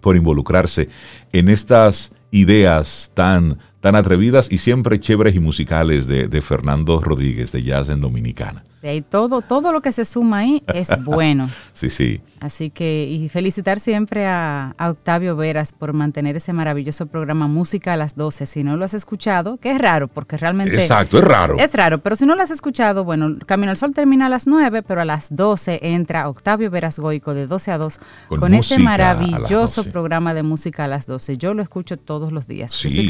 por 0.00 0.16
involucrarse 0.16 0.88
en 1.32 1.48
estas 1.48 2.12
ideas 2.30 3.10
tan, 3.14 3.58
tan 3.80 3.96
atrevidas 3.96 4.50
y 4.50 4.58
siempre 4.58 5.00
chéveres 5.00 5.34
y 5.34 5.40
musicales 5.40 6.06
de, 6.06 6.28
de 6.28 6.42
Fernando 6.42 7.00
Rodríguez 7.00 7.52
de 7.52 7.62
Jazz 7.62 7.88
en 7.88 8.00
Dominicana. 8.00 8.64
Sí, 8.80 9.02
todo, 9.08 9.42
todo 9.42 9.72
lo 9.72 9.80
que 9.80 9.90
se 9.90 10.04
suma 10.04 10.38
ahí 10.38 10.62
es 10.72 10.90
bueno. 11.04 11.50
sí, 11.72 11.90
sí. 11.90 12.20
Así 12.40 12.70
que, 12.70 13.04
y 13.04 13.28
felicitar 13.28 13.80
siempre 13.80 14.26
a, 14.26 14.74
Octavio 14.78 15.36
Veras 15.36 15.72
por 15.72 15.92
mantener 15.92 16.36
ese 16.36 16.52
maravilloso 16.52 17.06
programa 17.06 17.48
Música 17.48 17.94
a 17.94 17.96
las 17.96 18.16
12. 18.16 18.46
Si 18.46 18.62
no 18.62 18.76
lo 18.76 18.84
has 18.84 18.94
escuchado, 18.94 19.56
que 19.56 19.72
es 19.72 19.78
raro, 19.78 20.08
porque 20.08 20.36
realmente... 20.36 20.76
Exacto, 20.76 21.18
es 21.18 21.24
raro. 21.24 21.56
Es 21.58 21.74
raro, 21.74 21.98
pero 21.98 22.14
si 22.14 22.26
no 22.26 22.36
lo 22.36 22.42
has 22.42 22.50
escuchado, 22.50 23.04
bueno, 23.04 23.36
Camino 23.46 23.70
al 23.70 23.76
Sol 23.76 23.94
termina 23.94 24.26
a 24.26 24.28
las 24.28 24.46
9, 24.46 24.82
pero 24.82 25.00
a 25.00 25.04
las 25.04 25.34
12 25.34 25.80
entra 25.82 26.28
Octavio 26.28 26.70
Veras 26.70 26.98
Goico 26.98 27.34
de 27.34 27.46
12 27.46 27.72
a 27.72 27.78
2 27.78 28.00
con, 28.28 28.54
ese 28.54 28.78
maravilloso 28.78 29.84
programa 29.84 30.34
de 30.34 30.42
Música 30.42 30.84
a 30.84 30.88
las 30.88 31.06
12. 31.06 31.38
Yo 31.38 31.54
lo 31.54 31.62
escucho 31.62 31.96
todos 31.96 32.32
los 32.32 32.46
días. 32.46 32.72
Sí. 32.72 33.08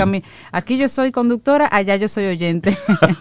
Aquí 0.53 0.77
yo 0.79 0.89
soy 0.89 1.11
conductora, 1.11 1.69
allá 1.71 1.97
yo 1.97 2.09
soy 2.09 2.27
oyente. 2.27 2.77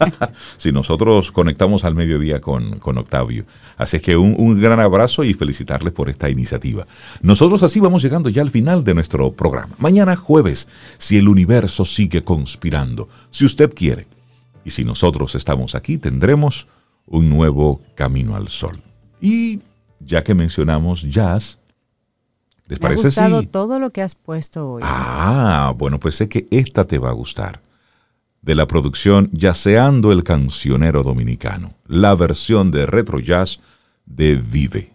si 0.57 0.72
nosotros 0.72 1.32
conectamos 1.32 1.84
al 1.84 1.95
mediodía 1.95 2.41
con, 2.41 2.80
con 2.80 2.98
Octavio. 2.98 3.45
Así 3.77 3.98
es 3.98 4.03
que 4.03 4.18
un, 4.18 4.36
un 4.38 4.61
gran 4.61 4.80
abrazo 4.80 5.23
y 5.23 5.34
felicitarles 5.34 5.94
por 5.95 6.09
esta 6.09 6.30
iniciativa. 6.30 6.85
Nosotros 7.23 7.63
así 7.63 7.80
vamos 7.80 8.03
llegando 8.03 8.30
ya 8.30 8.43
al 8.43 8.51
final 8.51 8.84
de 8.84 8.93
nuestro 8.93 9.31
programa. 9.31 9.73
Mañana 9.80 10.15
jueves, 10.15 10.67
si 10.99 11.17
el 11.17 11.27
universo 11.27 11.85
sigue 11.85 12.23
conspirando, 12.23 13.09
si 13.31 13.45
usted 13.45 13.73
quiere, 13.73 14.05
y 14.65 14.72
si 14.72 14.84
nosotros 14.84 15.35
estamos 15.35 15.76
aquí, 15.76 15.97
tendremos 15.97 16.67
un 17.05 17.30
nuevo 17.30 17.81
camino 17.93 18.35
al 18.35 18.49
sol. 18.49 18.81
Y 19.22 19.61
ya 19.99 20.23
que 20.23 20.34
mencionamos 20.34 21.03
jazz, 21.03 21.59
¿les 22.67 22.80
parece 22.80 23.03
Me 23.03 23.07
ha 23.07 23.30
gustado 23.30 23.43
todo 23.43 23.80
lo 23.80 23.91
que 23.91 24.01
has 24.01 24.15
puesto 24.15 24.69
hoy. 24.69 24.81
Ah, 24.84 25.73
bueno, 25.77 25.99
pues 25.99 26.15
sé 26.15 26.27
que 26.27 26.47
esta 26.51 26.85
te 26.85 26.97
va 26.97 27.11
a 27.11 27.13
gustar. 27.13 27.61
De 28.41 28.55
la 28.55 28.67
producción 28.67 29.30
Yaceando 29.31 30.11
el 30.11 30.23
Cancionero 30.23 31.03
Dominicano, 31.03 31.73
la 31.88 32.13
versión 32.15 32.72
de 32.72 32.85
retro 32.85 33.19
jazz 33.19 33.59
de 34.05 34.35
Vive. 34.35 34.94